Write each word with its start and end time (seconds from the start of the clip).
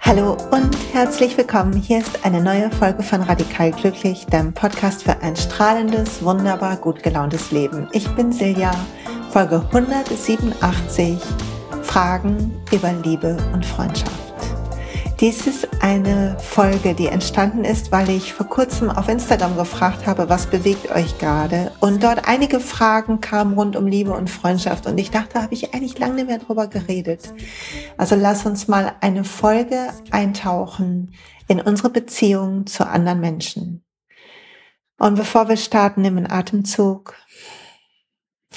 Hallo 0.00 0.36
und 0.52 0.76
herzlich 0.92 1.36
willkommen. 1.36 1.72
Hier 1.72 1.98
ist 1.98 2.24
eine 2.24 2.40
neue 2.40 2.70
Folge 2.70 3.02
von 3.02 3.22
Radikal 3.22 3.72
Glücklich, 3.72 4.26
dem 4.26 4.52
Podcast 4.52 5.02
für 5.02 5.20
ein 5.22 5.34
strahlendes, 5.34 6.22
wunderbar 6.22 6.76
gut 6.76 7.02
gelauntes 7.02 7.50
Leben. 7.50 7.88
Ich 7.90 8.08
bin 8.10 8.30
Silja, 8.30 8.70
Folge 9.30 9.56
187, 9.72 11.18
Fragen 11.82 12.52
über 12.70 12.92
Liebe 12.92 13.36
und 13.52 13.66
Freundschaft. 13.66 14.19
Dies 15.20 15.46
ist 15.46 15.68
eine 15.82 16.38
Folge, 16.40 16.94
die 16.94 17.08
entstanden 17.08 17.62
ist, 17.62 17.92
weil 17.92 18.08
ich 18.08 18.32
vor 18.32 18.46
kurzem 18.46 18.88
auf 18.88 19.06
Instagram 19.06 19.54
gefragt 19.54 20.06
habe, 20.06 20.30
was 20.30 20.46
bewegt 20.46 20.90
euch 20.90 21.18
gerade? 21.18 21.72
Und 21.80 22.02
dort 22.02 22.26
einige 22.26 22.58
Fragen 22.58 23.20
kamen 23.20 23.52
rund 23.52 23.76
um 23.76 23.86
Liebe 23.86 24.12
und 24.12 24.30
Freundschaft. 24.30 24.86
Und 24.86 24.96
ich 24.96 25.10
dachte, 25.10 25.42
habe 25.42 25.52
ich 25.52 25.74
eigentlich 25.74 25.98
lange 25.98 26.14
nicht 26.14 26.28
mehr 26.28 26.38
drüber 26.38 26.68
geredet. 26.68 27.34
Also 27.98 28.16
lass 28.16 28.46
uns 28.46 28.66
mal 28.66 28.94
eine 29.02 29.24
Folge 29.24 29.90
eintauchen 30.10 31.12
in 31.48 31.60
unsere 31.60 31.90
Beziehung 31.90 32.64
zu 32.64 32.86
anderen 32.86 33.20
Menschen. 33.20 33.84
Und 34.98 35.16
bevor 35.16 35.50
wir 35.50 35.58
starten, 35.58 36.00
nimm 36.00 36.16
einen 36.16 36.30
Atemzug. 36.30 37.14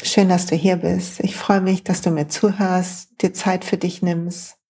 Schön, 0.01 0.29
dass 0.29 0.45
du 0.45 0.55
hier 0.55 0.77
bist. 0.77 1.19
Ich 1.19 1.35
freue 1.35 1.59
mich, 1.59 1.83
dass 1.83 1.99
du 1.99 2.09
mir 2.09 2.29
zuhörst, 2.29 3.21
dir 3.21 3.33
Zeit 3.33 3.65
für 3.65 3.77
dich 3.77 4.01
nimmst. 4.01 4.62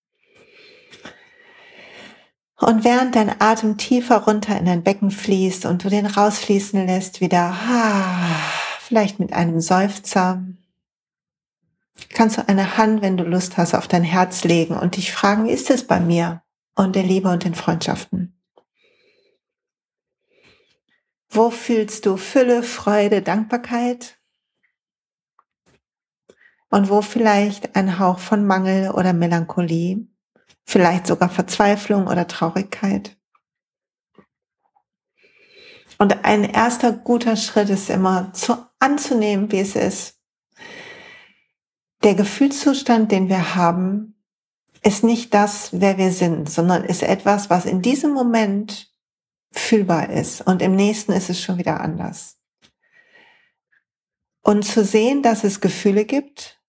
Und 2.63 2.85
während 2.85 3.15
dein 3.15 3.41
Atem 3.41 3.77
tiefer 3.77 4.19
runter 4.19 4.57
in 4.57 4.65
dein 4.65 4.83
Becken 4.83 5.11
fließt 5.11 5.65
und 5.65 5.83
du 5.83 5.89
den 5.89 6.05
rausfließen 6.05 6.87
lässt, 6.87 7.19
wieder, 7.19 7.53
vielleicht 8.79 9.19
mit 9.19 9.33
einem 9.33 9.59
Seufzer, 9.59 10.41
kannst 12.13 12.37
du 12.37 12.47
eine 12.47 12.77
Hand, 12.77 13.01
wenn 13.01 13.17
du 13.17 13.25
Lust 13.25 13.57
hast, 13.57 13.73
auf 13.73 13.89
dein 13.89 14.03
Herz 14.05 14.45
legen 14.45 14.77
und 14.77 14.95
dich 14.95 15.11
fragen, 15.11 15.45
wie 15.45 15.51
ist 15.51 15.69
es 15.69 15.85
bei 15.85 15.99
mir 15.99 16.41
und 16.73 16.95
der 16.95 17.03
Liebe 17.03 17.27
und 17.27 17.43
den 17.43 17.53
Freundschaften? 17.53 18.33
Wo 21.29 21.49
fühlst 21.49 22.05
du 22.05 22.15
Fülle, 22.15 22.63
Freude, 22.63 23.21
Dankbarkeit? 23.21 24.17
Und 26.69 26.89
wo 26.89 27.01
vielleicht 27.01 27.75
ein 27.75 27.99
Hauch 27.99 28.19
von 28.19 28.47
Mangel 28.47 28.91
oder 28.91 29.11
Melancholie? 29.11 30.07
Vielleicht 30.65 31.07
sogar 31.07 31.29
Verzweiflung 31.29 32.07
oder 32.07 32.27
Traurigkeit. 32.27 33.17
Und 35.97 36.25
ein 36.25 36.43
erster 36.43 36.91
guter 36.91 37.35
Schritt 37.35 37.69
ist 37.69 37.89
immer 37.89 38.33
zu, 38.33 38.57
anzunehmen, 38.79 39.51
wie 39.51 39.59
es 39.59 39.75
ist. 39.75 40.19
Der 42.03 42.15
Gefühlszustand, 42.15 43.11
den 43.11 43.29
wir 43.29 43.55
haben, 43.55 44.13
ist 44.83 45.03
nicht 45.03 45.33
das, 45.33 45.69
wer 45.71 45.97
wir 45.97 46.11
sind, 46.11 46.49
sondern 46.49 46.83
ist 46.83 47.03
etwas, 47.03 47.49
was 47.49 47.65
in 47.65 47.81
diesem 47.81 48.11
Moment 48.11 48.91
fühlbar 49.51 50.09
ist. 50.09 50.41
Und 50.41 50.61
im 50.61 50.75
nächsten 50.75 51.13
ist 51.13 51.29
es 51.29 51.39
schon 51.39 51.57
wieder 51.57 51.79
anders. 51.79 52.37
Und 54.41 54.65
zu 54.65 54.83
sehen, 54.83 55.23
dass 55.23 55.45
es 55.45 55.61
Gefühle 55.61 56.03
gibt, 56.03 56.61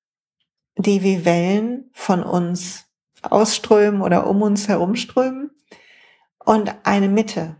die 0.76 1.02
wie 1.02 1.24
Wellen 1.24 1.90
von 1.92 2.22
uns 2.22 2.83
ausströmen 3.30 4.02
oder 4.02 4.26
um 4.26 4.42
uns 4.42 4.68
herumströmen 4.68 5.50
und 6.44 6.74
eine 6.84 7.08
Mitte, 7.08 7.56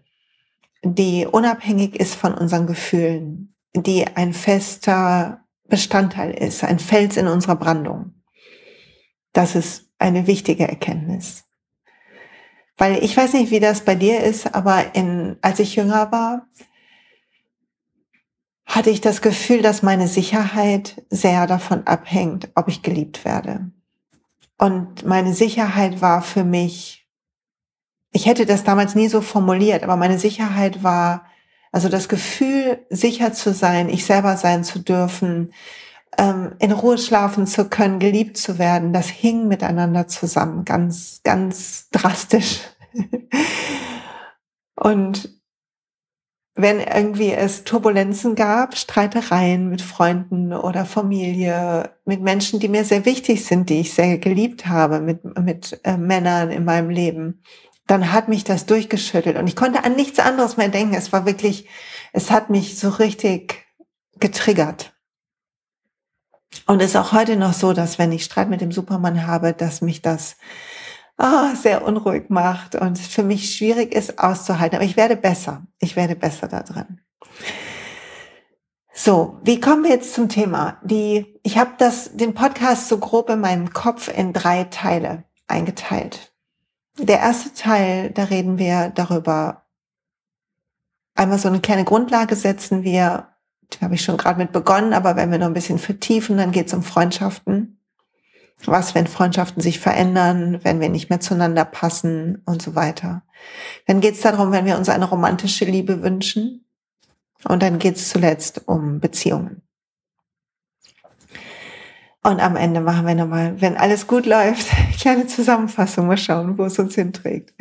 die 0.82 1.26
unabhängig 1.26 1.98
ist 1.98 2.14
von 2.14 2.34
unseren 2.34 2.66
Gefühlen, 2.66 3.54
die 3.74 4.06
ein 4.06 4.32
fester 4.32 5.44
Bestandteil 5.66 6.32
ist, 6.32 6.62
ein 6.62 6.78
Fels 6.78 7.16
in 7.16 7.26
unserer 7.26 7.56
Brandung. 7.56 8.14
Das 9.32 9.54
ist 9.54 9.90
eine 9.98 10.27
wichtige 10.27 10.68
Erkenntnis. 10.68 11.44
Weil 12.77 13.02
ich 13.02 13.16
weiß 13.16 13.34
nicht, 13.34 13.50
wie 13.50 13.60
das 13.60 13.83
bei 13.83 13.94
dir 13.94 14.20
ist, 14.20 14.55
aber 14.55 14.94
in, 14.94 15.36
als 15.42 15.60
ich 15.60 15.77
jünger 15.77 16.10
war, 16.12 16.48
hatte 18.66 18.90
ich 18.90 19.00
das 19.00 19.22
Gefühl, 19.22 19.62
dass 19.62 19.83
meine 19.83 20.08
Sicherheit 20.08 21.05
sehr 21.08 21.46
davon 21.46 21.86
abhängt, 21.86 22.50
ob 22.55 22.68
ich 22.68 22.83
geliebt 22.83 23.24
werde. 23.24 23.70
Und 24.64 25.05
meine 25.05 25.35
Sicherheit 25.35 26.01
war 26.01 26.23
für 26.23 26.42
mich, 26.42 27.07
ich 28.13 28.25
hätte 28.25 28.47
das 28.47 28.64
damals 28.64 28.95
nie 28.95 29.08
so 29.08 29.20
formuliert, 29.20 29.83
aber 29.83 29.97
meine 29.97 30.19
Sicherheit 30.19 30.83
war, 30.83 31.27
also 31.70 31.91
das 31.91 32.08
Gefühl, 32.08 32.79
sicher 32.89 33.35
zu 33.35 33.52
sein, 33.52 33.91
ich 33.91 34.07
selber 34.07 34.39
sein 34.39 34.64
zu 34.64 34.79
dürfen, 34.79 35.52
ähm, 36.17 36.55
in 36.61 36.73
Ruhe 36.73 36.97
schlafen 36.97 37.47
zu 37.47 37.69
können, 37.69 37.98
geliebt 37.98 38.39
zu 38.39 38.58
werden, 38.58 38.95
das 38.95 39.08
hing 39.08 39.48
miteinander 39.48 40.08
zusammen, 40.08 40.64
ganz, 40.64 41.20
ganz 41.25 41.91
drastisch. 41.91 42.61
Und 44.77 45.29
wenn 46.54 46.78
irgendwie 46.78 47.32
es 47.32 47.64
Turbulenzen 47.64 48.36
gab, 48.36 48.76
Streitereien 48.76 49.68
mit 49.68 49.82
Freunden 49.82 50.52
oder 50.52 50.84
Familie, 50.84 51.90
mit 52.04 52.20
Menschen, 52.20 52.60
die 52.60 52.68
mir 52.68 52.84
sehr 52.84 53.04
wichtig 53.04 53.44
sind, 53.44 53.70
die 53.70 53.80
ich 53.80 53.92
sehr 53.92 54.18
geliebt 54.18 54.66
habe, 54.66 55.00
mit, 55.00 55.24
mit 55.38 55.80
äh, 55.82 55.96
Männern 55.96 56.50
in 56.50 56.64
meinem 56.64 56.90
Leben, 56.90 57.42
dann 57.88 58.12
hat 58.12 58.28
mich 58.28 58.44
das 58.44 58.66
durchgeschüttelt 58.66 59.36
und 59.36 59.46
ich 59.48 59.56
konnte 59.56 59.84
an 59.84 59.96
nichts 59.96 60.18
anderes 60.20 60.56
mehr 60.56 60.68
denken. 60.68 60.94
Es 60.94 61.12
war 61.12 61.26
wirklich, 61.26 61.68
es 62.12 62.30
hat 62.30 62.50
mich 62.50 62.78
so 62.78 62.88
richtig 62.88 63.66
getriggert. 64.20 64.92
Und 66.66 66.80
es 66.80 66.90
ist 66.90 66.96
auch 66.96 67.12
heute 67.12 67.36
noch 67.36 67.52
so, 67.52 67.72
dass 67.72 67.98
wenn 67.98 68.12
ich 68.12 68.24
Streit 68.24 68.48
mit 68.48 68.60
dem 68.60 68.70
Supermann 68.70 69.26
habe, 69.26 69.52
dass 69.52 69.82
mich 69.82 70.02
das 70.02 70.36
oh, 71.19 71.55
sehr 71.55 71.85
unruhig 71.85 72.30
macht 72.30 72.75
und 72.75 72.98
für 72.98 73.23
mich 73.23 73.55
schwierig 73.55 73.95
ist 73.95 74.19
auszuhalten. 74.19 74.77
Aber 74.77 74.85
ich 74.85 74.97
werde 74.97 75.17
besser. 75.17 75.67
Ich 75.79 75.97
werde 75.97 76.17
besser 76.17 76.48
da 76.48 76.63
drin. 76.63 77.01
So, 78.97 79.39
wie 79.42 79.61
kommen 79.61 79.83
wir 79.83 79.91
jetzt 79.91 80.14
zum 80.14 80.29
Thema? 80.29 80.79
Die, 80.85 81.39
ich 81.42 81.58
habe 81.58 81.73
das, 81.79 82.17
den 82.17 82.33
Podcast 82.33 82.89
so 82.89 82.98
grob 82.98 83.29
in 83.29 83.41
meinem 83.41 83.73
Kopf 83.73 84.08
in 84.08 84.33
drei 84.33 84.64
Teile 84.64 85.25
eingeteilt. 85.48 86.33
Der 86.98 87.19
erste 87.19 87.52
Teil, 87.55 88.11
da 88.11 88.25
reden 88.25 88.57
wir 88.57 88.91
darüber, 88.95 89.64
einmal 91.17 91.39
so 91.39 91.48
eine 91.48 91.61
kleine 91.61 91.85
Grundlage 91.85 92.36
setzen 92.36 92.85
wir, 92.85 93.35
da 93.70 93.81
habe 93.81 93.96
ich 93.96 94.02
schon 94.02 94.17
gerade 94.17 94.39
mit 94.39 94.52
begonnen, 94.52 94.92
aber 94.92 95.17
wenn 95.17 95.33
wir 95.33 95.39
noch 95.39 95.48
ein 95.48 95.55
bisschen 95.55 95.79
vertiefen, 95.79 96.36
dann 96.36 96.52
geht 96.52 96.69
es 96.69 96.75
um 96.75 96.85
Freundschaften. 96.85 97.83
Was, 98.64 98.94
wenn 98.94 99.06
Freundschaften 99.06 99.60
sich 99.60 99.78
verändern, 99.78 100.60
wenn 100.62 100.80
wir 100.80 100.88
nicht 100.88 101.10
mehr 101.10 101.20
zueinander 101.20 101.64
passen 101.64 102.42
und 102.46 102.62
so 102.62 102.74
weiter. 102.74 103.22
Dann 103.86 104.00
geht 104.00 104.14
es 104.14 104.20
darum, 104.20 104.52
wenn 104.52 104.64
wir 104.64 104.78
uns 104.78 104.88
eine 104.88 105.04
romantische 105.04 105.64
Liebe 105.64 106.02
wünschen. 106.02 106.64
Und 107.44 107.62
dann 107.62 107.78
geht 107.78 107.96
es 107.96 108.08
zuletzt 108.08 108.62
um 108.66 109.00
Beziehungen. 109.00 109.62
Und 112.22 112.40
am 112.40 112.56
Ende 112.56 112.80
machen 112.80 113.06
wir 113.06 113.14
nochmal, 113.14 113.60
wenn 113.60 113.76
alles 113.76 114.06
gut 114.06 114.24
läuft, 114.24 114.66
kleine 115.00 115.26
Zusammenfassung, 115.26 116.06
mal 116.06 116.16
schauen, 116.16 116.56
wo 116.56 116.64
es 116.64 116.78
uns 116.78 116.94
hinträgt. 116.94 117.52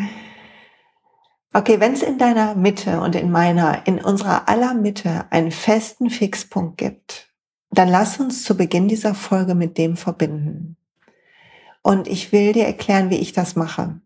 Okay, 1.51 1.79
wenn 1.79 1.93
es 1.93 2.01
in 2.01 2.17
deiner 2.17 2.55
Mitte 2.55 3.01
und 3.01 3.15
in 3.15 3.29
meiner, 3.29 3.85
in 3.85 3.99
unserer 3.99 4.47
aller 4.47 4.73
Mitte 4.73 5.25
einen 5.29 5.51
festen 5.51 6.09
Fixpunkt 6.09 6.77
gibt, 6.77 7.29
dann 7.69 7.89
lass 7.89 8.19
uns 8.19 8.43
zu 8.43 8.55
Beginn 8.55 8.87
dieser 8.87 9.13
Folge 9.13 9.53
mit 9.53 9.77
dem 9.77 9.97
verbinden. 9.97 10.77
Und 11.83 12.07
ich 12.07 12.31
will 12.31 12.53
dir 12.53 12.65
erklären, 12.65 13.11
wie 13.11 13.17
ich 13.17 13.33
das 13.33 13.55
mache. 13.55 14.01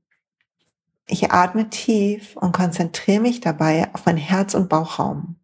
Ich 1.07 1.31
atme 1.31 1.69
tief 1.69 2.35
und 2.35 2.51
konzentriere 2.51 3.21
mich 3.21 3.39
dabei 3.39 3.89
auf 3.93 4.05
mein 4.05 4.17
Herz- 4.17 4.55
und 4.55 4.67
Bauchraum. 4.67 5.37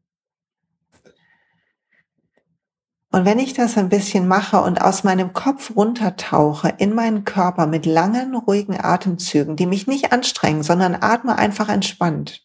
Und 3.11 3.25
wenn 3.25 3.37
ich 3.37 3.53
das 3.53 3.77
ein 3.77 3.89
bisschen 3.89 4.27
mache 4.27 4.59
und 4.61 4.81
aus 4.81 5.03
meinem 5.03 5.33
Kopf 5.33 5.75
runtertauche 5.75 6.73
in 6.79 6.95
meinen 6.95 7.23
Körper 7.23 7.67
mit 7.67 7.85
langen, 7.85 8.35
ruhigen 8.35 8.83
Atemzügen, 8.83 9.55
die 9.55 9.67
mich 9.67 9.85
nicht 9.85 10.11
anstrengen, 10.11 10.63
sondern 10.63 10.97
atme 10.99 11.37
einfach 11.37 11.69
entspannt, 11.69 12.43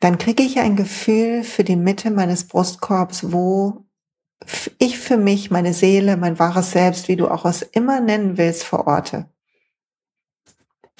dann 0.00 0.18
kriege 0.18 0.42
ich 0.42 0.58
ein 0.58 0.74
Gefühl 0.74 1.44
für 1.44 1.62
die 1.62 1.76
Mitte 1.76 2.10
meines 2.10 2.48
Brustkorbs, 2.48 3.32
wo 3.32 3.85
ich 4.78 4.98
für 4.98 5.16
mich, 5.16 5.50
meine 5.50 5.74
Seele, 5.74 6.16
mein 6.16 6.38
wahres 6.38 6.70
Selbst, 6.70 7.08
wie 7.08 7.16
du 7.16 7.28
auch 7.28 7.44
es 7.44 7.62
immer 7.62 8.00
nennen 8.00 8.38
willst, 8.38 8.64
verorte. 8.64 9.28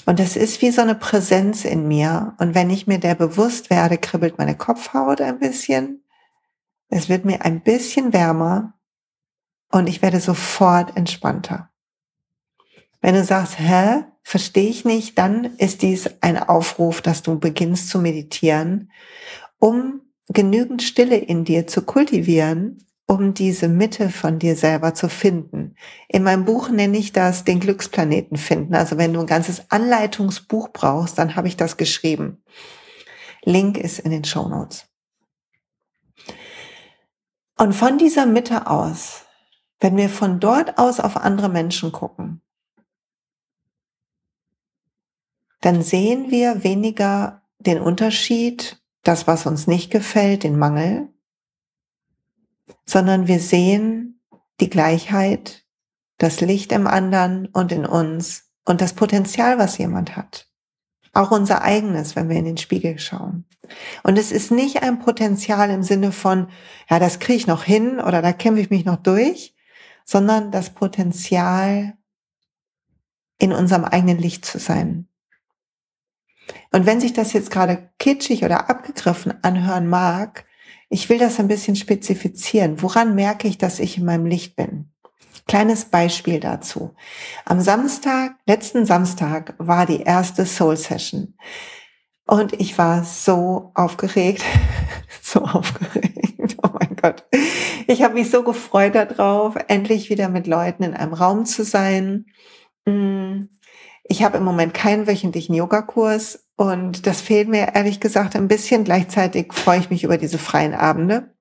Und 0.05 0.19
das 0.19 0.37
ist 0.37 0.63
wie 0.63 0.71
so 0.71 0.83
eine 0.83 0.95
Präsenz 0.95 1.65
in 1.65 1.89
mir. 1.89 2.35
Und 2.39 2.55
wenn 2.55 2.71
ich 2.71 2.87
mir 2.87 2.99
der 2.99 3.15
bewusst 3.15 3.71
werde, 3.71 3.99
kribbelt 3.99 4.39
meine 4.39 4.57
Kopfhaut 4.57 5.21
ein 5.21 5.39
bisschen. 5.39 6.05
Es 6.89 7.09
wird 7.09 7.25
mir 7.25 7.45
ein 7.45 7.63
bisschen 7.63 8.13
wärmer 8.13 8.75
und 9.73 9.89
ich 9.89 10.03
werde 10.03 10.21
sofort 10.21 10.97
entspannter. 10.97 11.71
Wenn 13.01 13.15
du 13.15 13.25
sagst, 13.25 13.59
hä, 13.59 14.05
verstehe 14.23 14.69
ich 14.69 14.85
nicht, 14.85 15.19
dann 15.19 15.45
ist 15.57 15.83
dies 15.83 16.09
ein 16.21 16.39
Aufruf, 16.39 17.03
dass 17.03 17.23
du 17.23 17.39
beginnst 17.39 17.89
zu 17.89 17.99
meditieren 17.99 18.91
um 19.59 20.03
genügend 20.29 20.83
Stille 20.83 21.17
in 21.17 21.45
dir 21.45 21.67
zu 21.67 21.83
kultivieren, 21.83 22.85
um 23.07 23.35
diese 23.35 23.69
Mitte 23.69 24.11
von 24.11 24.39
dir 24.39 24.57
selber 24.57 24.95
zu 24.95 25.09
finden. 25.09 25.77
In 26.09 26.25
meinem 26.25 26.45
Buch 26.45 26.69
nenne 26.69 26.99
ich 26.99 27.13
das 27.13 27.45
den 27.45 27.61
Glücksplaneten 27.61 28.37
finden. 28.37 28.75
Also 28.75 28.99
wenn 28.99 29.13
du 29.13 29.21
ein 29.21 29.27
ganzes 29.27 29.71
Anleitungsbuch 29.71 30.71
brauchst, 30.73 31.17
dann 31.19 31.37
habe 31.37 31.47
ich 31.47 31.57
das 31.57 31.77
geschrieben. 31.77 32.43
Link 33.45 33.79
ist 33.79 34.01
in 34.01 34.11
den 34.11 34.25
Show 34.25 34.49
Notes. 34.49 34.87
Und 37.57 37.75
von 37.75 37.97
dieser 37.97 38.27
Mitte 38.27 38.67
aus, 38.67 39.23
wenn 39.79 39.97
wir 39.97 40.09
von 40.09 40.41
dort 40.41 40.79
aus 40.79 40.99
auf 40.99 41.17
andere 41.17 41.49
Menschen 41.49 41.93
gucken, 41.93 42.43
dann 45.61 45.83
sehen 45.83 46.31
wir 46.31 46.65
weniger 46.65 47.43
den 47.59 47.81
Unterschied, 47.81 48.83
das, 49.05 49.27
was 49.27 49.47
uns 49.47 49.67
nicht 49.67 49.91
gefällt, 49.91 50.43
den 50.43 50.59
Mangel, 50.59 51.09
sondern 52.85 53.29
wir 53.29 53.41
sehen 53.41 54.21
die 54.61 54.71
Gleichheit, 54.71 55.65
das 56.19 56.41
Licht 56.41 56.73
im 56.73 56.87
anderen 56.87 57.47
und 57.47 57.73
in 57.73 57.85
uns 57.85 58.51
und 58.65 58.81
das 58.81 58.95
Potenzial, 58.95 59.59
was 59.59 59.79
jemand 59.79 60.17
hat. 60.17 60.49
Auch 61.13 61.31
unser 61.31 61.63
eigenes, 61.63 62.17
wenn 62.17 62.29
wir 62.29 62.37
in 62.37 62.45
den 62.45 62.59
Spiegel 62.59 62.99
schauen. 62.99 63.47
Und 64.03 64.19
es 64.19 64.33
ist 64.33 64.51
nicht 64.51 64.83
ein 64.83 64.99
Potenzial 64.99 65.71
im 65.71 65.83
Sinne 65.83 66.13
von, 66.13 66.49
ja, 66.89 66.99
das 66.99 67.19
kriege 67.19 67.37
ich 67.37 67.47
noch 67.47 67.65
hin 67.65 68.01
oder 68.01 68.23
da 68.23 68.33
kämpfe 68.33 68.61
ich 68.61 68.71
mich 68.71 68.85
noch 68.85 68.97
durch, 68.97 69.55
sondern 70.05 70.53
das 70.53 70.71
Potenzial, 70.71 71.97
in 73.39 73.53
unserem 73.53 73.85
eigenen 73.85 74.19
Licht 74.19 74.45
zu 74.45 74.59
sein. 74.59 75.09
Und 76.73 76.87
wenn 76.87 77.01
sich 77.01 77.13
das 77.13 77.33
jetzt 77.33 77.51
gerade 77.51 77.91
kitschig 77.99 78.45
oder 78.45 78.71
abgegriffen 78.71 79.35
anhören 79.43 79.89
mag, 79.89 80.46
ich 80.89 81.09
will 81.09 81.19
das 81.19 81.41
ein 81.41 81.49
bisschen 81.49 81.77
spezifizieren. 81.77 82.81
Woran 82.83 83.15
merke 83.15 83.49
ich, 83.49 83.59
dass 83.59 83.81
ich 83.81 83.99
in 83.99 84.05
meinem 84.05 84.27
Licht 84.27 84.57
bin? 84.57 84.91
Kleines 85.47 85.87
Beispiel 85.87 86.41
dazu. 86.41 86.95
Am 87.45 87.61
Samstag, 87.61 88.37
letzten 88.47 88.85
Samstag, 88.85 89.55
war 89.59 89.87
die 89.87 90.03
erste 90.03 90.45
Soul 90.45 90.77
Session. 90.77 91.35
Und 92.27 92.55
ich 92.55 92.77
war 92.79 93.05
so 93.05 93.71
aufgeregt, 93.75 94.43
so 95.23 95.43
aufgeregt. 95.43 96.57
Oh 96.63 96.71
mein 96.79 96.97
Gott. 96.97 97.25
Ich 97.87 98.03
habe 98.03 98.15
mich 98.15 98.31
so 98.31 98.43
gefreut 98.43 98.97
darauf, 98.97 99.55
endlich 99.69 100.11
wieder 100.11 100.29
mit 100.29 100.49
Leuten 100.49 100.83
in 100.83 100.95
einem 100.95 101.13
Raum 101.13 101.45
zu 101.47 101.63
sein. 101.65 102.27
Mm. 102.85 103.45
Ich 104.09 104.23
habe 104.23 104.39
im 104.39 104.45
Moment 104.45 104.75
keinen 104.75 105.07
wöchentlichen 105.07 105.55
Yogakurs 105.55 106.47
und 106.57 107.07
das 107.07 107.21
fehlt 107.21 107.49
mir 107.49 107.75
ehrlich 107.75 108.01
gesagt 108.01 108.37
ein 108.37 108.49
bisschen. 108.49 108.85
Gleichzeitig 108.85 109.53
freue 109.53 109.81
ich 109.81 109.91
mich 109.91 110.05
über 110.05 110.17
diese 110.17 110.39
freien 110.39 110.75
Abende 110.75 111.35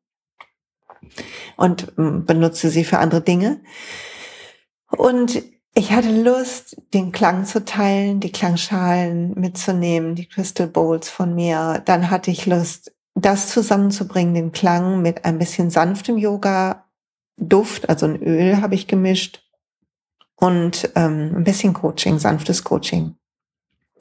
und 1.58 1.94
hm, 1.96 2.26
benutze 2.26 2.70
sie 2.70 2.84
für 2.84 3.00
andere 3.00 3.22
Dinge. 3.22 3.62
Und 4.90 5.44
ich 5.74 5.92
hatte 5.92 6.10
Lust, 6.10 6.82
den 6.94 7.12
Klang 7.12 7.46
zu 7.46 7.66
teilen, 7.66 8.20
die 8.20 8.32
Klangschalen 8.32 9.34
mitzunehmen, 9.36 10.16
die 10.16 10.28
Crystal 10.28 10.68
Bowls 10.68 11.10
von 11.10 11.36
mir. 11.36 11.82
Dann 11.86 12.10
hatte 12.10 12.32
ich 12.32 12.46
Lust, 12.46 12.94
das 13.14 13.50
zusammenzubringen, 13.50 14.34
den 14.34 14.52
Klang 14.52 15.02
mit 15.02 15.26
ein 15.26 15.38
bisschen 15.38 15.70
sanftem 15.70 16.18
Yoga, 16.18 16.86
Duft, 17.38 17.90
also 17.90 18.06
ein 18.06 18.22
Öl 18.22 18.62
habe 18.62 18.76
ich 18.76 18.88
gemischt 18.88 19.45
und 20.36 20.90
ähm, 20.96 21.34
ein 21.36 21.44
bisschen 21.44 21.74
Coaching, 21.74 22.20
sanftes 22.20 22.64
Coaching 22.64 23.16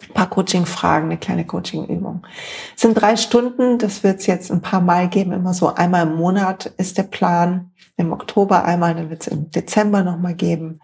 ein 0.08 0.14
paar 0.14 0.31
Coaching-Fragen, 0.31 1.06
eine 1.06 1.19
kleine 1.19 1.46
Coaching-Übung. 1.46 2.26
Es 2.75 2.82
sind 2.82 2.94
drei 2.94 3.16
Stunden, 3.16 3.78
das 3.78 4.02
wird 4.02 4.20
es 4.20 4.26
jetzt 4.26 4.50
ein 4.50 4.60
paar 4.60 4.81
Mal 4.81 5.08
geben, 5.08 5.32
immer 5.32 5.54
so 5.54 5.75
einmal 5.75 6.06
im 6.06 6.16
Monat 6.16 6.66
ist 6.76 6.98
der 6.98 7.04
Plan. 7.04 7.70
Im 7.96 8.12
Oktober 8.12 8.64
einmal, 8.64 8.94
dann 8.94 9.08
wird 9.08 9.22
es 9.22 9.28
im 9.28 9.50
Dezember 9.50 10.02
nochmal 10.02 10.34
geben. 10.34 10.81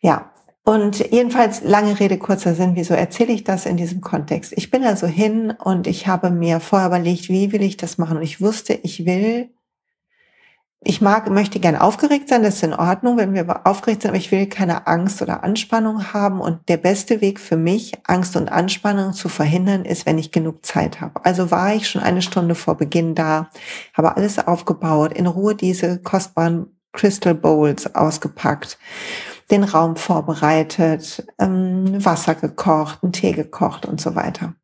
Ja, 0.00 0.32
und 0.64 0.98
jedenfalls 1.10 1.62
lange 1.62 1.98
Rede, 2.00 2.18
kurzer 2.18 2.54
Sinn, 2.54 2.74
wieso 2.74 2.94
erzähle 2.94 3.32
ich 3.32 3.44
das 3.44 3.66
in 3.66 3.76
diesem 3.76 4.00
Kontext? 4.00 4.52
Ich 4.56 4.70
bin 4.70 4.84
also 4.84 5.06
hin 5.06 5.52
und 5.62 5.86
ich 5.86 6.06
habe 6.06 6.30
mir 6.30 6.60
vorher 6.60 6.88
überlegt, 6.88 7.28
wie 7.28 7.52
will 7.52 7.62
ich 7.62 7.76
das 7.76 7.98
machen? 7.98 8.16
Und 8.16 8.22
ich 8.22 8.40
wusste, 8.40 8.74
ich 8.74 9.04
will 9.04 9.50
ich 10.80 11.00
mag, 11.00 11.28
möchte 11.28 11.58
gern 11.58 11.74
aufgeregt 11.74 12.28
sein, 12.28 12.44
das 12.44 12.56
ist 12.56 12.62
in 12.62 12.72
Ordnung, 12.72 13.16
wenn 13.16 13.34
wir 13.34 13.66
aufgeregt 13.66 14.02
sind, 14.02 14.10
aber 14.10 14.18
ich 14.18 14.30
will 14.30 14.46
keine 14.46 14.86
Angst 14.86 15.20
oder 15.20 15.42
Anspannung 15.42 16.12
haben. 16.12 16.40
Und 16.40 16.68
der 16.68 16.76
beste 16.76 17.20
Weg 17.20 17.40
für 17.40 17.56
mich, 17.56 17.92
Angst 18.04 18.36
und 18.36 18.48
Anspannung 18.48 19.12
zu 19.12 19.28
verhindern, 19.28 19.84
ist, 19.84 20.06
wenn 20.06 20.18
ich 20.18 20.30
genug 20.30 20.64
Zeit 20.64 21.00
habe. 21.00 21.24
Also 21.24 21.50
war 21.50 21.74
ich 21.74 21.88
schon 21.88 22.02
eine 22.02 22.22
Stunde 22.22 22.54
vor 22.54 22.76
Beginn 22.76 23.16
da, 23.16 23.50
habe 23.92 24.16
alles 24.16 24.38
aufgebaut, 24.38 25.12
in 25.12 25.26
Ruhe 25.26 25.56
diese 25.56 26.00
kostbaren 26.00 26.78
Crystal 26.92 27.34
Bowls 27.34 27.92
ausgepackt, 27.96 28.78
den 29.50 29.64
Raum 29.64 29.96
vorbereitet, 29.96 31.26
ähm, 31.40 32.04
Wasser 32.04 32.36
gekocht, 32.36 33.00
einen 33.02 33.12
Tee 33.12 33.32
gekocht 33.32 33.84
und 33.84 34.00
so 34.00 34.14
weiter. 34.14 34.54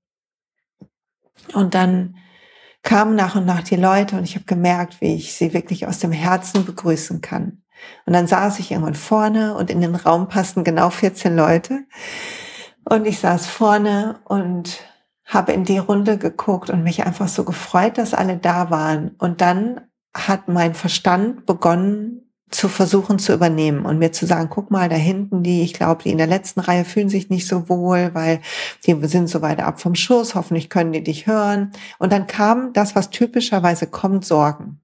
Und 1.54 1.74
dann 1.74 2.16
kamen 2.84 3.16
nach 3.16 3.34
und 3.34 3.46
nach 3.46 3.62
die 3.62 3.76
Leute 3.76 4.16
und 4.16 4.24
ich 4.24 4.36
habe 4.36 4.44
gemerkt, 4.44 5.00
wie 5.00 5.16
ich 5.16 5.34
sie 5.34 5.52
wirklich 5.52 5.86
aus 5.86 5.98
dem 5.98 6.12
Herzen 6.12 6.64
begrüßen 6.64 7.20
kann. 7.20 7.62
Und 8.06 8.12
dann 8.12 8.26
saß 8.26 8.60
ich 8.60 8.70
irgendwann 8.70 8.94
vorne 8.94 9.56
und 9.56 9.70
in 9.70 9.80
den 9.80 9.96
Raum 9.96 10.28
passten 10.28 10.62
genau 10.62 10.90
14 10.90 11.34
Leute. 11.34 11.84
Und 12.84 13.06
ich 13.06 13.18
saß 13.18 13.46
vorne 13.46 14.20
und 14.24 14.80
habe 15.24 15.52
in 15.52 15.64
die 15.64 15.78
Runde 15.78 16.18
geguckt 16.18 16.70
und 16.70 16.82
mich 16.82 17.04
einfach 17.04 17.28
so 17.28 17.44
gefreut, 17.44 17.98
dass 17.98 18.14
alle 18.14 18.36
da 18.36 18.70
waren. 18.70 19.16
Und 19.18 19.40
dann 19.40 19.80
hat 20.14 20.48
mein 20.48 20.74
Verstand 20.74 21.46
begonnen, 21.46 22.23
zu 22.54 22.68
versuchen 22.68 23.18
zu 23.18 23.32
übernehmen 23.32 23.84
und 23.84 23.98
mir 23.98 24.12
zu 24.12 24.26
sagen, 24.26 24.48
guck 24.48 24.70
mal, 24.70 24.88
da 24.88 24.96
hinten 24.96 25.42
die, 25.42 25.62
ich 25.62 25.74
glaube, 25.74 26.04
die 26.04 26.10
in 26.10 26.18
der 26.18 26.26
letzten 26.28 26.60
Reihe 26.60 26.84
fühlen 26.84 27.08
sich 27.08 27.28
nicht 27.28 27.48
so 27.48 27.68
wohl, 27.68 28.10
weil 28.14 28.40
die 28.86 28.96
sind 29.08 29.28
so 29.28 29.42
weit 29.42 29.60
ab 29.60 29.80
vom 29.80 29.94
Schuss, 29.94 30.34
hoffentlich 30.34 30.70
können 30.70 30.92
die 30.92 31.02
dich 31.02 31.26
hören. 31.26 31.72
Und 31.98 32.12
dann 32.12 32.26
kam 32.26 32.72
das, 32.72 32.94
was 32.94 33.10
typischerweise 33.10 33.88
kommt, 33.88 34.24
Sorgen. 34.24 34.80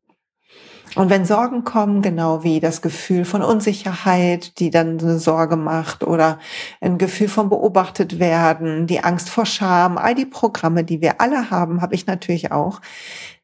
Und 0.97 1.09
wenn 1.09 1.25
Sorgen 1.25 1.63
kommen, 1.63 2.03
genau 2.03 2.43
wie 2.43 2.59
das 2.59 2.83
Gefühl 2.83 3.25
von 3.25 3.43
Unsicherheit, 3.43 4.59
die 4.59 4.71
dann 4.71 4.99
eine 4.99 5.21
Sorge 5.21 5.55
macht 5.55 6.03
oder 6.03 6.41
ein 6.81 6.99
Gefühl 6.99 7.29
von 7.29 7.49
beobachtet 7.49 8.19
werden, 8.19 8.89
die 8.89 9.05
Angst 9.05 9.31
vor 9.31 9.47
Scham, 9.47 9.97
all 9.97 10.17
die 10.17 10.27
Programme, 10.27 10.83
die 10.83 11.01
wir 11.01 11.21
alle 11.21 11.53
haben, 11.53 11.81
habe 11.81 11.95
ich 11.95 12.07
natürlich 12.07 12.51
auch 12.51 12.81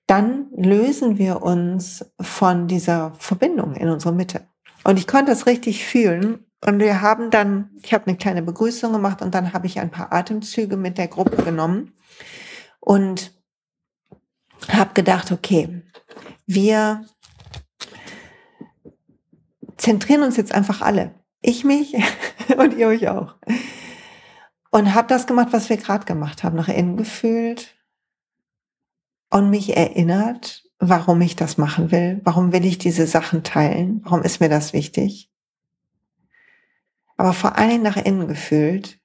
dann 0.07 0.47
lösen 0.57 1.19
wir 1.19 1.43
uns 1.43 2.05
von 2.21 2.69
dieser 2.69 3.13
Verbindung 3.19 3.75
in 3.75 3.89
unserer 3.89 4.13
Mitte. 4.13 4.47
Und 4.85 4.99
ich 4.99 5.07
konnte 5.07 5.33
das 5.33 5.47
richtig 5.47 5.85
fühlen. 5.85 6.45
Und 6.65 6.79
wir 6.79 7.01
haben 7.01 7.31
dann, 7.31 7.71
ich 7.83 7.93
habe 7.93 8.07
eine 8.07 8.17
kleine 8.17 8.43
Begrüßung 8.43 8.93
gemacht 8.93 9.21
und 9.21 9.35
dann 9.35 9.53
habe 9.53 9.67
ich 9.67 9.79
ein 9.79 9.91
paar 9.91 10.13
Atemzüge 10.13 10.77
mit 10.77 10.97
der 10.97 11.09
Gruppe 11.09 11.43
genommen 11.43 11.93
und 12.81 13.33
habe 14.69 14.95
gedacht, 14.95 15.33
okay, 15.33 15.83
wir 16.47 17.05
zentrieren 19.77 20.23
uns 20.23 20.37
jetzt 20.37 20.53
einfach 20.53 20.81
alle. 20.81 21.15
Ich 21.43 21.65
mich 21.65 21.95
und 22.57 22.77
ihr 22.77 22.89
euch 22.89 23.09
auch. 23.09 23.35
Und 24.71 24.95
habe 24.95 25.09
das 25.09 25.27
gemacht, 25.27 25.49
was 25.51 25.69
wir 25.69 25.77
gerade 25.77 26.07
gemacht 26.07 26.43
haben, 26.43 26.57
nach 26.57 26.69
innen 26.69 26.97
gefühlt, 26.97 27.76
und 29.31 29.51
mich 29.51 29.77
erinnert, 29.77 30.65
warum 30.79 31.21
ich 31.21 31.37
das 31.37 31.59
machen 31.59 31.91
will, 31.91 32.21
warum 32.25 32.53
will 32.53 32.65
ich 32.65 32.79
diese 32.79 33.07
Sachen 33.07 33.43
teilen, 33.43 34.01
warum 34.05 34.23
ist 34.23 34.41
mir 34.41 34.49
das 34.49 34.73
wichtig. 34.73 35.31
Aber 37.17 37.33
vor 37.33 37.57
allen 37.57 37.71
Dingen 37.71 37.83
nach 37.83 37.97
innen 37.97 38.29
gefühlt 38.29 39.01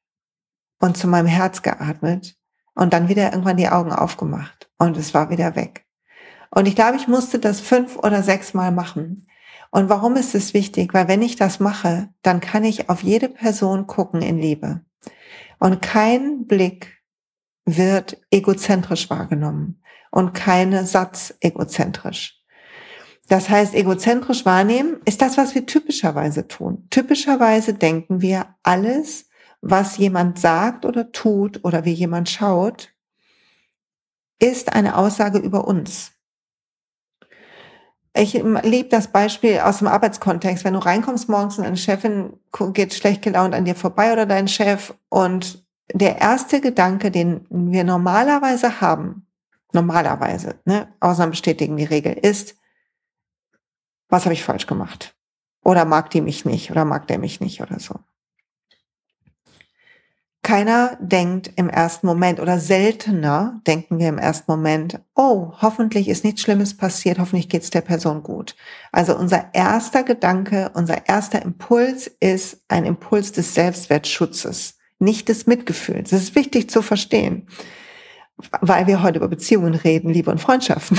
und 0.79 0.97
zu 0.97 1.07
meinem 1.07 1.27
Herz 1.27 1.61
geatmet 1.61 2.35
und 2.75 2.93
dann 2.93 3.07
wieder 3.07 3.31
irgendwann 3.31 3.57
die 3.57 3.69
Augen 3.69 3.93
aufgemacht 3.93 4.69
und 4.77 4.97
es 4.97 5.13
war 5.13 5.29
wieder 5.29 5.55
weg. 5.55 5.85
Und 6.49 6.67
ich 6.67 6.75
glaube, 6.75 6.97
ich 6.97 7.07
musste 7.07 7.39
das 7.39 7.61
fünf 7.61 7.97
oder 7.97 8.23
sechs 8.23 8.53
Mal 8.53 8.71
machen. 8.71 9.27
Und 9.69 9.87
warum 9.87 10.17
ist 10.17 10.35
es 10.35 10.53
wichtig? 10.53 10.93
Weil 10.93 11.07
wenn 11.07 11.21
ich 11.21 11.37
das 11.37 11.61
mache, 11.61 12.09
dann 12.23 12.41
kann 12.41 12.65
ich 12.65 12.89
auf 12.89 13.03
jede 13.03 13.29
Person 13.29 13.87
gucken 13.87 14.21
in 14.21 14.37
Liebe. 14.37 14.81
Und 15.59 15.81
kein 15.81 16.45
Blick 16.47 17.01
wird 17.63 18.21
egozentrisch 18.31 19.09
wahrgenommen 19.09 19.80
und 20.12 20.34
keine 20.34 20.86
Satz 20.86 21.34
egozentrisch. 21.39 22.38
Das 23.27 23.50
heißt, 23.50 23.74
egozentrisch 23.74 24.46
wahrnehmen 24.46 24.98
ist 25.06 25.22
das, 25.22 25.38
was 25.38 25.56
wir 25.56 25.65
typischerweise 25.65 26.48
tun. 26.48 26.86
Typischerweise 26.89 27.74
denken 27.74 28.22
wir, 28.22 28.56
alles, 28.62 29.30
was 29.62 29.98
jemand 29.98 30.38
sagt 30.38 30.86
oder 30.86 31.12
tut 31.12 31.63
oder 31.63 31.86
wie 31.86 31.94
jemand 31.94 32.30
schaut, 32.30 32.89
ist 34.39 34.74
eine 34.74 34.98
Aussage 34.98 35.38
über 35.38 35.65
uns. 35.65 36.12
Ich 38.13 38.34
liebe 38.34 38.89
das 38.89 39.08
Beispiel 39.08 39.60
aus 39.60 39.77
dem 39.77 39.88
Arbeitskontext. 39.88 40.65
Wenn 40.65 40.74
du 40.74 40.80
reinkommst 40.80 41.30
morgens 41.30 41.58
und 41.58 41.63
eine 41.63 41.77
Chefin 41.77 42.34
geht 42.74 42.94
schlecht 42.94 43.22
gelaunt 43.22 43.56
an 43.56 43.63
dir 43.63 43.75
vorbei 43.75 44.12
oder 44.12 44.25
dein 44.25 44.50
Chef 44.50 44.94
und 45.08 45.65
der 45.94 46.20
erste 46.20 46.60
Gedanke, 46.60 47.12
den 47.12 47.46
wir 47.50 47.86
normalerweise 47.86 48.82
haben, 48.82 49.25
Normalerweise. 49.73 50.59
Ne? 50.65 50.93
Ausnahmen 50.99 51.31
bestätigen 51.31 51.77
die 51.77 51.85
Regel 51.85 52.13
ist, 52.13 52.55
was 54.09 54.25
habe 54.25 54.33
ich 54.33 54.43
falsch 54.43 54.67
gemacht? 54.67 55.15
Oder 55.63 55.85
mag 55.85 56.09
die 56.09 56.21
mich 56.21 56.45
nicht? 56.45 56.71
Oder 56.71 56.85
mag 56.85 57.07
der 57.07 57.19
mich 57.19 57.39
nicht? 57.39 57.61
Oder 57.61 57.79
so. 57.79 57.95
Keiner 60.43 60.97
denkt 60.99 61.51
im 61.55 61.69
ersten 61.69 62.07
Moment 62.07 62.39
oder 62.39 62.59
seltener 62.59 63.61
denken 63.67 63.99
wir 63.99 64.09
im 64.09 64.17
ersten 64.17 64.51
Moment, 64.51 64.99
oh, 65.15 65.53
hoffentlich 65.61 66.09
ist 66.09 66.23
nichts 66.23 66.41
Schlimmes 66.41 66.75
passiert, 66.75 67.19
hoffentlich 67.19 67.47
geht 67.47 67.61
es 67.61 67.69
der 67.69 67.81
Person 67.81 68.23
gut. 68.23 68.55
Also 68.91 69.15
unser 69.15 69.53
erster 69.53 70.03
Gedanke, 70.03 70.71
unser 70.73 71.07
erster 71.07 71.43
Impuls 71.43 72.07
ist 72.19 72.63
ein 72.69 72.85
Impuls 72.85 73.31
des 73.31 73.53
Selbstwertschutzes, 73.53 74.79
nicht 74.97 75.29
des 75.29 75.45
Mitgefühls. 75.45 76.09
Das 76.09 76.23
ist 76.23 76.35
wichtig 76.35 76.71
zu 76.71 76.81
verstehen, 76.81 77.47
weil 78.62 78.88
wir 78.88 79.03
heute 79.03 79.17
über 79.17 79.27
Beziehungen 79.27 79.75
reden, 79.75 80.10
Liebe 80.10 80.31
und 80.31 80.39
Freundschaften. 80.39 80.98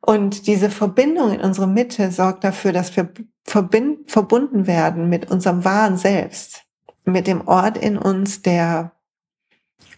Und 0.00 0.46
diese 0.48 0.70
Verbindung 0.70 1.32
in 1.32 1.40
unsere 1.40 1.68
Mitte 1.68 2.10
sorgt 2.10 2.42
dafür, 2.42 2.72
dass 2.72 2.96
wir 2.96 3.12
verbunden 3.44 4.66
werden 4.66 5.08
mit 5.08 5.30
unserem 5.30 5.64
wahren 5.64 5.96
Selbst 5.96 6.64
mit 7.04 7.26
dem 7.26 7.46
Ort 7.46 7.78
in 7.78 7.98
uns, 7.98 8.42
der 8.42 8.92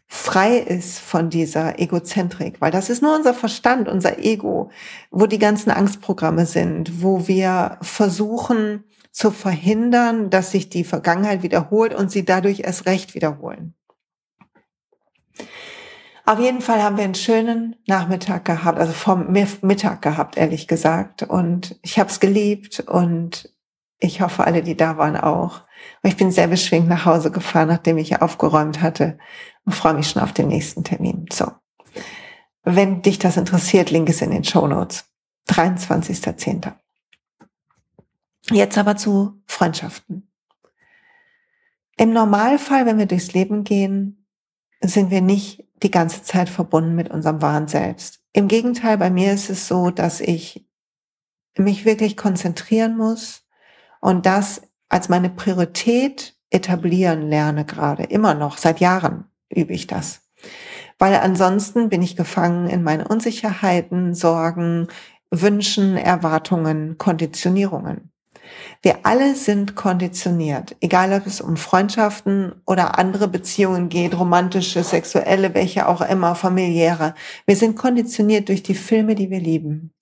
frei 0.06 0.58
ist 0.58 0.98
von 0.98 1.30
dieser 1.30 1.78
Egozentrik, 1.78 2.60
weil 2.60 2.70
das 2.70 2.88
ist 2.88 3.02
nur 3.02 3.16
unser 3.16 3.34
Verstand, 3.34 3.88
unser 3.88 4.18
Ego, 4.18 4.70
wo 5.10 5.26
die 5.26 5.38
ganzen 5.38 5.70
Angstprogramme 5.70 6.46
sind, 6.46 7.02
wo 7.02 7.26
wir 7.26 7.78
versuchen 7.82 8.84
zu 9.10 9.30
verhindern, 9.30 10.30
dass 10.30 10.50
sich 10.50 10.68
die 10.68 10.84
Vergangenheit 10.84 11.42
wiederholt 11.42 11.94
und 11.94 12.10
sie 12.10 12.24
dadurch 12.24 12.60
erst 12.60 12.86
recht 12.86 13.14
wiederholen. 13.14 13.74
Auf 16.26 16.38
jeden 16.38 16.62
Fall 16.62 16.82
haben 16.82 16.96
wir 16.96 17.04
einen 17.04 17.14
schönen 17.14 17.76
Nachmittag 17.86 18.46
gehabt, 18.46 18.78
also 18.78 18.92
vom 18.92 19.30
Mittag 19.30 20.00
gehabt, 20.00 20.38
ehrlich 20.38 20.66
gesagt. 20.66 21.22
Und 21.22 21.78
ich 21.82 21.98
habe 21.98 22.08
es 22.08 22.18
geliebt 22.18 22.80
und 22.80 23.52
ich 23.98 24.22
hoffe, 24.22 24.44
alle, 24.44 24.62
die 24.62 24.76
da 24.76 24.96
waren, 24.96 25.16
auch. 25.16 25.62
Und 26.02 26.10
ich 26.10 26.16
bin 26.16 26.30
sehr 26.30 26.48
beschwingt 26.48 26.88
nach 26.88 27.04
Hause 27.04 27.30
gefahren, 27.30 27.68
nachdem 27.68 27.98
ich 27.98 28.22
aufgeräumt 28.22 28.80
hatte 28.80 29.18
und 29.66 29.74
freue 29.74 29.94
mich 29.94 30.08
schon 30.08 30.22
auf 30.22 30.32
den 30.32 30.48
nächsten 30.48 30.82
Termin. 30.82 31.26
So. 31.30 31.50
Wenn 32.62 33.02
dich 33.02 33.18
das 33.18 33.36
interessiert, 33.36 33.90
Link 33.90 34.08
ist 34.08 34.22
in 34.22 34.30
den 34.30 34.44
Show 34.44 34.66
Notes. 34.66 35.04
23.10. 35.48 36.72
Jetzt 38.50 38.78
aber 38.78 38.96
zu 38.96 39.42
Freundschaften. 39.46 40.30
Im 41.98 42.12
Normalfall, 42.12 42.86
wenn 42.86 42.98
wir 42.98 43.06
durchs 43.06 43.34
Leben 43.34 43.62
gehen, 43.62 44.23
sind 44.88 45.10
wir 45.10 45.20
nicht 45.20 45.64
die 45.82 45.90
ganze 45.90 46.22
Zeit 46.22 46.48
verbunden 46.48 46.94
mit 46.94 47.10
unserem 47.10 47.42
wahren 47.42 47.68
Selbst. 47.68 48.20
Im 48.32 48.48
Gegenteil, 48.48 48.98
bei 48.98 49.10
mir 49.10 49.32
ist 49.32 49.50
es 49.50 49.68
so, 49.68 49.90
dass 49.90 50.20
ich 50.20 50.66
mich 51.56 51.84
wirklich 51.84 52.16
konzentrieren 52.16 52.96
muss 52.96 53.42
und 54.00 54.26
das 54.26 54.62
als 54.88 55.08
meine 55.08 55.30
Priorität 55.30 56.36
etablieren 56.50 57.28
lerne 57.28 57.64
gerade. 57.64 58.04
Immer 58.04 58.34
noch, 58.34 58.58
seit 58.58 58.80
Jahren 58.80 59.24
übe 59.48 59.72
ich 59.72 59.86
das. 59.86 60.22
Weil 60.98 61.14
ansonsten 61.16 61.88
bin 61.88 62.02
ich 62.02 62.16
gefangen 62.16 62.68
in 62.68 62.82
meine 62.82 63.08
Unsicherheiten, 63.08 64.14
Sorgen, 64.14 64.88
Wünschen, 65.30 65.96
Erwartungen, 65.96 66.96
Konditionierungen. 66.98 68.12
Wir 68.82 68.98
alle 69.04 69.34
sind 69.34 69.74
konditioniert, 69.74 70.76
egal 70.80 71.12
ob 71.12 71.26
es 71.26 71.40
um 71.40 71.56
Freundschaften 71.56 72.52
oder 72.66 72.98
andere 72.98 73.28
Beziehungen 73.28 73.88
geht, 73.88 74.18
romantische, 74.18 74.84
sexuelle, 74.84 75.54
welche 75.54 75.88
auch 75.88 76.00
immer, 76.00 76.34
familiäre. 76.34 77.14
Wir 77.46 77.56
sind 77.56 77.76
konditioniert 77.76 78.48
durch 78.48 78.62
die 78.62 78.74
Filme, 78.74 79.14
die 79.14 79.30
wir 79.30 79.40
lieben, 79.40 79.92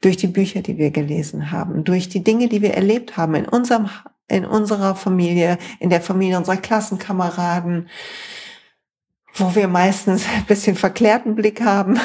durch 0.00 0.16
die 0.16 0.26
Bücher, 0.26 0.62
die 0.62 0.78
wir 0.78 0.90
gelesen 0.90 1.50
haben, 1.50 1.84
durch 1.84 2.08
die 2.08 2.24
Dinge, 2.24 2.48
die 2.48 2.62
wir 2.62 2.74
erlebt 2.74 3.16
haben 3.16 3.34
in 3.34 3.46
unserem 3.46 3.90
in 4.30 4.44
unserer 4.44 4.94
Familie, 4.94 5.58
in 5.80 5.90
der 5.90 6.00
Familie 6.00 6.38
unserer 6.38 6.56
Klassenkameraden, 6.56 7.88
wo 9.34 9.54
wir 9.54 9.68
meistens 9.68 10.24
ein 10.36 10.44
bisschen 10.44 10.76
verklärten 10.76 11.34
Blick 11.34 11.60
haben, 11.62 11.98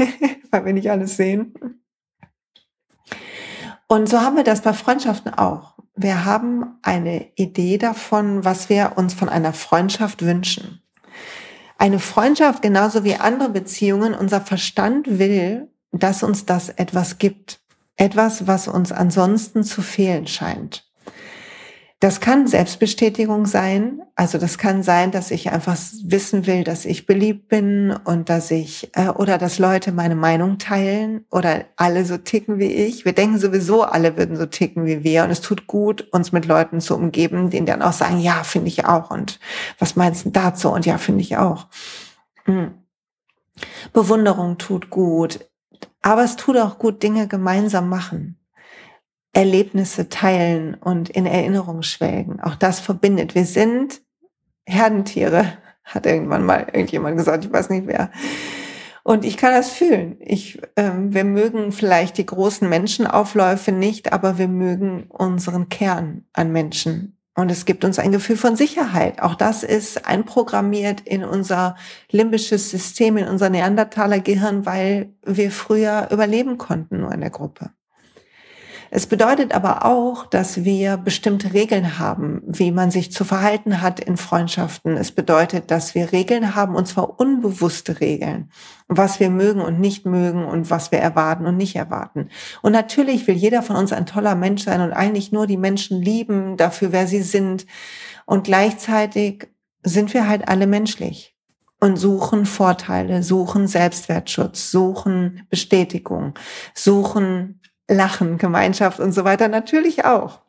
weil 0.50 0.64
wir 0.66 0.72
nicht 0.72 0.90
alles 0.90 1.16
sehen. 1.16 1.79
Und 3.90 4.08
so 4.08 4.20
haben 4.20 4.36
wir 4.36 4.44
das 4.44 4.60
bei 4.60 4.72
Freundschaften 4.72 5.34
auch. 5.34 5.74
Wir 5.96 6.24
haben 6.24 6.78
eine 6.80 7.26
Idee 7.34 7.76
davon, 7.76 8.44
was 8.44 8.68
wir 8.68 8.92
uns 8.94 9.14
von 9.14 9.28
einer 9.28 9.52
Freundschaft 9.52 10.22
wünschen. 10.22 10.80
Eine 11.76 11.98
Freundschaft 11.98 12.62
genauso 12.62 13.02
wie 13.02 13.16
andere 13.16 13.48
Beziehungen, 13.48 14.14
unser 14.14 14.42
Verstand 14.42 15.18
will, 15.18 15.72
dass 15.90 16.22
uns 16.22 16.46
das 16.46 16.68
etwas 16.68 17.18
gibt. 17.18 17.58
Etwas, 17.96 18.46
was 18.46 18.68
uns 18.68 18.92
ansonsten 18.92 19.64
zu 19.64 19.82
fehlen 19.82 20.28
scheint. 20.28 20.88
Das 22.00 22.20
kann 22.20 22.46
Selbstbestätigung 22.46 23.44
sein. 23.44 24.00
Also 24.14 24.38
das 24.38 24.56
kann 24.56 24.82
sein, 24.82 25.10
dass 25.10 25.30
ich 25.30 25.52
einfach 25.52 25.76
wissen 26.02 26.46
will, 26.46 26.64
dass 26.64 26.86
ich 26.86 27.04
beliebt 27.04 27.48
bin 27.48 27.94
und 28.04 28.30
dass 28.30 28.50
ich 28.50 28.90
äh, 28.94 29.10
oder 29.10 29.36
dass 29.36 29.58
Leute 29.58 29.92
meine 29.92 30.14
Meinung 30.14 30.56
teilen 30.56 31.26
oder 31.30 31.66
alle 31.76 32.06
so 32.06 32.16
ticken 32.16 32.58
wie 32.58 32.72
ich. 32.72 33.04
Wir 33.04 33.12
denken 33.12 33.38
sowieso, 33.38 33.82
alle 33.82 34.16
würden 34.16 34.36
so 34.36 34.46
ticken 34.46 34.86
wie 34.86 35.04
wir 35.04 35.24
und 35.24 35.30
es 35.30 35.42
tut 35.42 35.66
gut, 35.66 36.08
uns 36.10 36.32
mit 36.32 36.46
Leuten 36.46 36.80
zu 36.80 36.96
umgeben, 36.96 37.50
denen 37.50 37.66
dann 37.66 37.82
auch 37.82 37.92
sagen, 37.92 38.18
ja, 38.18 38.44
finde 38.44 38.68
ich 38.68 38.86
auch 38.86 39.10
und 39.10 39.38
was 39.78 39.94
meinst 39.94 40.24
du 40.24 40.30
dazu 40.30 40.70
und 40.70 40.86
ja, 40.86 40.96
finde 40.96 41.20
ich 41.20 41.36
auch. 41.36 41.66
Hm. 42.44 42.72
Bewunderung 43.92 44.56
tut 44.56 44.88
gut, 44.88 45.40
aber 46.00 46.24
es 46.24 46.36
tut 46.36 46.56
auch 46.56 46.78
gut, 46.78 47.02
Dinge 47.02 47.28
gemeinsam 47.28 47.90
machen. 47.90 48.39
Erlebnisse 49.32 50.08
teilen 50.08 50.74
und 50.74 51.08
in 51.08 51.26
Erinnerung 51.26 51.82
schwelgen. 51.82 52.40
Auch 52.40 52.56
das 52.56 52.80
verbindet. 52.80 53.34
Wir 53.34 53.44
sind 53.44 54.02
Herdentiere, 54.66 55.52
hat 55.84 56.06
irgendwann 56.06 56.44
mal 56.44 56.66
irgendjemand 56.72 57.16
gesagt, 57.16 57.44
ich 57.44 57.52
weiß 57.52 57.70
nicht 57.70 57.86
wer. 57.86 58.10
Und 59.02 59.24
ich 59.24 59.36
kann 59.36 59.52
das 59.52 59.70
fühlen. 59.70 60.16
Ich, 60.20 60.60
ähm, 60.76 61.14
wir 61.14 61.24
mögen 61.24 61.72
vielleicht 61.72 62.18
die 62.18 62.26
großen 62.26 62.68
Menschenaufläufe 62.68 63.72
nicht, 63.72 64.12
aber 64.12 64.36
wir 64.38 64.48
mögen 64.48 65.04
unseren 65.08 65.68
Kern 65.68 66.26
an 66.32 66.52
Menschen. 66.52 67.16
Und 67.34 67.50
es 67.50 67.64
gibt 67.64 67.84
uns 67.84 67.98
ein 67.98 68.12
Gefühl 68.12 68.36
von 68.36 68.56
Sicherheit. 68.56 69.22
Auch 69.22 69.34
das 69.34 69.62
ist 69.62 70.06
einprogrammiert 70.06 71.00
in 71.00 71.24
unser 71.24 71.76
limbisches 72.10 72.70
System, 72.70 73.16
in 73.16 73.28
unser 73.28 73.48
Neandertaler 73.48 74.20
Gehirn, 74.20 74.66
weil 74.66 75.14
wir 75.24 75.50
früher 75.50 76.08
überleben 76.10 76.58
konnten 76.58 77.00
nur 77.00 77.12
in 77.12 77.20
der 77.20 77.30
Gruppe. 77.30 77.70
Es 78.92 79.06
bedeutet 79.06 79.54
aber 79.54 79.84
auch, 79.84 80.26
dass 80.26 80.64
wir 80.64 80.96
bestimmte 80.96 81.52
Regeln 81.52 82.00
haben, 82.00 82.42
wie 82.44 82.72
man 82.72 82.90
sich 82.90 83.12
zu 83.12 83.24
verhalten 83.24 83.80
hat 83.80 84.00
in 84.00 84.16
Freundschaften. 84.16 84.96
Es 84.96 85.12
bedeutet, 85.12 85.70
dass 85.70 85.94
wir 85.94 86.10
Regeln 86.10 86.56
haben, 86.56 86.74
und 86.74 86.88
zwar 86.88 87.20
unbewusste 87.20 88.00
Regeln, 88.00 88.50
was 88.88 89.20
wir 89.20 89.30
mögen 89.30 89.60
und 89.60 89.78
nicht 89.78 90.06
mögen 90.06 90.44
und 90.44 90.70
was 90.70 90.90
wir 90.90 90.98
erwarten 90.98 91.46
und 91.46 91.56
nicht 91.56 91.76
erwarten. 91.76 92.30
Und 92.62 92.72
natürlich 92.72 93.28
will 93.28 93.36
jeder 93.36 93.62
von 93.62 93.76
uns 93.76 93.92
ein 93.92 94.06
toller 94.06 94.34
Mensch 94.34 94.64
sein 94.64 94.80
und 94.80 94.92
eigentlich 94.92 95.30
nur 95.30 95.46
die 95.46 95.56
Menschen 95.56 96.02
lieben 96.02 96.56
dafür, 96.56 96.90
wer 96.90 97.06
sie 97.06 97.22
sind. 97.22 97.66
Und 98.26 98.42
gleichzeitig 98.42 99.48
sind 99.84 100.12
wir 100.14 100.28
halt 100.28 100.48
alle 100.48 100.66
menschlich 100.66 101.36
und 101.78 101.96
suchen 101.96 102.44
Vorteile, 102.44 103.22
suchen 103.22 103.68
Selbstwertschutz, 103.68 104.72
suchen 104.72 105.46
Bestätigung, 105.48 106.34
suchen 106.74 107.59
Lachen, 107.90 108.38
Gemeinschaft 108.38 109.00
und 109.00 109.12
so 109.12 109.24
weiter 109.24 109.48
natürlich 109.48 110.04
auch. 110.04 110.40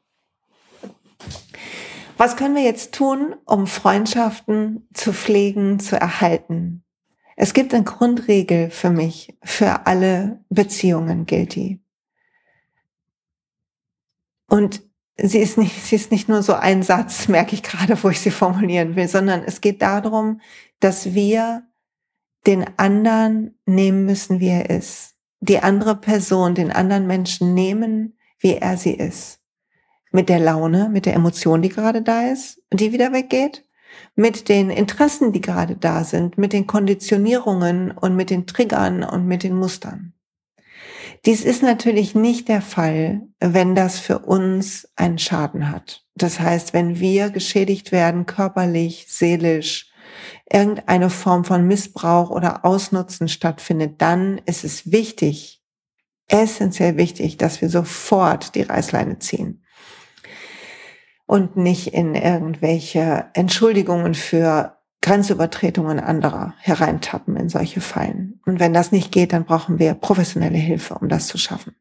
Was 2.18 2.38
können 2.38 2.56
wir 2.56 2.64
jetzt 2.64 2.94
tun, 2.94 3.36
um 3.46 3.66
Freundschaften 3.66 4.88
zu 4.94 5.12
pflegen, 5.12 5.80
zu 5.80 6.00
erhalten? 6.00 6.84
Es 7.36 7.54
gibt 7.54 7.74
eine 7.74 7.84
Grundregel 7.84 8.70
für 8.70 8.92
mich, 8.92 9.36
für 9.44 9.88
alle 9.88 10.44
Beziehungen 10.50 11.26
gilt 11.26 11.56
die. 11.56 11.82
Und 14.48 14.84
sie 15.18 15.40
ist 15.40 15.58
nicht, 15.58 15.84
sie 15.84 15.96
ist 15.96 16.12
nicht 16.12 16.30
nur 16.30 16.44
so 16.44 16.54
ein 16.54 16.84
Satz, 16.84 17.28
merke 17.28 17.56
ich 17.56 17.64
gerade, 17.64 18.02
wo 18.04 18.10
ich 18.10 18.20
sie 18.20 18.32
formulieren 18.32 18.96
will, 18.96 19.08
sondern 19.08 19.44
es 19.44 19.62
geht 19.62 19.82
darum, 19.82 20.42
dass 20.80 21.16
wir 21.16 21.64
den 22.46 22.66
anderen 22.78 23.60
nehmen 23.66 24.06
müssen, 24.06 24.40
wie 24.40 24.50
er 24.50 24.70
ist 24.70 25.11
die 25.42 25.60
andere 25.60 25.96
Person, 25.96 26.56
den 26.56 26.72
anderen 26.72 27.08
Menschen 27.08 27.54
nehmen, 27.54 28.18
wie 28.40 28.56
er 28.56 28.78
sie 28.78 28.94
ist. 28.94 29.40
Mit 30.12 30.30
der 30.30 30.40
Laune, 30.40 30.90
mit 30.90 31.06
der 31.06 31.16
Emotion, 31.16 31.62
die 31.62 31.70
gerade 31.70 32.02
da 32.02 32.28
ist 32.28 32.62
die 32.72 32.92
wieder 32.92 33.12
weggeht. 33.12 33.66
Mit 34.16 34.48
den 34.48 34.70
Interessen, 34.70 35.34
die 35.34 35.42
gerade 35.42 35.76
da 35.76 36.04
sind, 36.06 36.38
mit 36.38 36.54
den 36.54 36.66
Konditionierungen 36.66 37.92
und 37.92 38.16
mit 38.16 38.30
den 38.30 38.48
Triggern 38.48 39.04
und 39.04 39.28
mit 39.28 39.44
den 39.44 39.56
Mustern. 39.56 40.14
Dies 41.26 41.44
ist 41.44 41.62
natürlich 41.62 42.16
nicht 42.16 42.48
der 42.48 42.62
Fall, 42.62 43.22
wenn 43.40 43.76
das 43.76 44.00
für 44.00 44.20
uns 44.20 44.90
einen 44.96 45.20
Schaden 45.20 45.70
hat. 45.70 46.06
Das 46.16 46.40
heißt, 46.40 46.74
wenn 46.74 47.00
wir 47.00 47.30
geschädigt 47.30 47.92
werden, 47.92 48.26
körperlich, 48.26 49.06
seelisch, 49.10 49.91
irgendeine 50.52 51.10
Form 51.10 51.46
von 51.46 51.68
Missbrauch 51.68 52.30
oder 52.30 52.66
Ausnutzen 52.66 53.28
stattfindet, 53.28 54.02
dann 54.02 54.40
ist 54.46 54.64
es 54.64 54.92
wichtig, 54.92 55.64
essentiell 56.28 56.98
wichtig, 56.98 57.38
dass 57.38 57.62
wir 57.62 57.70
sofort 57.70 58.56
die 58.56 58.62
Reißleine 58.62 59.20
ziehen 59.20 59.64
und 61.26 61.56
nicht 61.56 61.94
in 61.94 62.14
irgendwelche 62.14 63.30
Entschuldigungen 63.34 64.16
für 64.16 64.78
Grenzübertretungen 65.02 66.00
anderer 66.00 66.54
hereintappen 66.60 67.36
in 67.38 67.48
solche 67.48 67.80
Fallen. 67.82 68.42
Und 68.46 68.60
wenn 68.60 68.74
das 68.74 68.92
nicht 68.92 69.12
geht, 69.12 69.34
dann 69.34 69.46
brauchen 69.46 69.80
wir 69.80 69.94
professionelle 69.94 70.58
Hilfe, 70.58 70.96
um 70.96 71.10
das 71.10 71.28
zu 71.28 71.38
schaffen. 71.38 71.76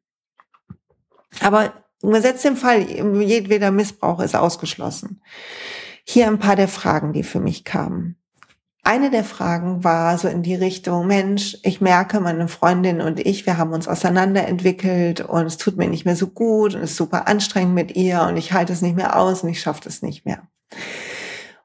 Aber 1.41 1.85
gesetzt 2.01 2.45
im 2.45 2.57
Fall, 2.57 2.81
jedweder 3.23 3.73
Missbrauch 3.73 4.21
ist 4.21 4.37
ausgeschlossen. 4.37 5.21
Hier 6.05 6.29
ein 6.29 6.39
paar 6.39 6.55
der 6.57 6.69
Fragen, 6.69 7.13
die 7.13 7.25
für 7.25 7.41
mich 7.41 7.65
kamen. 7.65 8.20
Eine 8.83 9.11
der 9.11 9.25
Fragen 9.25 9.85
war 9.85 10.17
so 10.17 10.27
in 10.27 10.43
die 10.43 10.55
Richtung, 10.55 11.07
Mensch, 11.07 11.59
ich 11.63 11.83
merke, 11.83 12.19
meine 12.21 12.49
Freundin 12.49 13.03
und 13.03 13.21
ich, 13.21 13.45
wir 13.45 13.59
haben 13.59 13.73
uns 13.73 13.87
auseinanderentwickelt 13.87 15.21
und 15.21 15.47
es 15.47 15.59
tut 15.59 15.77
mir 15.77 15.87
nicht 15.87 16.07
mehr 16.07 16.17
so 16.17 16.29
gut 16.29 16.75
und 16.75 16.83
es 16.83 16.93
ist 16.93 16.97
super 16.97 17.29
anstrengend 17.29 17.75
mit 17.75 17.95
ihr 17.95 18.23
und 18.23 18.39
ich 18.39 18.53
halte 18.53 18.73
es 18.73 18.81
nicht 18.81 18.97
mehr 18.97 19.17
aus 19.19 19.43
und 19.43 19.51
ich 19.51 19.61
schaffe 19.61 19.87
es 19.89 20.01
nicht 20.01 20.25
mehr. 20.25 20.49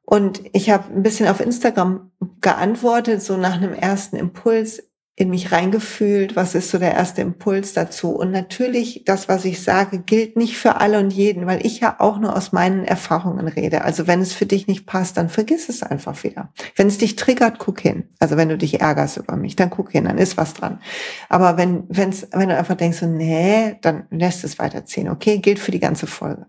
Und 0.04 0.42
ich 0.54 0.70
habe 0.70 0.94
ein 0.94 1.04
bisschen 1.04 1.28
auf 1.28 1.40
Instagram 1.40 2.12
geantwortet, 2.42 3.24
so 3.24 3.38
nach 3.38 3.56
einem 3.56 3.74
ersten 3.74 4.18
Impuls 4.18 4.84
in 5.18 5.30
mich 5.30 5.54
reingefühlt, 5.54 6.36
was 6.36 6.56
ist 6.56 6.70
so 6.70 6.78
der 6.78 6.94
erste 6.94 7.22
Impuls 7.22 7.72
dazu. 7.72 8.12
Und 8.12 8.32
natürlich, 8.32 9.04
das, 9.06 9.30
was 9.30 9.46
ich 9.46 9.64
sage, 9.64 10.00
gilt 10.00 10.36
nicht 10.36 10.58
für 10.58 10.82
alle 10.82 11.00
und 11.00 11.12
jeden, 11.12 11.48
weil 11.48 11.66
ich 11.66 11.80
ja 11.80 11.96
auch 12.00 12.20
nur 12.20 12.36
aus 12.36 12.52
meinen 12.52 12.84
Erfahrungen 12.84 13.48
rede. 13.48 13.86
Also 13.86 14.08
wenn 14.08 14.20
es 14.20 14.34
für 14.34 14.46
dich 14.46 14.68
nicht 14.68 14.86
passt, 14.86 15.16
dann 15.16 15.30
vergiss 15.30 15.70
es 15.70 15.84
einfach 15.84 16.22
wieder. 16.26 16.52
Wenn 16.76 16.88
es 16.88 16.98
dich 16.98 17.16
triggert, 17.16 17.60
guck 17.60 17.80
hin. 17.80 18.10
Also 18.20 18.36
wenn 18.36 18.50
du 18.50 18.58
dich 18.58 18.82
ärgerst 18.82 19.16
über 19.16 19.38
mich, 19.38 19.56
dann 19.56 19.70
guck 19.70 19.92
hin, 19.92 20.04
dann 20.04 20.18
ist 20.18 20.36
was 20.36 20.54
dran. 20.54 20.82
Aber 21.30 21.56
wenn, 21.56 21.86
wenn's, 21.88 22.28
wenn 22.34 22.50
du 22.50 22.58
einfach 22.58 22.76
denkst, 22.76 22.98
so, 22.98 23.08
nee, 23.08 23.78
dann 23.82 24.08
lässt 24.12 24.44
es 24.44 24.60
weiterziehen. 24.60 25.08
Okay, 25.08 25.38
gilt 25.38 25.60
für 25.60 25.72
die 25.72 25.80
ganze 25.80 26.08
Folge. 26.08 26.48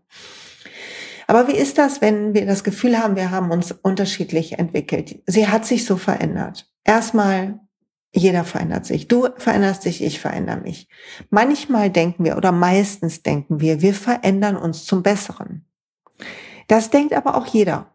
Aber 1.28 1.46
wie 1.46 1.56
ist 1.56 1.78
das, 1.78 2.00
wenn 2.00 2.34
wir 2.34 2.46
das 2.46 2.64
Gefühl 2.64 2.98
haben, 2.98 3.14
wir 3.14 3.30
haben 3.30 3.52
uns 3.52 3.70
unterschiedlich 3.70 4.58
entwickelt? 4.58 5.22
Sie 5.26 5.46
hat 5.46 5.66
sich 5.66 5.84
so 5.84 5.96
verändert. 5.96 6.68
Erstmal, 6.84 7.60
jeder 8.16 8.44
verändert 8.44 8.86
sich. 8.86 9.08
Du 9.08 9.28
veränderst 9.36 9.84
dich, 9.84 10.02
ich 10.02 10.20
verändere 10.20 10.60
mich. 10.60 10.88
Manchmal 11.30 11.90
denken 11.90 12.24
wir 12.24 12.36
oder 12.36 12.52
meistens 12.52 13.22
denken 13.22 13.60
wir, 13.60 13.82
wir 13.82 13.94
verändern 13.94 14.56
uns 14.56 14.84
zum 14.84 15.02
Besseren. 15.02 15.66
Das 16.68 16.90
denkt 16.90 17.12
aber 17.12 17.36
auch 17.36 17.46
jeder. 17.46 17.94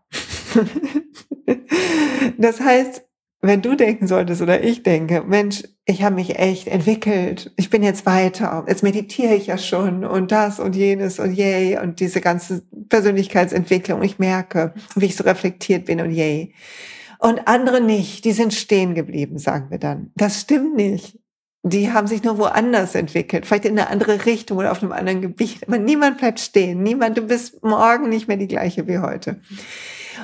das 2.37 2.59
heißt, 2.59 3.03
wenn 3.41 3.63
du 3.63 3.75
denken 3.75 4.05
solltest 4.05 4.41
oder 4.41 4.63
ich 4.63 4.83
denke, 4.83 5.23
Mensch, 5.25 5.63
ich 5.85 6.03
habe 6.03 6.15
mich 6.15 6.37
echt 6.37 6.67
entwickelt, 6.67 7.51
ich 7.57 7.71
bin 7.71 7.81
jetzt 7.81 8.05
weiter, 8.05 8.63
jetzt 8.67 8.83
meditiere 8.83 9.33
ich 9.33 9.47
ja 9.47 9.57
schon 9.57 10.05
und 10.05 10.31
das 10.31 10.59
und 10.59 10.75
jenes 10.75 11.19
und 11.19 11.33
yay 11.33 11.79
und 11.79 11.99
diese 11.99 12.21
ganze 12.21 12.61
Persönlichkeitsentwicklung, 12.89 14.03
ich 14.03 14.19
merke, 14.19 14.75
wie 14.95 15.05
ich 15.05 15.15
so 15.15 15.23
reflektiert 15.23 15.85
bin 15.85 15.99
und 16.01 16.11
yay. 16.11 16.53
Und 17.21 17.47
andere 17.47 17.81
nicht, 17.81 18.25
die 18.25 18.31
sind 18.31 18.51
stehen 18.51 18.95
geblieben, 18.95 19.37
sagen 19.37 19.69
wir 19.69 19.77
dann. 19.77 20.11
Das 20.15 20.41
stimmt 20.41 20.75
nicht. 20.75 21.19
Die 21.61 21.93
haben 21.93 22.07
sich 22.07 22.23
nur 22.23 22.39
woanders 22.39 22.95
entwickelt, 22.95 23.45
vielleicht 23.45 23.65
in 23.65 23.77
eine 23.77 23.89
andere 23.89 24.25
Richtung 24.25 24.57
oder 24.57 24.71
auf 24.71 24.81
einem 24.81 24.91
anderen 24.91 25.21
Gebiet. 25.21 25.59
Aber 25.67 25.77
niemand 25.77 26.17
bleibt 26.17 26.39
stehen. 26.39 26.81
Niemand, 26.81 27.19
du 27.19 27.21
bist 27.21 27.63
morgen 27.63 28.09
nicht 28.09 28.27
mehr 28.27 28.37
die 28.37 28.47
gleiche 28.47 28.87
wie 28.87 28.97
heute. 28.97 29.39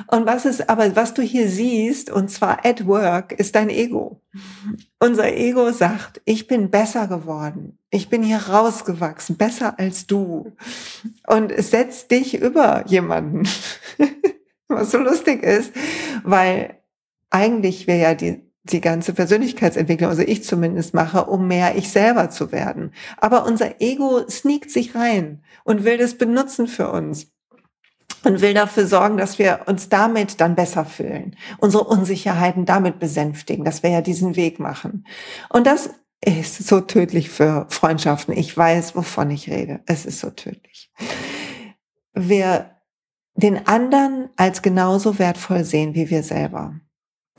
Und 0.08 0.26
was 0.26 0.44
ist 0.44 0.68
aber, 0.68 0.96
was 0.96 1.14
du 1.14 1.22
hier 1.22 1.48
siehst, 1.48 2.10
und 2.10 2.32
zwar 2.32 2.66
at 2.66 2.84
work, 2.88 3.30
ist 3.30 3.54
dein 3.54 3.70
Ego. 3.70 4.20
Unser 4.98 5.32
Ego 5.32 5.70
sagt, 5.70 6.20
ich 6.24 6.48
bin 6.48 6.68
besser 6.68 7.06
geworden. 7.06 7.78
Ich 7.90 8.08
bin 8.08 8.24
hier 8.24 8.38
rausgewachsen, 8.48 9.36
besser 9.36 9.78
als 9.78 10.08
du. 10.08 10.52
Und 11.28 11.52
es 11.52 11.70
setzt 11.70 12.10
dich 12.10 12.40
über 12.40 12.84
jemanden. 12.88 13.48
was 14.68 14.90
so 14.90 14.98
lustig 14.98 15.42
ist, 15.42 15.72
weil 16.24 16.77
eigentlich 17.30 17.86
wäre 17.86 18.00
ja 18.00 18.14
die, 18.14 18.42
die 18.64 18.80
ganze 18.80 19.12
Persönlichkeitsentwicklung, 19.12 20.10
also 20.10 20.22
ich 20.22 20.44
zumindest 20.44 20.94
mache, 20.94 21.24
um 21.24 21.46
mehr 21.46 21.76
ich 21.76 21.90
selber 21.90 22.30
zu 22.30 22.52
werden. 22.52 22.92
Aber 23.16 23.46
unser 23.46 23.80
Ego 23.80 24.28
sneakt 24.28 24.70
sich 24.70 24.94
rein 24.94 25.42
und 25.64 25.84
will 25.84 25.98
das 25.98 26.14
benutzen 26.14 26.66
für 26.66 26.90
uns 26.90 27.28
und 28.24 28.40
will 28.40 28.54
dafür 28.54 28.86
sorgen, 28.86 29.16
dass 29.16 29.38
wir 29.38 29.60
uns 29.66 29.88
damit 29.88 30.40
dann 30.40 30.54
besser 30.54 30.84
fühlen, 30.84 31.36
unsere 31.58 31.84
Unsicherheiten 31.84 32.66
damit 32.66 32.98
besänftigen, 32.98 33.64
dass 33.64 33.82
wir 33.82 33.90
ja 33.90 34.00
diesen 34.00 34.36
Weg 34.36 34.58
machen. 34.58 35.06
Und 35.48 35.66
das 35.66 35.90
ist 36.24 36.66
so 36.66 36.80
tödlich 36.80 37.30
für 37.30 37.66
Freundschaften. 37.68 38.36
Ich 38.36 38.56
weiß, 38.56 38.96
wovon 38.96 39.30
ich 39.30 39.48
rede. 39.48 39.80
Es 39.86 40.04
ist 40.04 40.20
so 40.20 40.30
tödlich. 40.30 40.90
Wir 42.12 42.72
den 43.34 43.68
anderen 43.68 44.30
als 44.36 44.62
genauso 44.62 45.20
wertvoll 45.20 45.62
sehen 45.62 45.94
wie 45.94 46.10
wir 46.10 46.24
selber. 46.24 46.80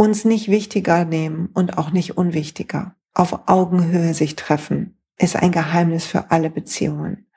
Uns 0.02 0.24
nicht 0.24 0.48
wichtiger 0.48 1.04
nehmen 1.04 1.50
und 1.54 1.78
auch 1.78 1.92
nicht 1.92 2.18
unwichtiger. 2.18 2.96
Auf 3.14 3.50
Augenhöhe 3.50 4.14
sich 4.14 4.38
treffen 4.38 4.98
ist 5.18 5.36
ein 5.36 5.52
Geheimnis 5.52 6.06
für 6.06 6.32
alle 6.32 6.50
Beziehungen. 6.50 7.28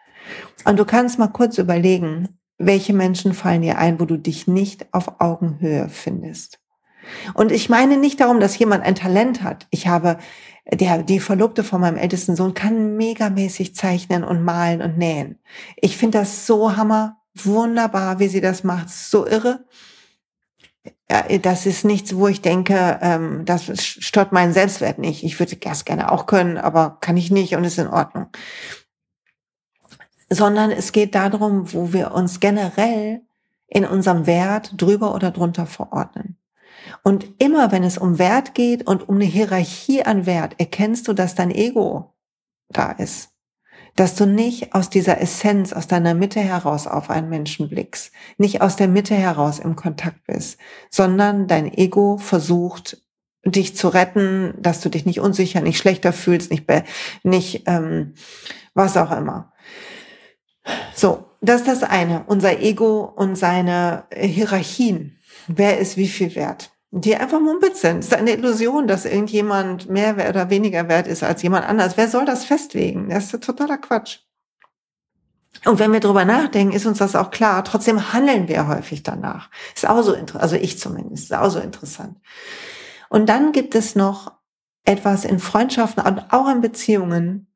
Und 0.65 0.79
du 0.79 0.85
kannst 0.85 1.19
mal 1.19 1.27
kurz 1.27 1.59
überlegen, 1.59 2.39
welche 2.59 2.93
Menschen 2.93 3.35
fallen 3.35 3.63
dir 3.63 3.79
ein, 3.79 3.99
wo 3.99 4.05
du 4.05 4.17
dich 4.17 4.47
nicht 4.47 4.87
auf 4.95 5.21
Augenhöhe 5.21 5.89
findest. 5.89 6.61
Und 7.35 7.51
ich 7.51 7.69
meine 7.69 7.97
nicht 7.97 8.21
darum, 8.21 8.39
dass 8.39 8.57
jemand 8.57 8.85
ein 8.85 8.95
Talent 8.95 9.43
hat. 9.43 9.67
Ich 9.71 9.89
habe, 9.89 10.19
der, 10.73 11.03
die 11.03 11.19
Verlobte 11.19 11.65
von 11.65 11.81
meinem 11.81 11.97
ältesten 11.97 12.37
Sohn 12.37 12.55
kann 12.55 12.97
megamäßig 12.97 13.75
zeichnen 13.75 14.23
und 14.23 14.45
malen 14.45 14.83
und 14.83 14.99
nähen. 14.99 15.41
Ich 15.75 15.97
finde 15.97 16.19
das 16.19 16.47
so 16.47 16.77
hammer, 16.77 17.17
wunderbar, 17.35 18.21
wie 18.21 18.29
sie 18.29 18.41
das 18.41 18.63
macht, 18.63 18.89
so 18.89 19.27
irre. 19.27 19.65
Ja, 21.11 21.39
das 21.39 21.67
ist 21.67 21.85
nichts, 21.85 22.17
wo 22.17 22.27
ich 22.27 22.41
denke, 22.41 22.99
ähm, 23.03 23.45
das 23.45 23.65
stört 23.79 24.33
meinen 24.33 24.53
Selbstwert 24.53 24.99
nicht. 24.99 25.23
Ich 25.23 25.39
würde 25.39 25.57
das 25.57 25.85
gerne 25.85 26.11
auch 26.11 26.27
können, 26.27 26.59
aber 26.59 26.99
kann 27.01 27.17
ich 27.17 27.31
nicht 27.31 27.55
und 27.55 27.65
ist 27.65 27.79
in 27.79 27.87
Ordnung 27.87 28.29
sondern 30.35 30.71
es 30.71 30.93
geht 30.93 31.15
darum, 31.15 31.73
wo 31.73 31.93
wir 31.93 32.13
uns 32.13 32.41
generell 32.41 33.23
in 33.67 33.85
unserem 33.85 34.27
Wert 34.27 34.73
drüber 34.77 35.15
oder 35.15 35.31
drunter 35.31 35.67
verordnen. 35.67 36.37
Und 37.03 37.27
immer 37.39 37.73
wenn 37.73 37.85
es 37.85 37.99
um 37.99 38.19
Wert 38.19 38.55
geht 38.55 38.87
und 38.87 39.09
um 39.09 39.17
eine 39.17 39.25
Hierarchie 39.25 40.03
an 40.05 40.27
Wert, 40.27 40.55
erkennst 40.59 41.09
du, 41.09 41.13
dass 41.13 41.35
dein 41.35 41.51
Ego 41.51 42.15
da 42.69 42.93
ist. 42.93 43.32
Dass 43.97 44.15
du 44.15 44.27
nicht 44.27 44.75
aus 44.75 44.89
dieser 44.89 45.21
Essenz, 45.21 45.73
aus 45.73 45.87
deiner 45.87 46.15
Mitte 46.15 46.41
heraus 46.41 46.87
auf 46.87 47.11
einen 47.11 47.29
Menschen 47.29 47.69
blickst, 47.69 48.13
nicht 48.39 48.63
aus 48.63 48.77
der 48.77 48.89
Mitte 48.89 49.15
heraus 49.15 49.59
im 49.59 49.77
Kontakt 49.77 50.25
bist, 50.27 50.59
sondern 50.91 51.47
dein 51.47 51.73
Ego 51.73 52.17
versucht, 52.17 53.03
dich 53.45 53.77
zu 53.77 53.89
retten, 53.89 54.55
dass 54.59 54.81
du 54.81 54.89
dich 54.89 55.05
nicht 55.05 55.21
unsicher, 55.21 55.61
nicht 55.61 55.79
schlechter 55.79 56.13
fühlst, 56.13 56.51
nicht, 56.51 56.65
nicht 57.23 57.65
ähm, 57.67 58.15
was 58.75 58.97
auch 58.97 59.11
immer. 59.11 59.53
So, 60.95 61.25
das 61.41 61.63
ist 61.63 61.69
das 61.69 61.83
eine, 61.83 62.25
unser 62.27 62.61
Ego 62.61 63.01
und 63.05 63.37
seine 63.37 64.05
Hierarchien. 64.15 65.19
Wer 65.49 65.79
ist 65.79 65.97
wie 65.97 66.09
viel 66.09 66.35
wert? 66.37 66.72
Die 66.95 67.17
einfach 67.17 67.41
mumpitz 67.41 67.81
sind. 67.81 68.01
Es 68.01 68.09
ist 68.09 68.15
eine 68.15 68.33
Illusion, 68.33 68.87
dass 68.87 69.07
irgendjemand 69.07 69.89
mehr 69.89 70.15
oder 70.29 70.51
weniger 70.51 70.89
wert 70.89 71.07
ist 71.07 71.23
als 71.23 71.43
jemand 71.43 71.67
anders. 71.67 71.97
Wer 71.97 72.07
soll 72.07 72.27
das 72.27 72.45
festlegen? 72.45 73.09
Das 73.09 73.33
ist 73.33 73.43
totaler 73.43 73.79
Quatsch. 73.79 74.19
Und 75.65 75.79
wenn 75.79 75.93
wir 75.93 76.01
drüber 76.01 76.27
nachdenken, 76.27 76.75
ist 76.75 76.85
uns 76.85 76.99
das 76.99 77.17
auch 77.17 77.31
klar. 77.31 77.65
Trotzdem 77.65 78.13
handeln 78.13 78.47
wir 78.47 78.67
häufig 78.69 79.03
danach. 79.03 79.49
Ist 79.75 79.89
auch 79.89 80.03
so 80.03 80.13
interessant, 80.13 80.43
also 80.43 80.57
ich 80.57 80.79
zumindest, 80.79 81.25
ist 81.25 81.35
auch 81.35 81.51
so 81.51 81.61
interessant. 81.61 82.19
Und 83.09 83.29
dann 83.29 83.53
gibt 83.53 83.75
es 83.75 83.95
noch 83.95 84.33
etwas 84.85 85.25
in 85.25 85.39
Freundschaften 85.39 86.05
und 86.05 86.33
auch 86.33 86.49
in 86.49 86.61
Beziehungen, 86.61 87.47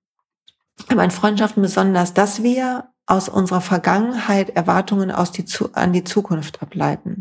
aber 0.89 1.05
in 1.05 1.11
Freundschaften 1.11 1.63
besonders, 1.63 2.15
dass 2.15 2.43
wir 2.43 2.89
aus 3.07 3.29
unserer 3.29 3.61
Vergangenheit 3.61 4.51
Erwartungen 4.51 5.11
aus 5.11 5.33
die, 5.33 5.45
an 5.73 5.93
die 5.93 6.05
Zukunft 6.05 6.63
ableiten. 6.63 7.16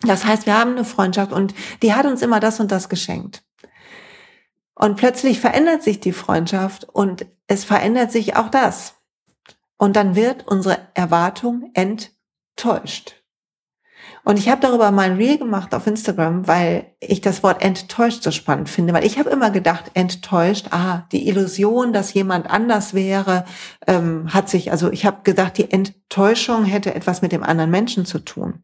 Das 0.00 0.24
heißt, 0.24 0.46
wir 0.46 0.58
haben 0.58 0.72
eine 0.72 0.84
Freundschaft 0.84 1.32
und 1.32 1.54
die 1.82 1.94
hat 1.94 2.06
uns 2.06 2.22
immer 2.22 2.40
das 2.40 2.60
und 2.60 2.72
das 2.72 2.88
geschenkt. 2.88 3.42
Und 4.74 4.96
plötzlich 4.96 5.40
verändert 5.40 5.82
sich 5.82 6.00
die 6.00 6.12
Freundschaft 6.12 6.84
und 6.84 7.26
es 7.46 7.64
verändert 7.64 8.10
sich 8.10 8.36
auch 8.36 8.48
das. 8.48 8.94
Und 9.76 9.96
dann 9.96 10.14
wird 10.14 10.46
unsere 10.46 10.78
Erwartung 10.94 11.70
enttäuscht. 11.74 13.19
Und 14.24 14.38
ich 14.38 14.48
habe 14.48 14.60
darüber 14.60 14.90
mal 14.90 15.10
ein 15.10 15.16
Reel 15.16 15.38
gemacht 15.38 15.74
auf 15.74 15.86
Instagram, 15.86 16.46
weil 16.46 16.94
ich 17.00 17.20
das 17.20 17.42
Wort 17.42 17.62
enttäuscht 17.62 18.22
so 18.22 18.30
spannend 18.30 18.68
finde, 18.68 18.92
weil 18.92 19.04
ich 19.04 19.18
habe 19.18 19.30
immer 19.30 19.50
gedacht, 19.50 19.90
enttäuscht, 19.94 20.68
ah, 20.70 21.04
die 21.12 21.28
Illusion, 21.28 21.92
dass 21.92 22.12
jemand 22.12 22.50
anders 22.50 22.94
wäre, 22.94 23.44
ähm, 23.86 24.32
hat 24.32 24.48
sich, 24.48 24.70
also 24.70 24.90
ich 24.90 25.06
habe 25.06 25.22
gedacht, 25.24 25.58
die 25.58 25.70
Enttäuschung 25.70 26.64
hätte 26.64 26.94
etwas 26.94 27.22
mit 27.22 27.32
dem 27.32 27.42
anderen 27.42 27.70
Menschen 27.70 28.04
zu 28.04 28.18
tun. 28.18 28.62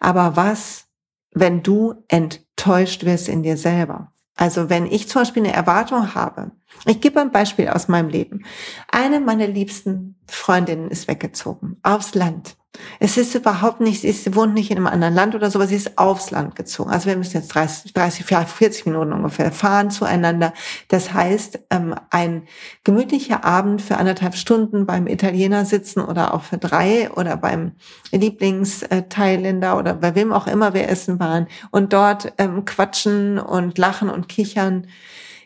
Aber 0.00 0.36
was 0.36 0.88
wenn 1.32 1.62
du 1.62 1.94
enttäuscht 2.08 3.04
wirst 3.04 3.28
in 3.28 3.42
dir 3.42 3.56
selber. 3.56 4.12
Also 4.34 4.70
wenn 4.70 4.86
ich 4.86 5.08
zum 5.08 5.22
Beispiel 5.22 5.44
eine 5.44 5.52
Erwartung 5.52 6.14
habe, 6.14 6.52
ich 6.86 7.00
gebe 7.00 7.20
ein 7.20 7.32
Beispiel 7.32 7.68
aus 7.68 7.88
meinem 7.88 8.08
Leben. 8.08 8.44
Eine 8.90 9.20
meiner 9.20 9.48
liebsten 9.48 10.16
Freundinnen 10.28 10.90
ist 10.90 11.08
weggezogen 11.08 11.78
aufs 11.82 12.14
Land. 12.14 12.56
Es 13.00 13.16
ist 13.16 13.34
überhaupt 13.34 13.80
nicht, 13.80 14.02
sie 14.02 14.34
wohnt 14.34 14.54
nicht 14.54 14.70
in 14.70 14.76
einem 14.76 14.86
anderen 14.86 15.14
Land 15.14 15.34
oder 15.34 15.50
so, 15.50 15.58
aber 15.58 15.68
sie 15.68 15.76
ist 15.76 15.98
aufs 15.98 16.30
Land 16.30 16.56
gezogen. 16.56 16.90
Also 16.90 17.06
wir 17.06 17.16
müssen 17.16 17.36
jetzt 17.36 17.48
30, 17.48 17.92
30 17.92 18.24
40 18.24 18.86
Minuten 18.86 19.12
ungefähr 19.12 19.52
fahren 19.52 19.90
zueinander. 19.90 20.52
Das 20.88 21.12
heißt, 21.12 21.60
ähm, 21.70 21.94
ein 22.10 22.46
gemütlicher 22.84 23.44
Abend 23.44 23.82
für 23.82 23.96
anderthalb 23.96 24.34
Stunden 24.34 24.86
beim 24.86 25.06
Italiener 25.06 25.64
sitzen 25.64 26.00
oder 26.00 26.34
auch 26.34 26.42
für 26.42 26.58
drei 26.58 27.10
oder 27.12 27.36
beim 27.36 27.72
Lieblingsthailländer 28.10 29.78
oder 29.78 29.94
bei 29.94 30.14
wem 30.14 30.32
auch 30.32 30.46
immer 30.46 30.74
wir 30.74 30.88
essen 30.88 31.20
waren 31.20 31.46
und 31.70 31.92
dort 31.92 32.32
ähm, 32.38 32.64
quatschen 32.64 33.38
und 33.38 33.78
lachen 33.78 34.10
und 34.10 34.28
kichern, 34.28 34.86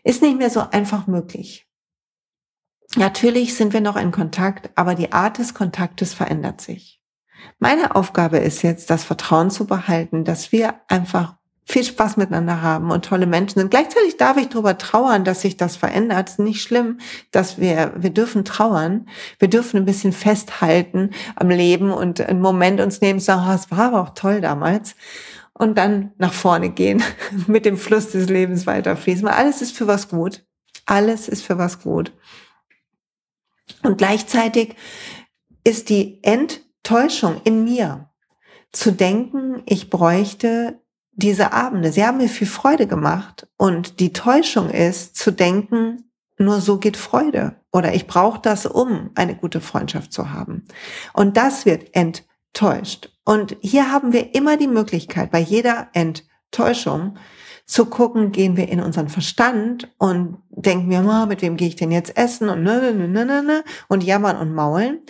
ist 0.04 0.22
nicht 0.22 0.38
mehr 0.38 0.50
so 0.50 0.60
einfach 0.70 1.06
möglich. 1.06 1.66
Natürlich 2.96 3.54
sind 3.54 3.72
wir 3.72 3.80
noch 3.80 3.96
in 3.96 4.10
Kontakt, 4.10 4.70
aber 4.74 4.94
die 4.94 5.12
Art 5.12 5.38
des 5.38 5.54
Kontaktes 5.54 6.12
verändert 6.12 6.60
sich. 6.60 7.01
Meine 7.58 7.94
Aufgabe 7.94 8.38
ist 8.38 8.62
jetzt, 8.62 8.90
das 8.90 9.04
Vertrauen 9.04 9.50
zu 9.50 9.66
behalten, 9.66 10.24
dass 10.24 10.52
wir 10.52 10.74
einfach 10.88 11.36
viel 11.64 11.84
Spaß 11.84 12.16
miteinander 12.16 12.60
haben 12.60 12.90
und 12.90 13.04
tolle 13.04 13.26
Menschen 13.26 13.60
sind. 13.60 13.70
Gleichzeitig 13.70 14.16
darf 14.16 14.36
ich 14.36 14.48
darüber 14.48 14.76
trauern, 14.78 15.24
dass 15.24 15.42
sich 15.42 15.56
das 15.56 15.76
verändert. 15.76 16.28
Es 16.28 16.34
ist 16.34 16.38
nicht 16.40 16.60
schlimm, 16.60 16.98
dass 17.30 17.58
wir, 17.58 17.92
wir 17.96 18.10
dürfen 18.10 18.44
trauern. 18.44 19.08
Wir 19.38 19.48
dürfen 19.48 19.78
ein 19.78 19.84
bisschen 19.84 20.12
festhalten 20.12 21.10
am 21.36 21.50
Leben 21.50 21.90
und 21.90 22.20
einen 22.20 22.40
Moment 22.40 22.80
uns 22.80 23.00
nehmen 23.00 23.20
sagen, 23.20 23.46
oh, 23.48 23.54
es 23.54 23.70
war 23.70 23.86
aber 23.86 24.02
auch 24.02 24.14
toll 24.14 24.40
damals. 24.40 24.96
Und 25.54 25.78
dann 25.78 26.12
nach 26.18 26.32
vorne 26.32 26.70
gehen, 26.70 27.02
mit 27.46 27.64
dem 27.64 27.76
Fluss 27.76 28.10
des 28.10 28.28
Lebens 28.28 28.66
weiterfließen. 28.66 29.28
Alles 29.28 29.62
ist 29.62 29.76
für 29.76 29.86
was 29.86 30.08
gut. 30.08 30.44
Alles 30.84 31.28
ist 31.28 31.44
für 31.44 31.58
was 31.58 31.80
gut. 31.80 32.12
Und 33.82 33.98
gleichzeitig 33.98 34.74
ist 35.64 35.88
die 35.88 36.22
End 36.22 36.60
Täuschung 36.82 37.40
in 37.44 37.64
mir, 37.64 38.08
zu 38.72 38.92
denken, 38.92 39.62
ich 39.66 39.90
bräuchte 39.90 40.80
diese 41.12 41.52
Abende. 41.52 41.92
Sie 41.92 42.04
haben 42.04 42.18
mir 42.18 42.28
viel 42.28 42.46
Freude 42.46 42.86
gemacht 42.86 43.46
und 43.58 44.00
die 44.00 44.12
Täuschung 44.12 44.70
ist 44.70 45.16
zu 45.16 45.30
denken, 45.30 46.10
nur 46.38 46.60
so 46.60 46.78
geht 46.78 46.96
Freude 46.96 47.56
oder 47.70 47.94
ich 47.94 48.06
brauche 48.06 48.40
das, 48.40 48.66
um 48.66 49.10
eine 49.14 49.36
gute 49.36 49.60
Freundschaft 49.60 50.12
zu 50.12 50.32
haben. 50.32 50.64
Und 51.12 51.36
das 51.36 51.66
wird 51.66 51.94
enttäuscht. 51.94 53.10
Und 53.24 53.56
hier 53.60 53.92
haben 53.92 54.12
wir 54.12 54.34
immer 54.34 54.56
die 54.56 54.66
Möglichkeit, 54.66 55.30
bei 55.30 55.38
jeder 55.38 55.88
Enttäuschung 55.92 57.16
zu 57.66 57.86
gucken, 57.86 58.32
gehen 58.32 58.56
wir 58.56 58.68
in 58.68 58.80
unseren 58.80 59.08
Verstand 59.08 59.88
und 59.98 60.38
denken 60.50 60.90
wir, 60.90 61.04
oh, 61.06 61.26
mit 61.26 61.42
wem 61.42 61.56
gehe 61.56 61.68
ich 61.68 61.76
denn 61.76 61.92
jetzt 61.92 62.16
essen 62.16 62.48
und 62.48 62.62
ne, 62.62 62.92
ne, 62.92 63.24
ne, 63.24 63.64
und 63.88 64.02
jammern 64.02 64.36
und 64.36 64.52
maulen. 64.52 65.00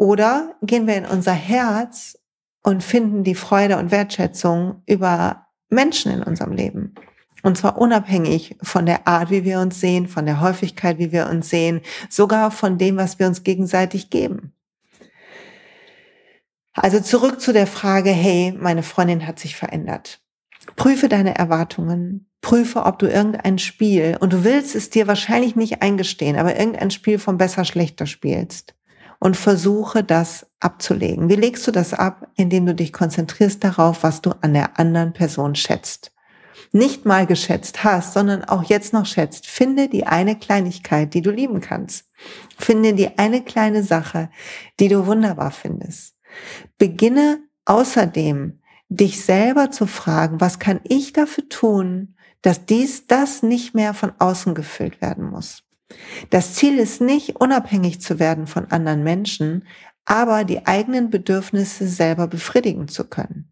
Oder 0.00 0.54
gehen 0.62 0.86
wir 0.86 0.96
in 0.96 1.04
unser 1.04 1.34
Herz 1.34 2.18
und 2.62 2.82
finden 2.82 3.22
die 3.22 3.34
Freude 3.34 3.76
und 3.76 3.90
Wertschätzung 3.90 4.82
über 4.86 5.48
Menschen 5.68 6.10
in 6.10 6.22
unserem 6.22 6.52
Leben. 6.52 6.94
Und 7.42 7.58
zwar 7.58 7.76
unabhängig 7.76 8.56
von 8.62 8.86
der 8.86 9.06
Art, 9.06 9.30
wie 9.30 9.44
wir 9.44 9.60
uns 9.60 9.78
sehen, 9.78 10.08
von 10.08 10.24
der 10.24 10.40
Häufigkeit, 10.40 10.98
wie 10.98 11.12
wir 11.12 11.28
uns 11.28 11.50
sehen, 11.50 11.82
sogar 12.08 12.50
von 12.50 12.78
dem, 12.78 12.96
was 12.96 13.18
wir 13.18 13.26
uns 13.26 13.42
gegenseitig 13.42 14.08
geben. 14.08 14.54
Also 16.72 17.00
zurück 17.00 17.38
zu 17.38 17.52
der 17.52 17.66
Frage, 17.66 18.08
hey, 18.08 18.56
meine 18.58 18.82
Freundin 18.82 19.26
hat 19.26 19.38
sich 19.38 19.54
verändert. 19.54 20.22
Prüfe 20.76 21.10
deine 21.10 21.34
Erwartungen, 21.34 22.26
prüfe, 22.40 22.84
ob 22.86 23.00
du 23.00 23.06
irgendein 23.06 23.58
Spiel, 23.58 24.16
und 24.18 24.32
du 24.32 24.44
willst 24.44 24.74
es 24.74 24.88
dir 24.88 25.06
wahrscheinlich 25.06 25.56
nicht 25.56 25.82
eingestehen, 25.82 26.38
aber 26.38 26.58
irgendein 26.58 26.90
Spiel 26.90 27.18
vom 27.18 27.36
Besser-Schlechter 27.36 28.06
spielst 28.06 28.74
und 29.20 29.36
versuche 29.36 30.02
das 30.02 30.46
abzulegen. 30.58 31.28
Wie 31.28 31.36
legst 31.36 31.66
du 31.66 31.70
das 31.70 31.94
ab? 31.94 32.28
Indem 32.34 32.66
du 32.66 32.74
dich 32.74 32.92
konzentrierst 32.92 33.62
darauf, 33.62 34.02
was 34.02 34.22
du 34.22 34.32
an 34.40 34.54
der 34.54 34.80
anderen 34.80 35.12
Person 35.12 35.54
schätzt. 35.54 36.12
Nicht 36.72 37.04
mal 37.04 37.26
geschätzt 37.26 37.84
hast, 37.84 38.14
sondern 38.14 38.44
auch 38.44 38.64
jetzt 38.64 38.92
noch 38.92 39.06
schätzt. 39.06 39.46
Finde 39.46 39.88
die 39.88 40.06
eine 40.06 40.38
Kleinigkeit, 40.38 41.14
die 41.14 41.22
du 41.22 41.30
lieben 41.30 41.60
kannst. 41.60 42.06
Finde 42.58 42.94
die 42.94 43.18
eine 43.18 43.42
kleine 43.42 43.82
Sache, 43.82 44.30
die 44.78 44.88
du 44.88 45.06
wunderbar 45.06 45.50
findest. 45.50 46.16
Beginne 46.78 47.40
außerdem, 47.64 48.60
dich 48.88 49.24
selber 49.24 49.70
zu 49.70 49.86
fragen, 49.86 50.40
was 50.40 50.58
kann 50.58 50.80
ich 50.84 51.12
dafür 51.12 51.48
tun, 51.48 52.16
dass 52.42 52.66
dies, 52.66 53.06
das 53.06 53.42
nicht 53.42 53.74
mehr 53.74 53.92
von 53.94 54.12
außen 54.18 54.54
gefüllt 54.54 55.00
werden 55.02 55.28
muss. 55.30 55.62
Das 56.30 56.54
Ziel 56.54 56.78
ist 56.78 57.00
nicht, 57.00 57.36
unabhängig 57.36 58.00
zu 58.00 58.18
werden 58.18 58.46
von 58.46 58.70
anderen 58.70 59.02
Menschen, 59.02 59.66
aber 60.04 60.44
die 60.44 60.66
eigenen 60.66 61.10
Bedürfnisse 61.10 61.86
selber 61.86 62.26
befriedigen 62.26 62.88
zu 62.88 63.04
können. 63.04 63.50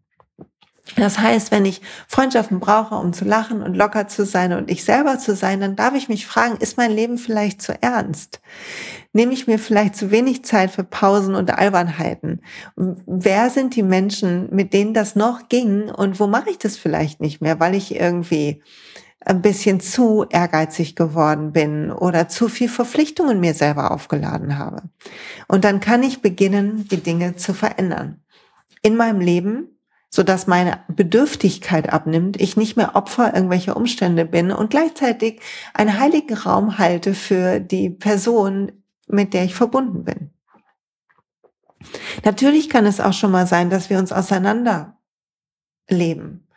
Das 0.95 1.19
heißt, 1.19 1.51
wenn 1.51 1.65
ich 1.65 1.81
Freundschaften 2.07 2.59
brauche, 2.59 2.95
um 2.95 3.13
zu 3.13 3.25
lachen 3.25 3.61
und 3.61 3.75
locker 3.75 4.07
zu 4.07 4.25
sein 4.25 4.53
und 4.53 4.69
ich 4.69 4.83
selber 4.83 5.19
zu 5.19 5.35
sein, 5.35 5.59
dann 5.59 5.75
darf 5.75 5.93
ich 5.95 6.09
mich 6.09 6.25
fragen, 6.25 6.57
ist 6.57 6.77
mein 6.77 6.91
Leben 6.91 7.17
vielleicht 7.17 7.61
zu 7.61 7.79
ernst? 7.81 8.41
Nehme 9.13 9.33
ich 9.33 9.47
mir 9.47 9.59
vielleicht 9.59 9.95
zu 9.95 10.11
wenig 10.11 10.43
Zeit 10.43 10.71
für 10.71 10.83
Pausen 10.83 11.35
und 11.35 11.51
Albernheiten? 11.51 12.41
Wer 12.75 13.49
sind 13.49 13.75
die 13.75 13.83
Menschen, 13.83 14.53
mit 14.53 14.73
denen 14.73 14.93
das 14.93 15.15
noch 15.15 15.47
ging 15.49 15.89
und 15.89 16.19
wo 16.19 16.27
mache 16.27 16.49
ich 16.49 16.57
das 16.57 16.77
vielleicht 16.77 17.21
nicht 17.21 17.41
mehr, 17.41 17.59
weil 17.59 17.75
ich 17.75 17.95
irgendwie 17.95 18.61
ein 19.21 19.41
bisschen 19.41 19.79
zu 19.79 20.25
ehrgeizig 20.29 20.95
geworden 20.95 21.51
bin 21.51 21.91
oder 21.91 22.29
zu 22.29 22.47
viel 22.47 22.69
Verpflichtungen 22.69 23.39
mir 23.39 23.53
selber 23.53 23.91
aufgeladen 23.91 24.57
habe. 24.57 24.83
Und 25.47 25.65
dann 25.65 25.79
kann 25.79 26.03
ich 26.03 26.21
beginnen, 26.21 26.87
die 26.89 27.01
Dinge 27.01 27.35
zu 27.35 27.53
verändern. 27.53 28.21
In 28.81 28.95
meinem 28.95 29.19
Leben, 29.19 29.79
so 30.09 30.23
dass 30.23 30.47
meine 30.47 30.79
Bedürftigkeit 30.87 31.91
abnimmt, 31.91 32.39
ich 32.39 32.55
nicht 32.55 32.77
mehr 32.77 32.95
Opfer 32.95 33.33
irgendwelcher 33.33 33.75
Umstände 33.75 34.25
bin 34.25 34.51
und 34.51 34.69
gleichzeitig 34.69 35.41
einen 35.73 35.99
heiligen 35.99 36.35
Raum 36.35 36.77
halte 36.77 37.13
für 37.13 37.59
die 37.59 37.89
Person, 37.89 38.71
mit 39.07 39.33
der 39.33 39.43
ich 39.43 39.53
verbunden 39.53 40.05
bin. 40.05 40.31
Natürlich 42.23 42.69
kann 42.69 42.85
es 42.85 42.99
auch 42.99 43.13
schon 43.13 43.31
mal 43.31 43.47
sein, 43.47 43.69
dass 43.69 43.89
wir 43.89 43.99
uns 43.99 44.11
auseinander 44.11 44.97
leben 45.89 46.48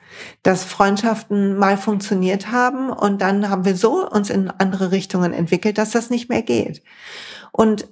dass 0.42 0.64
Freundschaften 0.64 1.57
mal 1.57 1.77
funktioniert 1.77 2.51
haben 2.51 2.90
und 2.90 3.20
dann 3.20 3.48
haben 3.48 3.64
wir 3.64 3.77
so 3.77 4.09
uns 4.09 4.31
in 4.31 4.51
andere 4.51 4.92
Richtungen 4.92 5.33
entwickelt, 5.33 5.79
dass 5.79 5.90
das 5.90 6.11
nicht 6.11 6.29
mehr 6.29 6.42
geht. 6.42 6.83
Und 7.53 7.88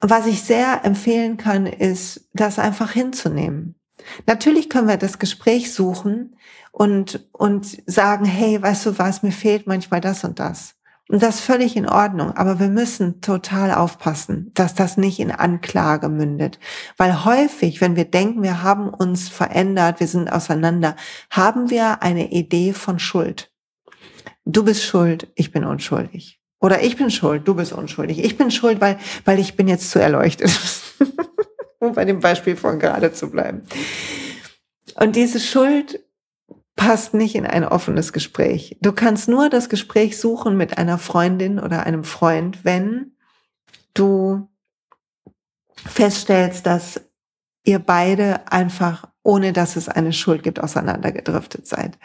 was 0.00 0.26
ich 0.26 0.42
sehr 0.42 0.84
empfehlen 0.84 1.36
kann, 1.36 1.66
ist, 1.66 2.28
das 2.32 2.58
einfach 2.58 2.92
hinzunehmen. 2.92 3.74
Natürlich 4.26 4.70
können 4.70 4.88
wir 4.88 4.96
das 4.96 5.18
Gespräch 5.18 5.74
suchen 5.74 6.36
und, 6.72 7.28
und 7.32 7.82
sagen, 7.86 8.24
hey, 8.24 8.60
weißt 8.60 8.86
du 8.86 8.98
was, 8.98 9.22
mir 9.22 9.32
fehlt 9.32 9.66
manchmal 9.66 10.00
das 10.00 10.24
und 10.24 10.38
das. 10.38 10.74
Und 11.10 11.24
das 11.24 11.36
ist 11.36 11.40
völlig 11.40 11.76
in 11.76 11.88
Ordnung. 11.88 12.36
Aber 12.36 12.60
wir 12.60 12.68
müssen 12.68 13.20
total 13.20 13.74
aufpassen, 13.74 14.52
dass 14.54 14.76
das 14.76 14.96
nicht 14.96 15.18
in 15.18 15.32
Anklage 15.32 16.08
mündet. 16.08 16.60
Weil 16.96 17.24
häufig, 17.24 17.80
wenn 17.80 17.96
wir 17.96 18.04
denken, 18.04 18.44
wir 18.44 18.62
haben 18.62 18.90
uns 18.90 19.28
verändert, 19.28 19.98
wir 19.98 20.06
sind 20.06 20.32
auseinander, 20.32 20.94
haben 21.28 21.68
wir 21.68 22.04
eine 22.04 22.30
Idee 22.30 22.72
von 22.72 23.00
Schuld. 23.00 23.50
Du 24.44 24.64
bist 24.64 24.84
schuld, 24.84 25.26
ich 25.34 25.50
bin 25.50 25.64
unschuldig. 25.64 26.40
Oder 26.60 26.82
ich 26.84 26.96
bin 26.96 27.10
schuld, 27.10 27.48
du 27.48 27.56
bist 27.56 27.72
unschuldig. 27.72 28.22
Ich 28.24 28.36
bin 28.36 28.52
schuld, 28.52 28.80
weil, 28.80 28.96
weil 29.24 29.40
ich 29.40 29.56
bin 29.56 29.66
jetzt 29.66 29.90
zu 29.90 29.98
erleuchtet. 29.98 30.56
um 31.80 31.92
bei 31.92 32.04
dem 32.04 32.20
Beispiel 32.20 32.54
von 32.54 32.78
gerade 32.78 33.12
zu 33.12 33.30
bleiben. 33.30 33.62
Und 34.94 35.16
diese 35.16 35.40
Schuld 35.40 35.98
passt 36.80 37.12
nicht 37.12 37.34
in 37.34 37.44
ein 37.44 37.66
offenes 37.66 38.14
Gespräch. 38.14 38.78
Du 38.80 38.92
kannst 38.92 39.28
nur 39.28 39.50
das 39.50 39.68
Gespräch 39.68 40.18
suchen 40.18 40.56
mit 40.56 40.78
einer 40.78 40.96
Freundin 40.96 41.58
oder 41.58 41.84
einem 41.84 42.04
Freund, 42.04 42.64
wenn 42.64 43.12
du 43.92 44.48
feststellst, 45.74 46.64
dass 46.64 47.02
ihr 47.64 47.80
beide 47.80 48.50
einfach, 48.50 49.06
ohne 49.22 49.52
dass 49.52 49.76
es 49.76 49.90
eine 49.90 50.14
Schuld 50.14 50.42
gibt, 50.42 50.58
auseinandergedriftet 50.58 51.66
seid. 51.66 51.98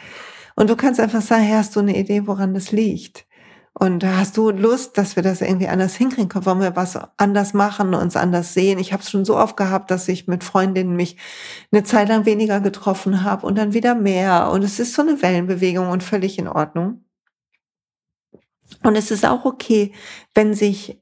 Und 0.57 0.69
du 0.69 0.75
kannst 0.75 0.99
einfach 0.99 1.21
sagen, 1.21 1.43
hey, 1.43 1.55
hast 1.55 1.77
du 1.77 1.79
eine 1.79 1.97
Idee, 1.97 2.27
woran 2.27 2.53
das 2.53 2.73
liegt? 2.73 3.25
Und 3.77 4.05
hast 4.05 4.37
du 4.37 4.51
Lust, 4.51 4.97
dass 4.97 5.17
wir 5.17 5.23
das 5.23 5.41
irgendwie 5.41 5.67
anders 5.67 5.95
hinkriegen 5.95 6.29
können? 6.29 6.45
Wollen 6.45 6.61
wir 6.61 6.77
was 6.77 6.97
anders 7.17 7.53
machen, 7.53 7.93
uns 7.93 8.15
anders 8.15 8.53
sehen? 8.53 8.79
Ich 8.79 8.93
habe 8.93 9.03
es 9.03 9.09
schon 9.09 9.25
so 9.25 9.35
oft 9.37 9.57
gehabt, 9.57 9.91
dass 9.91 10.07
ich 10.07 10.27
mit 10.27 10.45
Freundinnen 10.45 10.95
mich 10.95 11.17
eine 11.73 11.83
Zeit 11.83 12.07
lang 12.07 12.25
weniger 12.25 12.61
getroffen 12.61 13.23
habe 13.23 13.45
und 13.45 13.57
dann 13.57 13.73
wieder 13.73 13.93
mehr. 13.93 14.49
Und 14.49 14.63
es 14.63 14.79
ist 14.79 14.93
so 14.93 15.01
eine 15.01 15.21
Wellenbewegung 15.21 15.89
und 15.89 16.03
völlig 16.03 16.39
in 16.39 16.47
Ordnung. 16.47 17.03
Und 18.81 18.95
es 18.95 19.11
ist 19.11 19.25
auch 19.25 19.43
okay, 19.43 19.93
wenn 20.33 20.53
sich 20.53 20.97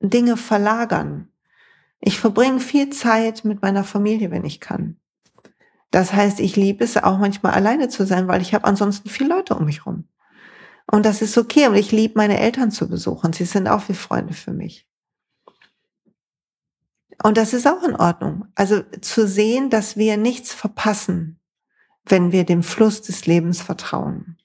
Dinge 0.00 0.36
verlagern. 0.36 1.28
Ich 2.00 2.18
verbringe 2.18 2.58
viel 2.58 2.90
Zeit 2.90 3.44
mit 3.44 3.62
meiner 3.62 3.84
Familie, 3.84 4.32
wenn 4.32 4.44
ich 4.44 4.58
kann. 4.58 4.96
Das 5.92 6.12
heißt, 6.12 6.40
ich 6.40 6.56
liebe 6.56 6.82
es 6.82 6.96
auch 6.96 7.18
manchmal 7.18 7.52
alleine 7.52 7.88
zu 7.88 8.04
sein, 8.04 8.26
weil 8.26 8.42
ich 8.42 8.52
habe 8.52 8.64
ansonsten 8.64 9.08
viele 9.08 9.28
Leute 9.28 9.54
um 9.54 9.64
mich 9.64 9.86
rum. 9.86 10.08
Und 10.92 11.06
das 11.06 11.22
ist 11.22 11.38
okay. 11.38 11.66
Und 11.66 11.74
ich 11.74 11.90
liebe 11.90 12.14
meine 12.16 12.38
Eltern 12.38 12.70
zu 12.70 12.88
besuchen. 12.88 13.32
Sie 13.32 13.46
sind 13.46 13.66
auch 13.66 13.88
wie 13.88 13.94
Freunde 13.94 14.34
für 14.34 14.52
mich. 14.52 14.86
Und 17.22 17.38
das 17.38 17.54
ist 17.54 17.66
auch 17.66 17.82
in 17.82 17.96
Ordnung. 17.96 18.46
Also 18.54 18.82
zu 19.00 19.26
sehen, 19.26 19.70
dass 19.70 19.96
wir 19.96 20.18
nichts 20.18 20.52
verpassen, 20.52 21.40
wenn 22.04 22.30
wir 22.30 22.44
dem 22.44 22.62
Fluss 22.62 23.00
des 23.00 23.26
Lebens 23.26 23.62
vertrauen. 23.62 24.36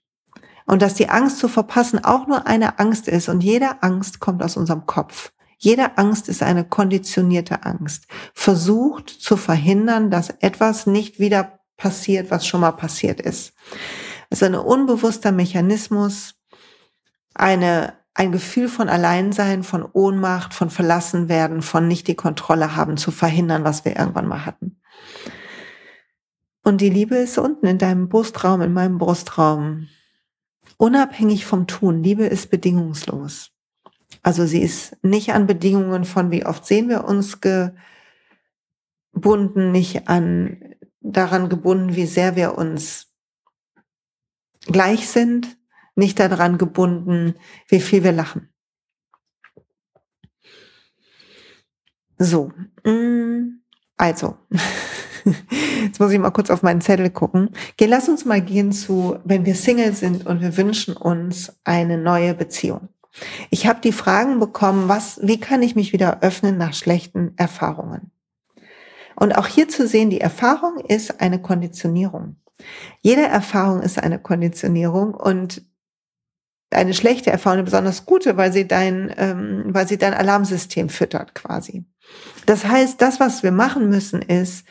Und 0.65 0.81
dass 0.81 0.93
die 0.93 1.10
Angst 1.10 1.39
zu 1.39 1.49
verpassen 1.49 2.03
auch 2.03 2.27
nur 2.27 2.47
eine 2.47 2.79
Angst 2.79 3.10
ist. 3.10 3.27
Und 3.27 3.41
jede 3.41 3.83
Angst 3.83 4.21
kommt 4.21 4.41
aus 4.41 4.55
unserem 4.55 4.86
Kopf. 4.86 5.33
Jede 5.57 5.97
Angst 5.97 6.29
ist 6.29 6.43
eine 6.43 6.63
konditionierte 6.63 7.65
Angst. 7.65 8.05
Versucht 8.33 9.10
zu 9.10 9.36
verhindern, 9.36 10.12
dass 10.12 10.29
etwas 10.29 10.88
nicht 10.88 11.19
wieder 11.19 11.60
passiert, 11.75 12.31
was 12.31 12.47
schon 12.47 12.62
mal 12.62 12.71
passiert 12.71 13.19
ist. 13.19 13.53
Es 14.29 14.41
ist 14.41 14.43
ein 14.43 14.55
unbewusster 14.55 15.31
Mechanismus, 15.31 16.37
eine, 17.38 17.93
ein 18.13 18.32
Gefühl 18.32 18.67
von 18.67 18.89
Alleinsein, 18.89 19.63
von 19.63 19.88
Ohnmacht, 19.93 20.54
von 20.54 20.69
verlassen 20.69 21.30
werden, 21.30 21.62
von 21.62 21.88
nicht 21.88 22.08
die 22.08 22.15
Kontrolle 22.15 22.76
haben, 22.76 22.97
zu 22.97 23.12
verhindern, 23.12 23.63
was 23.63 23.86
wir 23.86 23.97
irgendwann 23.97 24.28
mal 24.28 24.45
hatten. 24.45 24.82
Und 26.63 26.82
die 26.82 26.89
Liebe 26.89 27.15
ist 27.15 27.38
unten 27.38 27.65
in 27.67 27.78
deinem 27.78 28.10
Brustraum, 28.10 28.62
in 28.62 28.73
meinem 28.73 28.97
Brustraum. 28.97 29.88
Unabhängig 30.78 31.45
vom 31.45 31.65
Tun. 31.65 32.04
Liebe 32.04 32.26
ist 32.26 32.50
bedingungslos. 32.50 33.52
Also 34.21 34.45
sie 34.45 34.62
ist 34.62 34.97
nicht 35.04 35.34
an 35.34 35.47
Bedingungen 35.47 36.04
von, 36.04 36.32
wie 36.32 36.45
oft 36.45 36.65
sehen 36.65 36.89
wir 36.89 37.06
uns 37.06 37.39
gebunden, 39.13 39.71
nicht 39.71 40.10
an 40.10 40.76
daran 41.00 41.47
gebunden, 41.50 41.95
wie 41.95 42.06
sehr 42.06 42.36
wir 42.36 42.58
uns 42.58 43.08
gleich 44.65 45.08
sind, 45.08 45.58
nicht 45.97 46.19
daran 46.19 46.57
gebunden, 46.57 47.36
wie 47.67 47.81
viel 47.81 48.03
wir 48.03 48.12
lachen. 48.12 48.49
So, 52.19 52.51
mm, 52.83 53.62
also, 53.97 54.38
jetzt 55.83 55.99
muss 55.99 56.12
ich 56.12 56.19
mal 56.19 56.31
kurz 56.31 56.49
auf 56.49 56.63
meinen 56.63 56.81
Zettel 56.81 57.10
gucken. 57.10 57.51
Geh, 57.77 57.86
lass 57.86 58.10
uns 58.10 58.25
mal 58.25 58.41
gehen 58.41 58.71
zu, 58.71 59.19
wenn 59.23 59.45
wir 59.45 59.55
Single 59.55 59.93
sind 59.93 60.25
und 60.25 60.41
wir 60.41 60.57
wünschen 60.57 60.95
uns 60.95 61.53
eine 61.63 61.97
neue 61.97 62.33
Beziehung. 62.33 62.89
Ich 63.49 63.67
habe 63.67 63.81
die 63.81 63.91
Fragen 63.91 64.39
bekommen, 64.39 64.88
was, 64.88 65.19
wie 65.23 65.39
kann 65.39 65.63
ich 65.63 65.75
mich 65.75 65.93
wieder 65.93 66.21
öffnen 66.21 66.57
nach 66.57 66.73
schlechten 66.73 67.33
Erfahrungen? 67.38 68.12
Und 69.15 69.36
auch 69.36 69.47
hier 69.47 69.67
zu 69.67 69.88
sehen, 69.88 70.12
die 70.12 70.21
Erfahrung 70.21 70.77
ist 70.77 71.19
eine 71.19 71.41
Konditionierung. 71.41 72.36
Jede 73.01 73.23
Erfahrung 73.23 73.81
ist 73.81 73.99
eine 73.99 74.19
Konditionierung 74.19 75.13
und 75.13 75.63
eine 76.71 76.93
schlechte 76.93 77.32
Erfahrung, 77.32 77.58
eine 77.58 77.63
besonders 77.63 78.06
gute, 78.06 78.38
weil 78.38 78.51
sie 78.51 78.67
dein, 78.67 79.13
ähm, 79.17 79.65
weil 79.67 79.88
sie 79.88 79.97
dein 79.97 80.13
Alarmsystem 80.13 80.89
füttert 80.89 81.34
quasi. 81.34 81.86
Das 82.45 82.65
heißt, 82.65 83.01
das, 83.01 83.19
was 83.19 83.43
wir 83.43 83.51
machen 83.51 83.89
müssen, 83.89 84.21
ist, 84.21 84.65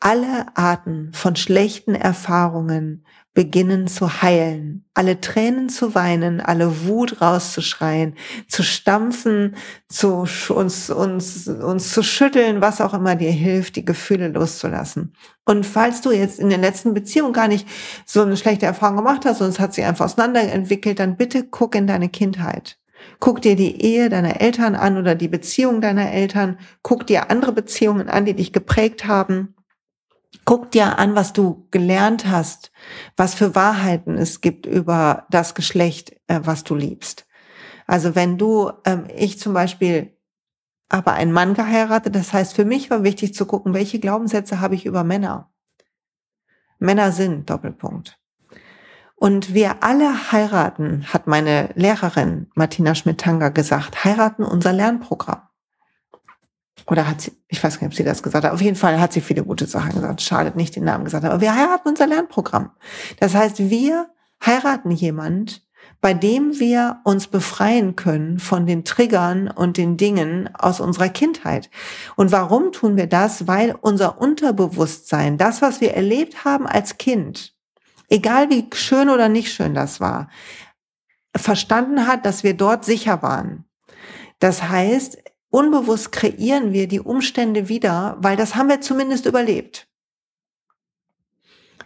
alle 0.00 0.46
Arten 0.56 1.12
von 1.12 1.36
schlechten 1.36 1.94
Erfahrungen 1.94 3.04
beginnen 3.32 3.86
zu 3.86 4.22
heilen, 4.22 4.84
alle 4.92 5.20
Tränen 5.20 5.68
zu 5.68 5.94
weinen, 5.94 6.40
alle 6.40 6.86
Wut 6.86 7.20
rauszuschreien, 7.20 8.16
zu 8.48 8.64
stampfen, 8.64 9.54
zu 9.88 10.26
uns, 10.48 10.90
uns, 10.90 11.46
uns 11.46 11.92
zu 11.92 12.02
schütteln, 12.02 12.60
was 12.60 12.80
auch 12.80 12.92
immer 12.92 13.14
dir 13.14 13.30
hilft, 13.30 13.76
die 13.76 13.84
Gefühle 13.84 14.28
loszulassen. 14.28 15.14
Und 15.44 15.64
falls 15.64 16.00
du 16.00 16.10
jetzt 16.10 16.40
in 16.40 16.48
der 16.48 16.58
letzten 16.58 16.92
Beziehung 16.92 17.32
gar 17.32 17.46
nicht 17.46 17.68
so 18.04 18.22
eine 18.22 18.36
schlechte 18.36 18.66
Erfahrung 18.66 18.96
gemacht 18.96 19.24
hast, 19.24 19.38
sonst 19.38 19.60
hat 19.60 19.74
sie 19.74 19.84
einfach 19.84 20.06
auseinanderentwickelt, 20.06 20.98
dann 20.98 21.16
bitte 21.16 21.44
guck 21.44 21.76
in 21.76 21.86
deine 21.86 22.08
Kindheit. 22.08 22.78
Guck 23.20 23.40
dir 23.42 23.56
die 23.56 23.80
Ehe 23.80 24.08
deiner 24.08 24.40
Eltern 24.40 24.74
an 24.74 24.98
oder 24.98 25.14
die 25.14 25.28
Beziehung 25.28 25.80
deiner 25.80 26.10
Eltern. 26.10 26.58
Guck 26.82 27.06
dir 27.06 27.30
andere 27.30 27.52
Beziehungen 27.52 28.08
an, 28.08 28.26
die 28.26 28.34
dich 28.34 28.52
geprägt 28.52 29.06
haben 29.06 29.54
Guck 30.44 30.70
dir 30.70 30.98
an, 30.98 31.14
was 31.14 31.32
du 31.32 31.66
gelernt 31.70 32.26
hast, 32.26 32.70
was 33.16 33.34
für 33.34 33.54
Wahrheiten 33.54 34.16
es 34.16 34.40
gibt 34.40 34.66
über 34.66 35.26
das 35.30 35.54
Geschlecht, 35.54 36.12
äh, 36.28 36.40
was 36.44 36.64
du 36.64 36.74
liebst. 36.74 37.26
Also 37.86 38.14
wenn 38.14 38.38
du, 38.38 38.70
ähm, 38.84 39.06
ich 39.14 39.38
zum 39.38 39.52
Beispiel 39.52 40.16
aber 40.88 41.12
einen 41.12 41.32
Mann 41.32 41.54
geheiratet, 41.54 42.14
das 42.14 42.32
heißt, 42.32 42.54
für 42.54 42.64
mich 42.64 42.90
war 42.90 43.04
wichtig 43.04 43.34
zu 43.34 43.46
gucken, 43.46 43.74
welche 43.74 44.00
Glaubenssätze 44.00 44.60
habe 44.60 44.74
ich 44.74 44.86
über 44.86 45.04
Männer. 45.04 45.52
Männer 46.78 47.12
sind 47.12 47.50
Doppelpunkt. 47.50 48.18
Und 49.14 49.52
wir 49.52 49.82
alle 49.82 50.32
heiraten, 50.32 51.04
hat 51.12 51.26
meine 51.26 51.70
Lehrerin 51.74 52.50
Martina 52.54 52.94
Schmidt-Tanger 52.94 53.50
gesagt, 53.50 54.04
heiraten 54.04 54.44
unser 54.44 54.72
Lernprogramm. 54.72 55.42
Oder 56.86 57.06
hat 57.06 57.20
sie, 57.20 57.32
ich 57.48 57.62
weiß 57.62 57.80
nicht, 57.80 57.88
ob 57.88 57.94
sie 57.94 58.04
das 58.04 58.22
gesagt 58.22 58.44
hat. 58.44 58.52
Auf 58.52 58.62
jeden 58.62 58.76
Fall 58.76 59.00
hat 59.00 59.12
sie 59.12 59.20
viele 59.20 59.44
gute 59.44 59.66
Sachen 59.66 59.92
gesagt. 59.92 60.22
Schadet 60.22 60.56
nicht, 60.56 60.76
den 60.76 60.84
Namen 60.84 61.04
gesagt. 61.04 61.24
Aber 61.24 61.40
wir 61.40 61.54
heiraten 61.54 61.88
unser 61.88 62.06
Lernprogramm. 62.06 62.70
Das 63.18 63.34
heißt, 63.34 63.70
wir 63.70 64.08
heiraten 64.44 64.90
jemand, 64.90 65.62
bei 66.00 66.14
dem 66.14 66.58
wir 66.58 67.00
uns 67.04 67.26
befreien 67.26 67.94
können 67.94 68.38
von 68.38 68.66
den 68.66 68.84
Triggern 68.84 69.48
und 69.48 69.76
den 69.76 69.96
Dingen 69.96 70.48
aus 70.54 70.80
unserer 70.80 71.10
Kindheit. 71.10 71.70
Und 72.16 72.32
warum 72.32 72.72
tun 72.72 72.96
wir 72.96 73.06
das? 73.06 73.46
Weil 73.46 73.76
unser 73.80 74.20
Unterbewusstsein, 74.20 75.36
das, 75.36 75.60
was 75.60 75.80
wir 75.80 75.94
erlebt 75.94 76.44
haben 76.44 76.66
als 76.66 76.96
Kind, 76.96 77.54
egal 78.08 78.48
wie 78.48 78.66
schön 78.72 79.10
oder 79.10 79.28
nicht 79.28 79.52
schön 79.52 79.74
das 79.74 80.00
war, 80.00 80.28
verstanden 81.36 82.06
hat, 82.06 82.24
dass 82.24 82.42
wir 82.42 82.54
dort 82.54 82.84
sicher 82.84 83.22
waren. 83.22 83.64
Das 84.38 84.62
heißt, 84.62 85.18
unbewusst 85.50 86.12
kreieren 86.12 86.72
wir 86.72 86.88
die 86.88 87.00
Umstände 87.00 87.68
wieder, 87.68 88.16
weil 88.20 88.36
das 88.36 88.54
haben 88.54 88.68
wir 88.68 88.80
zumindest 88.80 89.26
überlebt. 89.26 89.86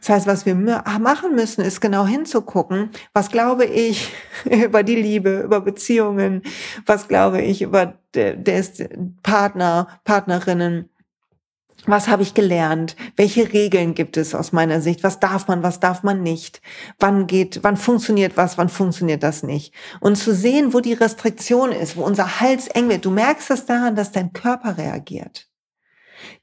Das 0.05 0.11
heißt, 0.11 0.27
was 0.27 0.45
wir 0.45 0.55
machen 0.55 1.35
müssen, 1.35 1.63
ist 1.63 1.81
genau 1.81 2.07
hinzugucken, 2.07 2.91
was 3.15 3.31
glaube 3.31 3.65
ich 3.65 4.13
über 4.45 4.83
die 4.83 4.97
Liebe, 4.97 5.41
über 5.41 5.63
Beziehungen, 5.63 6.43
was 6.85 7.09
glaube 7.09 7.41
ich 7.41 7.63
über 7.63 7.99
des 8.15 8.85
Partner, 9.23 9.89
Partnerinnen, 10.05 10.91
was 11.87 12.09
habe 12.09 12.23
ich 12.23 12.35
gelernt? 12.35 12.97
Welche 13.17 13.53
Regeln 13.53 13.95
gibt 13.95 14.17
es 14.17 14.35
aus 14.35 14.53
meiner 14.53 14.81
Sicht? 14.81 15.03
Was 15.03 15.21
darf 15.21 15.49
man, 15.49 15.63
was 15.63 15.81
darf 15.81 16.03
man 16.03 16.23
nicht? 16.23 16.63
Wann 16.99 17.27
geht, 17.27 17.61
wann 17.63 17.77
funktioniert 17.77 18.37
was, 18.37 18.59
wann 18.59 18.69
funktioniert 18.69 19.23
das 19.23 19.43
nicht? 19.43 19.75
Und 20.01 20.17
zu 20.17 20.35
sehen, 20.35 20.73
wo 20.73 20.81
die 20.81 20.95
Restriktion 20.95 21.73
ist, 21.73 21.97
wo 21.97 22.03
unser 22.03 22.41
Hals 22.41 22.69
eng 22.69 22.89
wird. 22.89 23.05
Du 23.05 23.11
merkst 23.11 23.51
es 23.51 23.67
daran, 23.67 23.97
dass 23.97 24.13
dein 24.13 24.33
Körper 24.33 24.79
reagiert. 24.79 25.49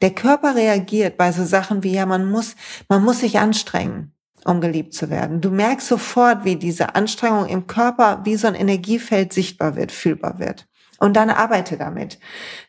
Der 0.01 0.11
Körper 0.11 0.55
reagiert 0.55 1.17
bei 1.17 1.31
so 1.31 1.43
Sachen 1.43 1.83
wie, 1.83 1.93
ja, 1.93 2.05
man 2.05 2.29
muss, 2.29 2.55
man 2.87 3.03
muss 3.03 3.19
sich 3.19 3.39
anstrengen, 3.39 4.13
um 4.45 4.61
geliebt 4.61 4.93
zu 4.93 5.09
werden. 5.09 5.41
Du 5.41 5.49
merkst 5.49 5.87
sofort, 5.87 6.45
wie 6.45 6.55
diese 6.55 6.95
Anstrengung 6.95 7.47
im 7.47 7.67
Körper 7.67 8.21
wie 8.23 8.35
so 8.35 8.47
ein 8.47 8.55
Energiefeld 8.55 9.33
sichtbar 9.33 9.75
wird, 9.75 9.91
fühlbar 9.91 10.39
wird. 10.39 10.67
Und 10.99 11.15
dann 11.15 11.31
arbeite 11.31 11.77
damit. 11.77 12.19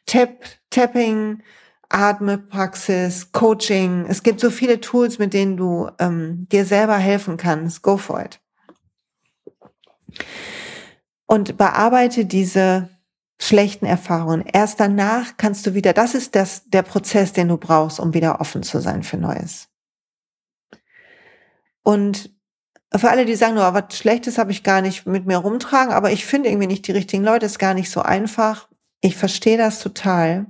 Tap, 0.06 0.44
Tapping, 0.70 1.42
Atmepraxis, 1.92 3.32
Coaching. 3.32 4.06
Es 4.08 4.22
gibt 4.22 4.40
so 4.40 4.50
viele 4.50 4.80
Tools, 4.80 5.18
mit 5.18 5.34
denen 5.34 5.56
du 5.56 5.90
ähm, 5.98 6.46
dir 6.50 6.64
selber 6.64 6.96
helfen 6.96 7.36
kannst. 7.36 7.82
Go 7.82 7.96
for 7.96 8.24
it. 8.24 8.40
Und 11.26 11.56
bearbeite 11.56 12.24
diese 12.24 12.88
schlechten 13.40 13.86
Erfahrungen. 13.86 14.44
Erst 14.52 14.80
danach 14.80 15.36
kannst 15.36 15.66
du 15.66 15.74
wieder, 15.74 15.92
das 15.92 16.14
ist 16.14 16.34
das, 16.34 16.68
der 16.68 16.82
Prozess, 16.82 17.32
den 17.32 17.48
du 17.48 17.56
brauchst, 17.56 17.98
um 17.98 18.14
wieder 18.14 18.40
offen 18.40 18.62
zu 18.62 18.80
sein 18.80 19.02
für 19.02 19.16
Neues. 19.16 19.68
Und 21.82 22.30
für 22.94 23.10
alle, 23.10 23.24
die 23.24 23.34
sagen, 23.34 23.54
nur, 23.54 23.74
was 23.74 23.96
Schlechtes 23.96 24.38
habe 24.38 24.52
ich 24.52 24.62
gar 24.62 24.82
nicht 24.82 25.06
mit 25.06 25.26
mir 25.26 25.38
rumtragen, 25.38 25.92
aber 25.92 26.12
ich 26.12 26.24
finde 26.24 26.50
irgendwie 26.50 26.66
nicht 26.66 26.86
die 26.86 26.92
richtigen 26.92 27.24
Leute, 27.24 27.46
ist 27.46 27.58
gar 27.58 27.74
nicht 27.74 27.90
so 27.90 28.02
einfach. 28.02 28.68
Ich 29.00 29.16
verstehe 29.16 29.56
das 29.56 29.80
total. 29.80 30.46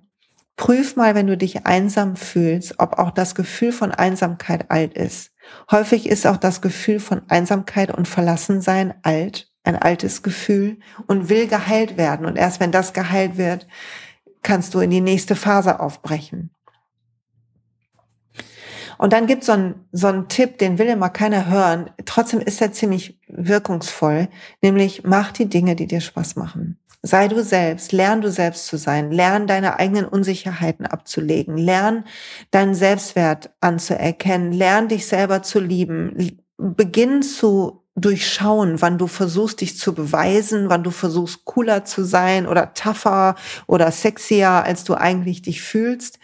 Prüf 0.63 0.95
mal, 0.95 1.17
wenn 1.17 1.27
du 1.27 1.37
dich 1.37 1.67
einsam 1.67 2.15
fühlst, 2.15 2.79
ob 2.79 3.01
auch 3.01 3.11
das 3.11 3.35
Gefühl 3.35 3.73
von 3.73 3.91
Einsamkeit 3.91 4.71
alt 4.71 4.95
ist. 4.95 5.33
Häufig 5.73 6.09
ist 6.09 6.25
auch 6.25 6.37
das 6.37 6.63
Gefühl 6.63 7.01
von 7.01 7.23
Einsamkeit 7.29 7.93
und 7.93 8.07
Verlassensein 8.07 8.95
alt, 9.03 9.51
ein 9.65 9.75
altes 9.75 10.23
Gefühl 10.23 10.79
und 11.09 11.29
will 11.29 11.49
geheilt 11.49 11.97
werden. 11.97 12.27
Und 12.27 12.37
erst 12.37 12.61
wenn 12.61 12.71
das 12.71 12.93
geheilt 12.93 13.39
wird, 13.39 13.67
kannst 14.43 14.75
du 14.75 14.79
in 14.79 14.91
die 14.91 15.01
nächste 15.01 15.35
Phase 15.35 15.81
aufbrechen. 15.81 16.55
Und 18.99 19.13
dann 19.13 19.27
gibt 19.27 19.43
so 19.43 19.55
es 19.55 19.75
so 19.91 20.07
einen 20.07 20.29
Tipp, 20.29 20.59
den 20.59 20.79
will 20.79 20.87
immer 20.87 21.11
keiner 21.11 21.51
hören. 21.51 21.91
Trotzdem 22.05 22.39
ist 22.39 22.63
er 22.63 22.71
ziemlich 22.71 23.19
wirkungsvoll, 23.27 24.29
nämlich 24.63 25.03
mach 25.03 25.33
die 25.33 25.49
Dinge, 25.49 25.75
die 25.75 25.89
dir 25.89 26.01
Spaß 26.01 26.37
machen. 26.37 26.79
Sei 27.05 27.27
du 27.27 27.43
selbst, 27.43 27.91
lern 27.91 28.21
du 28.21 28.31
selbst 28.31 28.67
zu 28.67 28.77
sein, 28.77 29.11
lern 29.11 29.49
deine 29.49 29.79
eigenen 29.81 30.05
Unsicherheiten 30.07 30.87
abzulegen, 30.87 31.57
lern 31.59 32.05
deinen 32.53 32.77
Selbstwert 32.77 33.51
anzuerkennen, 33.61 34.53
lern 34.53 34.87
dich 34.87 35.07
selber 35.07 35.43
zu 35.43 35.59
lieben, 35.59 36.39
beginn 36.59 37.23
zu 37.23 37.83
durchschauen, 37.95 38.81
wann 38.81 38.99
du 38.99 39.07
versuchst, 39.07 39.61
dich 39.61 39.77
zu 39.79 39.95
beweisen, 39.95 40.71
wann 40.71 40.83
du 40.83 40.91
versuchst, 40.91 41.45
cooler 41.45 41.85
zu 41.85 42.05
sein 42.05 42.47
oder 42.47 42.73
tougher 42.73 43.35
oder 43.67 43.91
sexier, 43.91 44.49
als 44.49 44.85
du 44.85 44.95
eigentlich 44.95 45.43
dich 45.43 45.61
fühlst. 45.61 46.19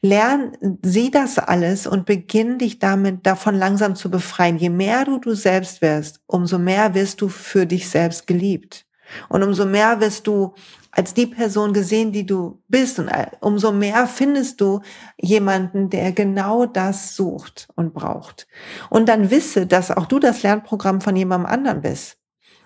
Lern, 0.00 0.56
sieh 0.82 1.10
das 1.10 1.38
alles 1.38 1.86
und 1.86 2.06
beginn 2.06 2.58
dich 2.58 2.78
damit 2.80 3.26
davon 3.26 3.54
langsam 3.54 3.94
zu 3.94 4.10
befreien. 4.10 4.56
Je 4.56 4.70
mehr 4.70 5.04
du 5.04 5.18
du 5.18 5.34
selbst 5.34 5.82
wirst, 5.82 6.20
umso 6.26 6.58
mehr 6.58 6.94
wirst 6.94 7.20
du 7.20 7.28
für 7.28 7.66
dich 7.66 7.88
selbst 7.88 8.26
geliebt. 8.26 8.86
Und 9.28 9.42
umso 9.42 9.66
mehr 9.66 10.00
wirst 10.00 10.26
du 10.26 10.54
als 10.90 11.14
die 11.14 11.26
Person 11.26 11.72
gesehen, 11.72 12.12
die 12.12 12.26
du 12.26 12.62
bist. 12.68 12.98
Und 12.98 13.10
umso 13.40 13.72
mehr 13.72 14.06
findest 14.06 14.60
du 14.60 14.80
jemanden, 15.16 15.88
der 15.88 16.12
genau 16.12 16.66
das 16.66 17.16
sucht 17.16 17.68
und 17.74 17.94
braucht. 17.94 18.46
Und 18.90 19.08
dann 19.08 19.30
wisse, 19.30 19.66
dass 19.66 19.90
auch 19.90 20.06
du 20.06 20.18
das 20.18 20.42
Lernprogramm 20.42 21.00
von 21.00 21.16
jemandem 21.16 21.50
anderen 21.50 21.80
bist. 21.80 22.18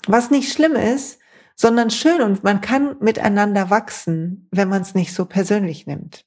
Was 0.08 0.30
nicht 0.30 0.52
schlimm 0.52 0.74
ist, 0.74 1.18
sondern 1.54 1.90
schön 1.90 2.20
und 2.20 2.44
man 2.44 2.60
kann 2.60 2.96
miteinander 3.00 3.70
wachsen, 3.70 4.48
wenn 4.50 4.68
man 4.68 4.82
es 4.82 4.94
nicht 4.94 5.14
so 5.14 5.24
persönlich 5.24 5.86
nimmt. 5.86 6.26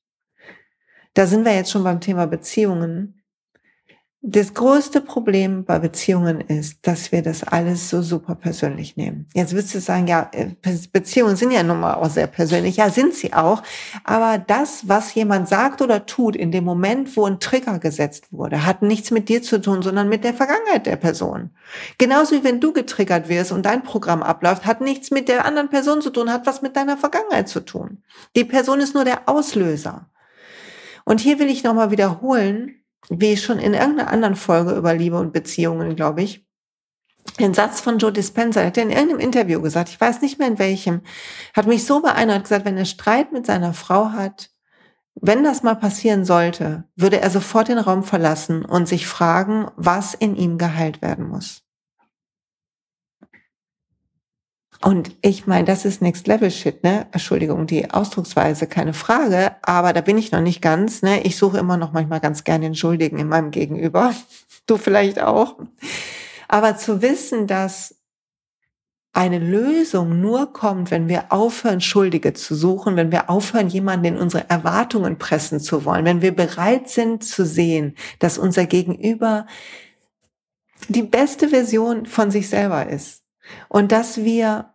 Da 1.13 1.27
sind 1.27 1.45
wir 1.45 1.53
jetzt 1.53 1.71
schon 1.71 1.83
beim 1.83 2.01
Thema 2.01 2.27
Beziehungen. 2.27 3.18
Das 4.21 4.53
größte 4.53 4.99
Problem 4.99 5.63
bei 5.63 5.79
Beziehungen 5.79 6.41
ist, 6.41 6.79
dass 6.81 7.13
wir 7.13 7.21
das 7.21 7.45
alles 7.45 7.89
so 7.89 8.01
super 8.01 8.35
persönlich 8.35 8.97
nehmen. 8.97 9.27
Jetzt 9.33 9.53
würdest 9.53 9.73
du 9.75 9.79
sagen, 9.79 10.07
ja, 10.07 10.29
äh, 10.33 10.47
Beziehungen 10.91 11.37
sind 11.37 11.51
ja 11.51 11.63
nun 11.63 11.79
mal 11.79 11.93
auch 11.93 12.09
sehr 12.09 12.27
persönlich. 12.27 12.75
Ja, 12.75 12.89
sind 12.89 13.13
sie 13.13 13.31
auch. 13.31 13.63
Aber 14.03 14.37
das, 14.37 14.89
was 14.89 15.15
jemand 15.15 15.47
sagt 15.47 15.81
oder 15.81 16.05
tut 16.05 16.35
in 16.35 16.51
dem 16.51 16.65
Moment, 16.65 17.15
wo 17.15 17.23
ein 17.23 17.39
Trigger 17.39 17.79
gesetzt 17.79 18.33
wurde, 18.33 18.65
hat 18.65 18.81
nichts 18.81 19.09
mit 19.09 19.29
dir 19.29 19.41
zu 19.41 19.61
tun, 19.61 19.81
sondern 19.81 20.09
mit 20.09 20.25
der 20.25 20.33
Vergangenheit 20.33 20.85
der 20.85 20.97
Person. 20.97 21.51
Genauso 21.97 22.35
wie 22.35 22.43
wenn 22.43 22.59
du 22.59 22.73
getriggert 22.73 23.29
wirst 23.29 23.53
und 23.53 23.65
dein 23.65 23.83
Programm 23.83 24.21
abläuft, 24.21 24.65
hat 24.65 24.81
nichts 24.81 25.11
mit 25.11 25.29
der 25.29 25.45
anderen 25.45 25.69
Person 25.69 26.01
zu 26.01 26.09
tun, 26.09 26.29
hat 26.29 26.45
was 26.45 26.61
mit 26.61 26.75
deiner 26.75 26.97
Vergangenheit 26.97 27.47
zu 27.47 27.61
tun. 27.61 28.03
Die 28.35 28.43
Person 28.43 28.81
ist 28.81 28.95
nur 28.95 29.05
der 29.05 29.29
Auslöser. 29.29 30.09
Und 31.05 31.21
hier 31.21 31.39
will 31.39 31.47
ich 31.47 31.63
nochmal 31.63 31.89
wiederholen, 31.89 32.78
wie 33.07 33.37
schon 33.37 33.59
in 33.59 33.73
irgendeiner 33.73 34.11
anderen 34.11 34.35
Folge 34.35 34.71
über 34.73 34.93
Liebe 34.93 35.17
und 35.17 35.33
Beziehungen, 35.33 35.95
glaube 35.95 36.21
ich, 36.21 36.45
den 37.39 37.53
Satz 37.53 37.79
von 37.79 37.97
Joe 37.99 38.11
Dispenza, 38.11 38.63
hat 38.63 38.77
in 38.77 38.89
irgendeinem 38.89 39.19
Interview 39.19 39.61
gesagt, 39.61 39.89
ich 39.89 39.99
weiß 39.99 40.21
nicht 40.21 40.39
mehr 40.39 40.47
in 40.47 40.59
welchem, 40.59 41.01
hat 41.55 41.67
mich 41.67 41.85
so 41.85 42.01
beeindruckt, 42.01 42.43
gesagt, 42.43 42.65
wenn 42.65 42.77
er 42.77 42.85
Streit 42.85 43.31
mit 43.31 43.45
seiner 43.45 43.73
Frau 43.73 44.11
hat, 44.11 44.49
wenn 45.21 45.43
das 45.43 45.63
mal 45.63 45.75
passieren 45.75 46.23
sollte, 46.23 46.85
würde 46.95 47.19
er 47.19 47.29
sofort 47.29 47.67
den 47.67 47.77
Raum 47.77 48.03
verlassen 48.03 48.63
und 48.63 48.87
sich 48.87 49.07
fragen, 49.07 49.67
was 49.75 50.13
in 50.13 50.35
ihm 50.35 50.57
geheilt 50.57 51.01
werden 51.01 51.27
muss. 51.27 51.63
Und 54.81 55.11
ich 55.21 55.45
meine, 55.45 55.65
das 55.65 55.83
ist 55.83 56.01
Next 56.01 56.27
Level 56.27 56.49
Shit, 56.49 56.83
ne? 56.83 57.07
Entschuldigung, 57.11 57.67
die 57.67 57.91
Ausdrucksweise, 57.91 58.65
keine 58.65 58.93
Frage, 58.93 59.55
aber 59.61 59.91
da 59.91 59.99
bin 59.99 60.17
ich 60.17 60.31
noch 60.31 60.39
nicht 60.39 60.61
ganz, 60.61 61.01
ne? 61.01 61.21
Ich 61.23 61.35
suche 61.35 61.57
immer 61.57 61.75
noch 61.75 61.91
manchmal 61.91 62.21
ganz 62.21 62.45
gerne 62.45 62.65
den 62.65 62.75
Schuldigen 62.75 63.19
in 63.19 63.27
meinem 63.27 63.51
Gegenüber. 63.51 64.13
Du 64.65 64.77
vielleicht 64.77 65.19
auch. 65.19 65.55
Aber 66.47 66.77
zu 66.77 67.01
wissen, 67.01 67.47
dass 67.47 67.95
eine 69.13 69.39
Lösung 69.39 70.21
nur 70.21 70.53
kommt, 70.53 70.91
wenn 70.91 71.09
wir 71.09 71.31
aufhören, 71.31 71.81
Schuldige 71.81 72.33
zu 72.33 72.53
suchen, 72.53 72.95
wenn 72.95 73.11
wir 73.11 73.31
aufhören, 73.31 73.67
jemanden 73.67 74.05
in 74.05 74.17
unsere 74.17 74.47
Erwartungen 74.47 75.17
pressen 75.17 75.59
zu 75.59 75.85
wollen, 75.85 76.05
wenn 76.05 76.21
wir 76.21 76.35
bereit 76.35 76.87
sind 76.87 77.23
zu 77.23 77.47
sehen, 77.47 77.95
dass 78.19 78.37
unser 78.37 78.67
Gegenüber 78.67 79.47
die 80.87 81.01
beste 81.01 81.49
Version 81.49 82.05
von 82.05 82.29
sich 82.29 82.47
selber 82.47 82.87
ist 82.87 83.23
und 83.67 83.91
dass 83.91 84.23
wir, 84.23 84.73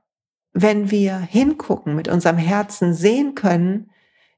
wenn 0.53 0.91
wir 0.91 1.19
hingucken, 1.19 1.95
mit 1.95 2.09
unserem 2.09 2.39
Herzen 2.39 2.95
sehen 2.95 3.35
können, 3.35 3.91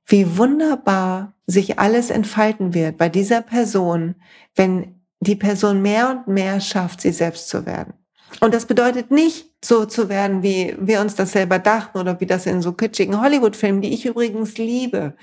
wie 0.07 0.39
wunderbar 0.39 1.35
sich 1.47 1.79
alles 1.79 2.11
entfalten 2.11 2.75
wird 2.75 2.99
bei 2.99 3.09
dieser 3.09 3.43
Person, 3.43 4.17
wenn 4.55 5.01
die 5.21 5.37
Person 5.37 5.83
mehr 5.83 6.11
und 6.11 6.33
mehr 6.33 6.61
schafft, 6.61 7.01
sie 7.01 7.13
selbst 7.13 7.49
zu 7.49 7.67
werden. 7.67 7.95
Und 8.41 8.55
das 8.55 8.67
bedeutet 8.67 9.11
nicht, 9.11 9.51
so 9.65 9.87
zu 9.87 10.09
werden, 10.09 10.43
wie 10.43 10.77
wir 10.79 11.01
uns 11.01 11.15
das 11.15 11.33
selber 11.33 11.59
dachten 11.59 11.99
oder 11.99 12.21
wie 12.21 12.27
das 12.27 12.47
in 12.47 12.63
so 12.63 12.73
kitschigen 12.73 13.21
Hollywood-Filmen, 13.21 13.81
die 13.81 13.95
ich 13.95 14.07
übrigens 14.07 14.59
liebe, 14.59 15.17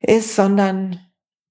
ist, 0.00 0.36
sondern 0.36 1.00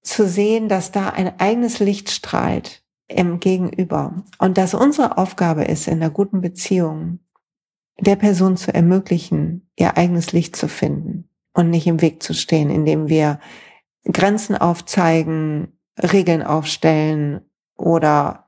zu 0.02 0.28
sehen, 0.28 0.68
dass 0.68 0.92
da 0.92 1.10
ein 1.10 1.40
eigenes 1.40 1.80
Licht 1.80 2.10
strahlt, 2.10 2.83
im 3.08 3.40
Gegenüber. 3.40 4.24
Und 4.38 4.58
dass 4.58 4.74
unsere 4.74 5.18
Aufgabe 5.18 5.64
ist, 5.64 5.88
in 5.88 5.94
einer 5.94 6.10
guten 6.10 6.40
Beziehung 6.40 7.20
der 8.00 8.16
Person 8.16 8.56
zu 8.56 8.72
ermöglichen, 8.74 9.70
ihr 9.76 9.96
eigenes 9.96 10.32
Licht 10.32 10.56
zu 10.56 10.68
finden 10.68 11.28
und 11.52 11.70
nicht 11.70 11.86
im 11.86 12.00
Weg 12.00 12.22
zu 12.22 12.34
stehen, 12.34 12.70
indem 12.70 13.08
wir 13.08 13.38
Grenzen 14.04 14.56
aufzeigen, 14.56 15.78
Regeln 15.98 16.42
aufstellen 16.42 17.40
oder 17.76 18.43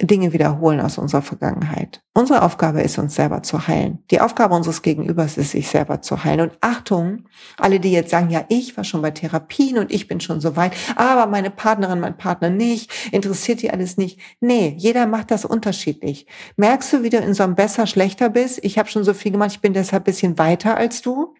Dinge 0.00 0.32
wiederholen 0.32 0.80
aus 0.80 0.96
unserer 0.98 1.22
Vergangenheit. 1.22 2.02
Unsere 2.14 2.42
Aufgabe 2.42 2.80
ist, 2.80 2.98
uns 2.98 3.14
selber 3.14 3.42
zu 3.42 3.68
heilen. 3.68 4.02
Die 4.10 4.20
Aufgabe 4.20 4.54
unseres 4.54 4.82
Gegenübers 4.82 5.36
ist, 5.36 5.50
sich 5.50 5.68
selber 5.68 6.00
zu 6.00 6.24
heilen. 6.24 6.40
Und 6.40 6.58
Achtung, 6.60 7.28
alle, 7.58 7.80
die 7.80 7.92
jetzt 7.92 8.10
sagen, 8.10 8.30
ja, 8.30 8.44
ich 8.48 8.76
war 8.76 8.84
schon 8.84 9.02
bei 9.02 9.10
Therapien 9.10 9.78
und 9.78 9.92
ich 9.92 10.08
bin 10.08 10.20
schon 10.20 10.40
so 10.40 10.56
weit, 10.56 10.72
aber 10.96 11.26
meine 11.26 11.50
Partnerin, 11.50 12.00
mein 12.00 12.16
Partner 12.16 12.48
nicht, 12.48 12.90
interessiert 13.12 13.62
die 13.62 13.70
alles 13.70 13.96
nicht. 13.96 14.18
Nee, 14.40 14.74
jeder 14.78 15.06
macht 15.06 15.30
das 15.30 15.44
unterschiedlich. 15.44 16.26
Merkst 16.56 16.92
du, 16.92 17.02
wie 17.02 17.10
du 17.10 17.18
in 17.18 17.34
so 17.34 17.42
einem 17.42 17.54
besser, 17.54 17.86
schlechter 17.86 18.30
bist? 18.30 18.60
Ich 18.64 18.78
habe 18.78 18.88
schon 18.88 19.04
so 19.04 19.12
viel 19.12 19.32
gemacht, 19.32 19.52
ich 19.52 19.60
bin 19.60 19.74
deshalb 19.74 20.04
bisschen 20.04 20.38
weiter 20.38 20.76
als 20.76 21.02
du. 21.02 21.34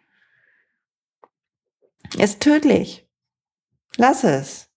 Ist 2.18 2.40
tödlich. 2.40 3.08
Lass 3.96 4.24
es. 4.24 4.68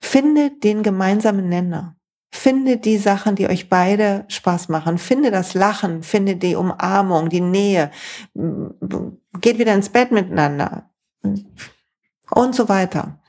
Finde 0.00 0.50
den 0.50 0.82
gemeinsamen 0.82 1.48
Nenner. 1.48 1.96
Finde 2.36 2.78
die 2.78 2.98
Sachen, 2.98 3.36
die 3.36 3.46
euch 3.46 3.68
beide 3.68 4.24
Spaß 4.26 4.68
machen. 4.68 4.98
Finde 4.98 5.30
das 5.30 5.54
Lachen, 5.54 6.02
finde 6.02 6.34
die 6.34 6.56
Umarmung, 6.56 7.28
die 7.28 7.40
Nähe. 7.40 7.92
Geht 8.34 9.58
wieder 9.58 9.72
ins 9.72 9.88
Bett 9.88 10.10
miteinander. 10.10 10.90
Und 11.22 12.54
so 12.54 12.68
weiter. 12.68 13.22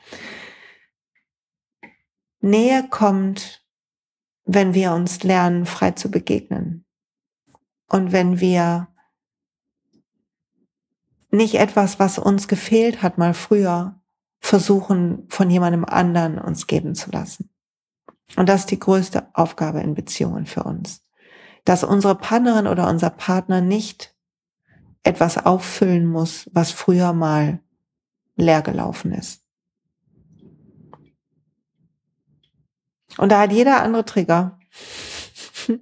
Nähe 2.42 2.88
kommt, 2.90 3.64
wenn 4.44 4.74
wir 4.74 4.92
uns 4.94 5.22
lernen, 5.22 5.68
frei 5.68 5.92
zu 5.92 6.10
begegnen. 6.10 6.84
Und 7.88 8.12
wenn 8.12 8.40
wir 8.40 8.88
nicht 11.30 11.56
etwas, 11.56 12.00
was 12.00 12.18
uns 12.18 12.48
gefehlt 12.48 13.04
hat 13.04 13.20
mal 13.20 13.36
früher, 13.36 14.02
versuchen 14.40 15.28
von 15.30 15.52
jemandem 15.52 15.86
anderen 15.86 16.40
uns 16.40 16.66
geben 16.66 16.96
zu 16.96 17.12
lassen. 17.12 17.52
Und 18.36 18.50
das 18.50 18.62
ist 18.62 18.72
die 18.72 18.80
größte 18.80 19.28
Aufgabe 19.34 19.82
in 19.82 19.94
Beziehungen 19.96 20.46
für 20.46 20.64
uns. 20.64 21.06
Dass 21.64 21.84
unsere 21.84 22.16
Partnerin 22.16 22.68
oder 22.68 22.90
unser 22.90 23.10
Partner 23.10 23.62
nicht 23.62 24.14
etwas 25.04 25.46
auffüllen 25.46 26.06
muss, 26.06 26.50
was 26.54 26.72
früher 26.72 27.14
mal 27.14 27.60
leer 28.36 28.62
gelaufen 28.62 29.12
ist. 29.14 29.42
Und 33.18 33.32
da 33.32 33.42
hat 33.42 33.54
jeder 33.54 33.82
andere 33.82 34.04
Trigger, 34.04 34.60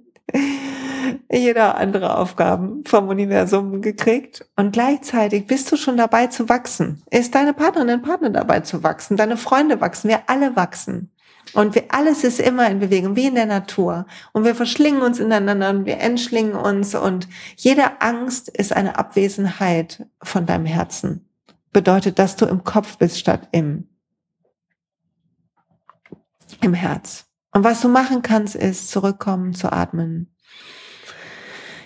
jeder 1.32 1.76
andere 1.76 2.16
Aufgaben 2.16 2.84
vom 2.84 3.08
Universum 3.08 3.82
gekriegt. 3.82 4.48
Und 4.56 4.72
gleichzeitig 4.72 5.46
bist 5.46 5.72
du 5.72 5.76
schon 5.76 5.96
dabei 5.96 6.28
zu 6.28 6.48
wachsen. 6.48 7.02
Ist 7.10 7.34
deine 7.34 7.54
Partnerin, 7.54 7.88
dein 7.88 8.02
Partner 8.02 8.30
dabei 8.30 8.60
zu 8.60 8.82
wachsen? 8.82 9.16
Deine 9.16 9.36
Freunde 9.36 9.80
wachsen? 9.80 10.08
Wir 10.08 10.28
alle 10.28 10.54
wachsen. 10.54 11.10
Und 11.52 11.74
wir, 11.74 11.84
alles 11.90 12.24
ist 12.24 12.40
immer 12.40 12.68
in 12.70 12.80
Bewegung, 12.80 13.16
wie 13.16 13.26
in 13.26 13.34
der 13.34 13.46
Natur. 13.46 14.06
Und 14.32 14.44
wir 14.44 14.54
verschlingen 14.54 15.02
uns 15.02 15.20
ineinander 15.20 15.70
und 15.70 15.84
wir 15.84 15.98
entschlingen 15.98 16.54
uns. 16.54 16.94
Und 16.94 17.28
jede 17.56 18.00
Angst 18.00 18.48
ist 18.48 18.72
eine 18.72 18.98
Abwesenheit 18.98 20.06
von 20.22 20.46
deinem 20.46 20.66
Herzen. 20.66 21.28
Bedeutet, 21.72 22.18
dass 22.18 22.36
du 22.36 22.46
im 22.46 22.64
Kopf 22.64 22.98
bist 22.98 23.18
statt 23.18 23.48
im, 23.52 23.88
im 26.60 26.74
Herz. 26.74 27.26
Und 27.52 27.62
was 27.62 27.80
du 27.80 27.88
machen 27.88 28.22
kannst, 28.22 28.56
ist 28.56 28.90
zurückkommen, 28.90 29.54
zu 29.54 29.72
atmen, 29.72 30.34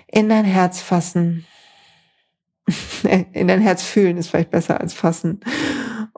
in 0.06 0.28
dein 0.30 0.46
Herz 0.46 0.80
fassen, 0.80 1.46
in 3.32 3.48
dein 3.48 3.60
Herz 3.60 3.82
fühlen 3.82 4.16
ist 4.16 4.28
vielleicht 4.28 4.50
besser 4.50 4.80
als 4.80 4.94
fassen 4.94 5.40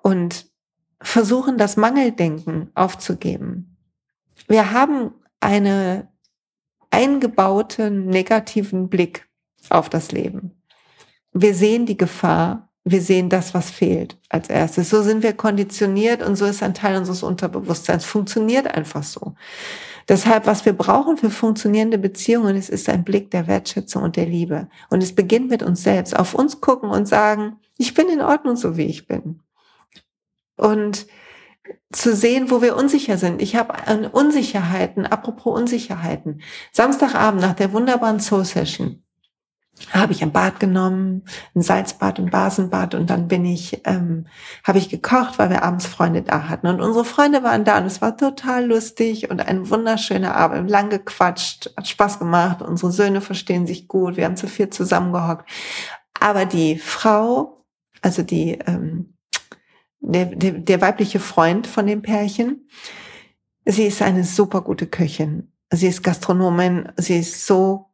und 0.03 0.49
versuchen, 1.03 1.59
das 1.59 1.76
Mangeldenken 1.76 2.70
aufzugeben. 2.74 3.76
Wir 4.48 4.72
haben 4.72 5.12
einen 5.40 6.09
eingebauten 6.90 8.07
negativen 8.07 8.88
Blick 8.88 9.28
auf 9.68 9.88
das 9.88 10.12
Leben. 10.12 10.62
Wir 11.32 11.55
sehen 11.55 11.86
die 11.86 11.96
Gefahr, 11.96 12.70
wir 12.84 13.01
sehen 13.03 13.28
das, 13.28 13.55
was 13.55 13.70
fehlt 13.70 14.18
als 14.28 14.48
erstes. 14.48 14.90
So 14.90 15.03
sind 15.03 15.22
wir 15.22 15.34
konditioniert 15.34 16.22
und 16.22 16.36
so 16.36 16.46
ist 16.46 16.62
ein 16.62 16.74
Teil 16.74 16.96
unseres 16.96 17.22
Unterbewusstseins. 17.22 18.05
Funktioniert 18.05 18.74
einfach 18.74 19.03
so. 19.03 19.34
Deshalb, 20.09 20.46
was 20.46 20.64
wir 20.64 20.72
brauchen 20.72 21.16
für 21.16 21.30
funktionierende 21.30 21.98
Beziehungen, 21.98 22.57
ist, 22.57 22.68
ist 22.68 22.88
ein 22.88 23.05
Blick 23.05 23.30
der 23.30 23.46
Wertschätzung 23.46 24.03
und 24.03 24.16
der 24.16 24.26
Liebe. 24.26 24.68
Und 24.88 25.03
es 25.03 25.14
beginnt 25.14 25.51
mit 25.51 25.62
uns 25.62 25.82
selbst. 25.82 26.18
Auf 26.18 26.34
uns 26.34 26.61
gucken 26.61 26.90
und 26.90 27.07
sagen, 27.07 27.59
ich 27.76 27.94
bin 27.94 28.09
in 28.09 28.20
Ordnung, 28.20 28.57
so 28.57 28.76
wie 28.76 28.86
ich 28.86 29.07
bin. 29.07 29.40
Und 30.61 31.07
zu 31.93 32.15
sehen, 32.15 32.51
wo 32.51 32.63
wir 32.63 32.77
unsicher 32.77 33.17
sind. 33.17 33.43
Ich 33.43 33.57
habe 33.57 33.75
Unsicherheiten, 34.13 35.07
apropos 35.07 35.59
Unsicherheiten. 35.59 36.41
Samstagabend 36.73 37.41
nach 37.41 37.55
der 37.55 37.73
wunderbaren 37.73 38.21
Soul 38.21 38.45
Session 38.45 39.03
habe 39.93 40.13
ich 40.13 40.23
ein 40.23 40.33
Bad 40.33 40.61
genommen, 40.61 41.25
ein 41.55 41.63
Salzbad, 41.63 42.19
ein 42.19 42.31
Basenbad 42.31 42.95
und 42.95 43.09
dann 43.09 43.29
bin 43.29 43.45
ich, 43.45 43.81
ähm, 43.87 44.27
habe 44.65 44.79
ich 44.79 44.89
gekocht, 44.89 45.39
weil 45.39 45.49
wir 45.49 45.63
abends 45.63 45.87
Freunde 45.87 46.23
da 46.23 46.49
hatten. 46.49 46.67
Und 46.67 46.81
unsere 46.81 47.05
Freunde 47.05 47.43
waren 47.43 47.65
da 47.65 47.79
und 47.79 47.87
es 47.87 48.03
war 48.03 48.17
total 48.17 48.67
lustig 48.67 49.31
und 49.31 49.41
ein 49.41 49.71
wunderschöner 49.71 50.37
Abend, 50.37 50.69
lang 50.69 50.91
gequatscht, 50.91 51.73
hat 51.77 51.89
Spaß 51.89 52.19
gemacht, 52.19 52.63
unsere 52.63 52.93
Söhne 52.93 53.21
verstehen 53.21 53.67
sich 53.67 53.89
gut, 53.89 54.17
wir 54.17 54.27
haben 54.27 54.37
zu 54.37 54.49
viel 54.49 54.71
zusammengehockt, 54.71 55.49
aber 56.19 56.45
die 56.45 56.79
Frau, 56.79 57.65
also 58.03 58.23
die 58.23 58.59
ähm, 58.67 59.15
der, 60.01 60.26
der, 60.26 60.53
der 60.53 60.80
weibliche 60.80 61.20
Freund 61.20 61.66
von 61.66 61.86
dem 61.86 62.03
Pärchen, 62.03 62.68
sie 63.64 63.84
ist 63.84 64.03
eine 64.03 64.24
super 64.24 64.62
gute 64.62 64.86
Köchin. 64.86 65.53
Sie 65.72 65.86
ist 65.86 66.03
Gastronomin, 66.03 66.88
sie 66.96 67.20
ist 67.20 67.46
so 67.46 67.90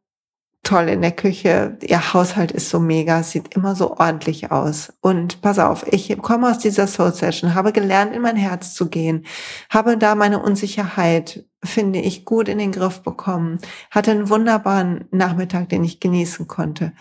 toll 0.63 0.89
in 0.89 1.01
der 1.01 1.11
Küche. 1.11 1.77
Ihr 1.81 2.13
Haushalt 2.13 2.51
ist 2.51 2.69
so 2.69 2.79
mega, 2.79 3.23
sieht 3.23 3.55
immer 3.55 3.75
so 3.75 3.97
ordentlich 3.97 4.51
aus. 4.51 4.91
Und 4.99 5.41
pass 5.41 5.59
auf, 5.59 5.85
ich 5.93 6.17
komme 6.17 6.49
aus 6.49 6.59
dieser 6.59 6.87
Soul 6.87 7.13
Session, 7.13 7.55
habe 7.55 7.71
gelernt, 7.71 8.13
in 8.13 8.21
mein 8.21 8.35
Herz 8.35 8.73
zu 8.73 8.89
gehen, 8.89 9.25
habe 9.69 9.97
da 9.97 10.15
meine 10.15 10.41
Unsicherheit, 10.41 11.45
finde 11.63 11.99
ich, 11.99 12.25
gut 12.25 12.49
in 12.49 12.57
den 12.57 12.73
Griff 12.73 13.01
bekommen, 13.01 13.59
hatte 13.91 14.11
einen 14.11 14.29
wunderbaren 14.29 15.05
Nachmittag, 15.11 15.69
den 15.69 15.83
ich 15.83 15.99
genießen 15.99 16.47
konnte. 16.47 16.91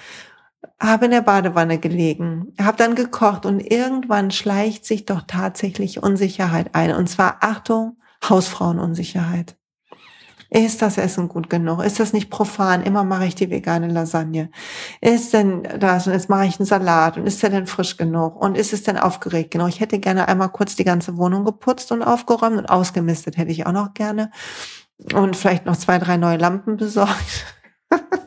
Habe 0.81 1.07
in 1.07 1.11
der 1.11 1.23
Badewanne 1.23 1.79
gelegen, 1.79 2.53
habe 2.61 2.77
dann 2.77 2.95
gekocht 2.95 3.47
und 3.47 3.61
irgendwann 3.61 4.31
schleicht 4.31 4.85
sich 4.85 5.07
doch 5.07 5.23
tatsächlich 5.27 6.03
Unsicherheit 6.03 6.75
ein. 6.75 6.95
Und 6.95 7.09
zwar, 7.09 7.39
Achtung, 7.41 7.97
Hausfrauenunsicherheit. 8.29 9.57
Ist 10.49 10.81
das 10.81 10.97
Essen 10.97 11.29
gut 11.29 11.51
genug? 11.51 11.83
Ist 11.83 11.99
das 11.99 12.12
nicht 12.12 12.31
profan? 12.31 12.83
Immer 12.83 13.03
mache 13.03 13.27
ich 13.27 13.35
die 13.35 13.51
vegane 13.51 13.89
Lasagne. 13.89 14.51
Ist 15.01 15.33
denn 15.33 15.64
das 15.79 16.07
und 16.07 16.12
jetzt 16.12 16.29
mache 16.29 16.47
ich 16.47 16.61
einen 16.61 16.67
Salat 16.67 17.17
und 17.17 17.27
ist 17.27 17.43
der 17.43 17.51
denn 17.51 17.67
frisch 17.67 17.97
genug? 17.97 18.41
Und 18.41 18.57
ist 18.57 18.73
es 18.73 18.85
denn 18.85 18.97
aufgeregt 18.97 19.51
genug? 19.51 19.69
Ich 19.69 19.81
hätte 19.81 19.99
gerne 19.99 20.29
einmal 20.29 20.51
kurz 20.51 20.77
die 20.77 20.85
ganze 20.85 21.17
Wohnung 21.17 21.45
geputzt 21.45 21.91
und 21.91 22.03
aufgeräumt 22.03 22.59
und 22.59 22.67
ausgemistet 22.67 23.37
hätte 23.37 23.51
ich 23.51 23.67
auch 23.67 23.73
noch 23.73 23.93
gerne. 23.95 24.31
Und 25.12 25.37
vielleicht 25.37 25.67
noch 25.67 25.77
zwei, 25.77 25.99
drei 25.99 26.17
neue 26.17 26.39
Lampen 26.39 26.77
besorgt. 26.77 27.45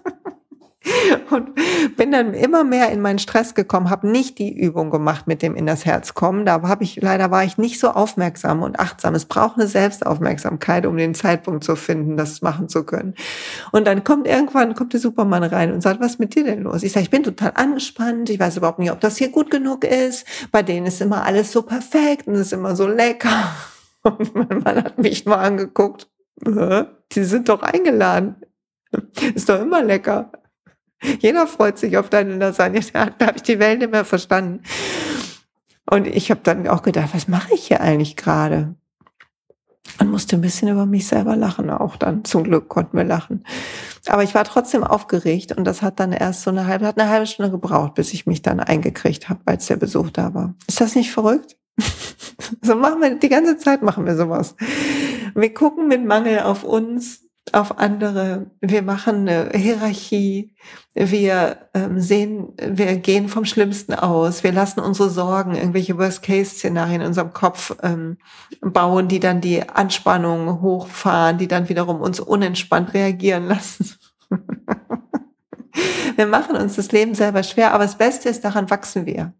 und 1.29 1.49
bin 1.97 2.11
dann 2.11 2.33
immer 2.33 2.63
mehr 2.63 2.91
in 2.91 3.01
meinen 3.01 3.19
Stress 3.19 3.55
gekommen, 3.55 3.89
habe 3.89 4.07
nicht 4.07 4.39
die 4.39 4.57
Übung 4.57 4.89
gemacht 4.89 5.27
mit 5.27 5.41
dem 5.41 5.55
in 5.55 5.65
das 5.65 5.85
Herz 5.85 6.13
kommen. 6.13 6.45
Da 6.45 6.61
habe 6.61 6.83
ich 6.83 7.01
leider 7.01 7.31
war 7.31 7.43
ich 7.43 7.57
nicht 7.57 7.79
so 7.79 7.89
aufmerksam 7.89 8.61
und 8.61 8.79
achtsam. 8.79 9.15
Es 9.15 9.25
braucht 9.25 9.57
eine 9.57 9.67
Selbstaufmerksamkeit, 9.67 10.85
um 10.85 10.97
den 10.97 11.13
Zeitpunkt 11.13 11.63
zu 11.63 11.75
finden, 11.75 12.17
das 12.17 12.41
machen 12.41 12.69
zu 12.69 12.83
können. 12.83 13.15
Und 13.71 13.87
dann 13.87 14.03
kommt 14.03 14.27
irgendwann 14.27 14.75
kommt 14.75 14.93
der 14.93 14.99
Supermann 14.99 15.43
rein 15.43 15.71
und 15.71 15.81
sagt, 15.81 15.99
was 15.99 16.13
ist 16.13 16.19
mit 16.19 16.35
dir 16.35 16.43
denn 16.43 16.63
los? 16.63 16.83
Ich 16.83 16.91
sage, 16.91 17.03
ich 17.03 17.09
bin 17.09 17.23
total 17.23 17.51
angespannt. 17.55 18.29
Ich 18.29 18.39
weiß 18.39 18.57
überhaupt 18.57 18.79
nicht, 18.79 18.91
ob 18.91 18.99
das 18.99 19.17
hier 19.17 19.29
gut 19.29 19.51
genug 19.51 19.83
ist. 19.83 20.25
Bei 20.51 20.63
denen 20.63 20.85
ist 20.85 21.01
immer 21.01 21.25
alles 21.25 21.51
so 21.51 21.61
perfekt 21.61 22.27
und 22.27 22.35
es 22.35 22.47
ist 22.47 22.53
immer 22.53 22.75
so 22.75 22.87
lecker. 22.87 23.29
Und 24.01 24.33
mein 24.33 24.61
Mann 24.63 24.83
hat 24.83 24.97
mich 24.97 25.25
nur 25.25 25.37
angeguckt. 25.37 26.07
Die 26.45 27.23
sind 27.23 27.49
doch 27.49 27.61
eingeladen. 27.61 28.37
Ist 29.35 29.49
doch 29.49 29.59
immer 29.59 29.83
lecker. 29.83 30.31
Jeder 31.19 31.47
freut 31.47 31.77
sich 31.77 31.97
auf 31.97 32.09
deine 32.09 32.35
Lasagne. 32.35 32.81
Da 32.93 33.27
habe 33.27 33.37
ich 33.37 33.43
die 33.43 33.59
Welt 33.59 33.79
nicht 33.79 33.91
mehr 33.91 34.05
verstanden. 34.05 34.63
Und 35.89 36.07
ich 36.07 36.29
habe 36.29 36.41
dann 36.43 36.67
auch 36.67 36.83
gedacht, 36.83 37.09
was 37.13 37.27
mache 37.27 37.53
ich 37.53 37.67
hier 37.67 37.81
eigentlich 37.81 38.15
gerade? 38.15 38.75
Und 39.99 40.11
musste 40.11 40.35
ein 40.35 40.41
bisschen 40.41 40.67
über 40.69 40.85
mich 40.85 41.07
selber 41.07 41.35
lachen 41.35 41.69
auch 41.69 41.95
dann. 41.95 42.23
Zum 42.23 42.43
Glück 42.43 42.69
konnten 42.69 42.95
wir 42.95 43.03
lachen. 43.03 43.43
Aber 44.07 44.23
ich 44.23 44.35
war 44.35 44.43
trotzdem 44.43 44.83
aufgeregt 44.83 45.51
und 45.57 45.65
das 45.65 45.81
hat 45.81 45.99
dann 45.99 46.11
erst 46.11 46.43
so 46.43 46.51
eine 46.51 46.67
halbe, 46.67 46.85
hat 46.85 46.99
eine 46.99 47.09
halbe 47.09 47.25
Stunde 47.25 47.51
gebraucht, 47.51 47.95
bis 47.95 48.13
ich 48.13 48.27
mich 48.27 48.41
dann 48.41 48.59
eingekriegt 48.59 49.29
habe, 49.29 49.41
als 49.45 49.65
der 49.65 49.77
Besuch 49.77 50.11
da 50.11 50.33
war. 50.33 50.53
Ist 50.67 50.79
das 50.79 50.95
nicht 50.95 51.11
verrückt? 51.11 51.57
so 52.61 52.75
machen 52.75 53.01
wir, 53.01 53.15
die 53.15 53.29
ganze 53.29 53.57
Zeit 53.57 53.81
machen 53.81 54.05
wir 54.05 54.15
sowas. 54.15 54.55
Wir 55.33 55.53
gucken 55.53 55.87
mit 55.87 56.05
Mangel 56.05 56.39
auf 56.39 56.63
uns 56.63 57.28
auf 57.53 57.77
andere. 57.79 58.51
Wir 58.61 58.81
machen 58.81 59.27
eine 59.27 59.51
Hierarchie. 59.53 60.55
Wir 60.93 61.69
ähm, 61.73 61.99
sehen, 61.99 62.53
wir 62.61 62.97
gehen 62.97 63.29
vom 63.29 63.45
Schlimmsten 63.45 63.93
aus. 63.93 64.43
Wir 64.43 64.51
lassen 64.51 64.79
unsere 64.79 65.09
Sorgen, 65.09 65.55
irgendwelche 65.55 65.97
Worst-Case-Szenarien 65.97 67.01
in 67.01 67.07
unserem 67.07 67.33
Kopf 67.33 67.75
ähm, 67.83 68.17
bauen, 68.61 69.07
die 69.07 69.19
dann 69.19 69.41
die 69.41 69.67
Anspannung 69.67 70.61
hochfahren, 70.61 71.37
die 71.37 71.47
dann 71.47 71.69
wiederum 71.69 72.01
uns 72.01 72.19
unentspannt 72.19 72.93
reagieren 72.93 73.47
lassen. 73.47 73.95
wir 76.15 76.27
machen 76.27 76.55
uns 76.55 76.75
das 76.75 76.91
Leben 76.91 77.15
selber 77.15 77.43
schwer, 77.43 77.73
aber 77.73 77.83
das 77.83 77.97
Beste 77.97 78.29
ist, 78.29 78.43
daran 78.43 78.69
wachsen 78.69 79.05
wir. 79.05 79.33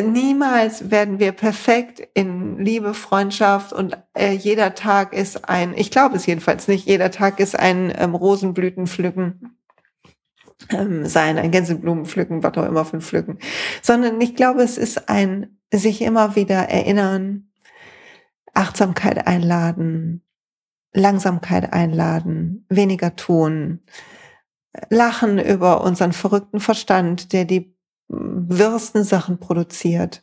Niemals 0.00 0.90
werden 0.90 1.18
wir 1.18 1.32
perfekt 1.32 2.00
in 2.14 2.58
Liebe, 2.58 2.94
Freundschaft 2.94 3.74
und 3.74 3.98
äh, 4.14 4.32
jeder 4.32 4.74
Tag 4.74 5.12
ist 5.12 5.46
ein, 5.50 5.74
ich 5.76 5.90
glaube 5.90 6.16
es 6.16 6.24
jedenfalls 6.24 6.66
nicht, 6.66 6.86
jeder 6.86 7.10
Tag 7.10 7.40
ist 7.40 7.58
ein 7.58 7.92
ähm, 7.98 8.14
Rosenblütenpflücken 8.14 9.58
ähm, 10.70 11.04
sein, 11.04 11.36
ein 11.36 11.50
Gänseblumenpflücken, 11.50 12.42
was 12.42 12.56
auch 12.56 12.64
immer 12.64 12.86
ein 12.90 13.02
Pflücken, 13.02 13.38
sondern 13.82 14.18
ich 14.22 14.34
glaube, 14.34 14.62
es 14.62 14.78
ist 14.78 15.10
ein 15.10 15.58
sich 15.70 16.00
immer 16.00 16.36
wieder 16.36 16.70
erinnern, 16.70 17.50
Achtsamkeit 18.54 19.26
einladen, 19.26 20.22
Langsamkeit 20.94 21.70
einladen, 21.72 22.64
weniger 22.70 23.14
tun, 23.14 23.80
lachen 24.88 25.38
über 25.38 25.82
unseren 25.82 26.12
verrückten 26.12 26.60
Verstand, 26.60 27.32
der 27.34 27.44
die 27.44 27.71
wirsten 28.12 29.04
Sachen 29.04 29.38
produziert 29.38 30.22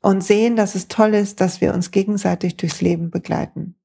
und 0.00 0.24
sehen, 0.24 0.56
dass 0.56 0.74
es 0.74 0.88
toll 0.88 1.14
ist, 1.14 1.40
dass 1.40 1.60
wir 1.60 1.74
uns 1.74 1.90
gegenseitig 1.90 2.56
durchs 2.56 2.80
Leben 2.80 3.10
begleiten, 3.10 3.76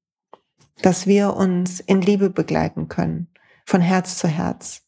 dass 0.82 1.06
wir 1.06 1.34
uns 1.34 1.80
in 1.80 2.00
Liebe 2.00 2.30
begleiten 2.30 2.88
können, 2.88 3.28
von 3.64 3.80
Herz 3.80 4.18
zu 4.18 4.28
Herz. 4.28 4.82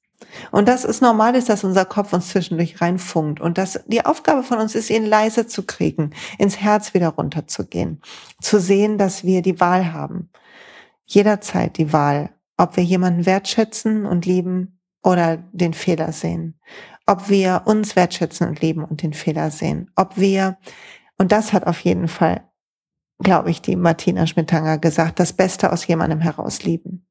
Und 0.50 0.66
das 0.66 0.84
ist 0.84 1.00
normal 1.00 1.36
ist, 1.36 1.48
dass 1.48 1.62
unser 1.62 1.84
Kopf 1.84 2.12
uns 2.12 2.28
zwischendurch 2.28 2.80
reinfunkt 2.80 3.40
und 3.40 3.56
dass 3.56 3.80
die 3.86 4.04
Aufgabe 4.04 4.42
von 4.42 4.58
uns 4.58 4.74
ist, 4.74 4.90
ihn 4.90 5.06
leise 5.06 5.46
zu 5.46 5.64
kriegen, 5.64 6.10
ins 6.38 6.60
Herz 6.60 6.92
wieder 6.92 7.08
runterzugehen, 7.10 8.00
zu 8.40 8.58
sehen, 8.58 8.98
dass 8.98 9.22
wir 9.24 9.42
die 9.42 9.60
Wahl 9.60 9.92
haben. 9.92 10.30
Jederzeit 11.06 11.78
die 11.78 11.92
Wahl, 11.92 12.30
ob 12.56 12.76
wir 12.76 12.84
jemanden 12.84 13.26
wertschätzen 13.26 14.06
und 14.06 14.26
lieben 14.26 14.77
oder 15.02 15.38
den 15.52 15.74
Fehler 15.74 16.12
sehen 16.12 16.58
ob 17.08 17.30
wir 17.30 17.62
uns 17.64 17.96
wertschätzen 17.96 18.46
und 18.48 18.60
lieben 18.60 18.84
und 18.84 19.02
den 19.02 19.14
Fehler 19.14 19.50
sehen, 19.50 19.90
ob 19.96 20.18
wir, 20.18 20.58
und 21.16 21.32
das 21.32 21.54
hat 21.54 21.66
auf 21.66 21.80
jeden 21.80 22.06
Fall, 22.06 22.42
glaube 23.18 23.50
ich, 23.50 23.62
die 23.62 23.76
Martina 23.76 24.26
Schmidtanger 24.26 24.76
gesagt, 24.76 25.18
das 25.18 25.32
Beste 25.32 25.72
aus 25.72 25.86
jemandem 25.86 26.20
heraus 26.20 26.64
lieben. 26.64 27.06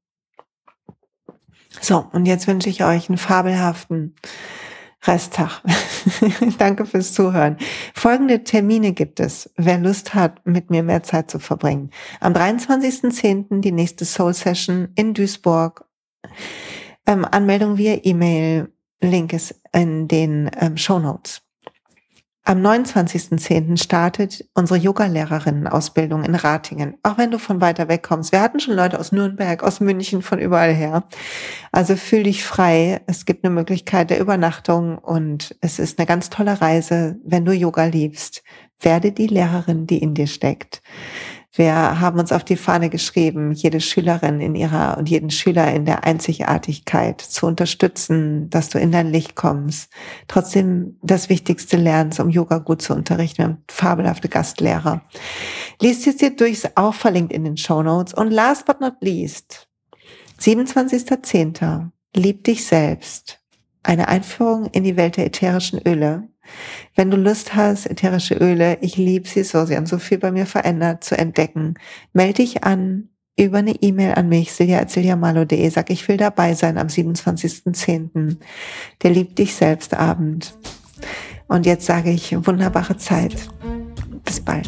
So, 1.82 2.06
und 2.12 2.28
jetzt 2.28 2.48
wünsche 2.48 2.70
ich 2.70 2.84
euch 2.84 3.10
einen 3.10 3.18
fabelhaften 3.18 4.16
Resttag. 5.04 5.64
Danke 6.60 6.86
fürs 6.86 7.14
Zuhören. 7.14 7.58
Folgende 7.96 8.44
Termine 8.44 8.94
gibt 8.94 9.20
es, 9.20 9.52
wer 9.58 9.80
Lust 9.80 10.14
hat, 10.14 10.46
mit 10.46 10.70
mir 10.70 10.84
mehr 10.84 11.02
Zeit 11.02 11.32
zu 11.32 11.40
verbringen. 11.40 11.90
Am 12.20 12.34
23.10. 12.34 13.62
die 13.62 13.72
nächste 13.72 14.06
Soul 14.06 14.36
Session 14.36 14.90
in 14.96 15.16
Duisburg. 15.16 15.86
Ähm, 17.08 17.26
Anmeldung 17.26 17.78
via 17.78 17.98
E-Mail 18.04 18.70
Link 19.00 19.32
ist 19.32 19.56
in 19.72 20.08
den 20.08 20.52
ähm, 20.60 20.76
Show 20.76 21.00
Notes. 21.00 21.42
Am 22.44 22.62
29.10. 22.66 23.82
startet 23.82 24.46
unsere 24.54 24.80
Yoga-Lehrerinnen-Ausbildung 24.80 26.24
in 26.24 26.34
Ratingen. 26.34 26.96
Auch 27.04 27.18
wenn 27.18 27.30
du 27.30 27.40
von 27.40 27.60
weiter 27.60 27.90
weg 27.90 28.04
kommst. 28.04 28.32
Wir 28.32 28.42
hatten 28.42 28.62
schon 28.62 28.74
Leute 28.74 29.00
aus 29.00 29.12
Nürnberg, 29.12 29.64
aus 29.64 29.82
München, 29.82 30.22
von 30.22 30.40
überall 30.40 30.74
her. 30.74 31.04
Also 31.74 31.98
fühl 31.98 32.24
dich 32.24 32.46
frei. 32.46 33.02
Es 33.06 33.26
gibt 33.26 33.44
eine 33.44 33.54
Möglichkeit 33.54 34.10
der 34.10 34.22
Übernachtung 34.22 34.98
und 34.98 35.58
es 35.60 35.78
ist 35.78 36.00
eine 36.00 36.06
ganz 36.06 36.30
tolle 36.30 36.62
Reise, 36.62 37.20
wenn 37.26 37.44
du 37.44 37.52
Yoga 37.52 37.84
liebst. 37.84 38.44
Werde 38.80 39.12
die 39.12 39.28
Lehrerin, 39.28 39.86
die 39.86 39.98
in 39.98 40.14
dir 40.14 40.28
steckt. 40.28 40.82
Wir 41.58 42.00
haben 42.00 42.20
uns 42.20 42.32
auf 42.32 42.44
die 42.44 42.56
Fahne 42.56 42.92
geschrieben, 42.92 43.52
jede 43.52 43.82
Schülerin 43.82 44.42
in 44.42 44.54
ihrer 44.54 44.96
und 45.00 45.10
jeden 45.10 45.32
Schüler 45.32 45.74
in 45.74 45.86
der 45.86 46.04
Einzigartigkeit 46.04 47.20
zu 47.20 47.48
unterstützen, 47.48 48.48
dass 48.52 48.70
du 48.70 48.78
in 48.78 48.92
dein 48.92 49.12
Licht 49.12 49.36
kommst. 49.36 49.92
Trotzdem 50.28 51.00
das 51.02 51.30
Wichtigste 51.30 51.78
lernst, 51.78 52.20
um 52.20 52.30
Yoga 52.30 52.60
gut 52.60 52.84
zu 52.84 52.94
unterrichten. 52.94 53.38
Wir 53.40 53.46
haben 53.46 53.64
fabelhafte 53.72 54.30
Gastlehrer. 54.30 55.02
Lies 55.82 56.06
es 56.06 56.18
dir 56.18 56.36
durch, 56.36 56.52
ist 56.52 56.78
auch 56.78 56.94
verlinkt 56.94 57.34
in 57.34 57.44
den 57.44 57.58
Show 57.58 57.82
Notes. 57.82 58.14
Und 58.14 58.30
last 58.30 58.68
but 58.68 58.80
not 58.80 58.94
least, 59.02 59.68
27.10. 60.40 61.90
Lieb 62.16 62.44
dich 62.44 62.66
selbst. 62.66 63.40
Eine 63.82 64.10
Einführung 64.10 64.68
in 64.74 64.84
die 64.84 64.96
Welt 64.96 65.18
der 65.18 65.26
ätherischen 65.26 65.82
Öle 65.88 66.30
wenn 66.98 67.12
du 67.12 67.18
Lust 67.18 67.56
hast, 67.56 67.86
ätherische 67.86 68.34
Öle, 68.34 68.80
ich 68.82 68.98
liebe 68.98 69.28
sie 69.28 69.44
so, 69.44 69.66
sie 69.66 69.78
haben 69.78 69.86
so 69.86 70.00
viel 70.00 70.18
bei 70.18 70.32
mir 70.32 70.48
verändert, 70.48 71.04
zu 71.04 71.18
entdecken, 71.18 71.76
melde 72.12 72.42
dich 72.42 72.64
an 72.64 73.10
über 73.40 73.60
eine 73.60 73.76
E-Mail 73.84 74.16
an 74.16 74.30
mich, 74.30 74.52
silja.siljamalo.de, 74.52 75.70
sag, 75.70 75.92
ich 75.92 76.08
will 76.08 76.18
dabei 76.18 76.56
sein 76.56 76.80
am 76.80 76.88
27.10. 76.88 78.38
Der 79.04 79.12
liebt 79.12 79.38
dich 79.38 79.54
selbst 79.54 79.94
Abend. 79.94 80.58
Und 81.48 81.68
jetzt 81.68 81.86
sage 81.86 82.10
ich, 82.10 82.36
wunderbare 82.46 82.98
Zeit. 82.98 83.48
Bis 84.26 84.42
bald. 84.42 84.68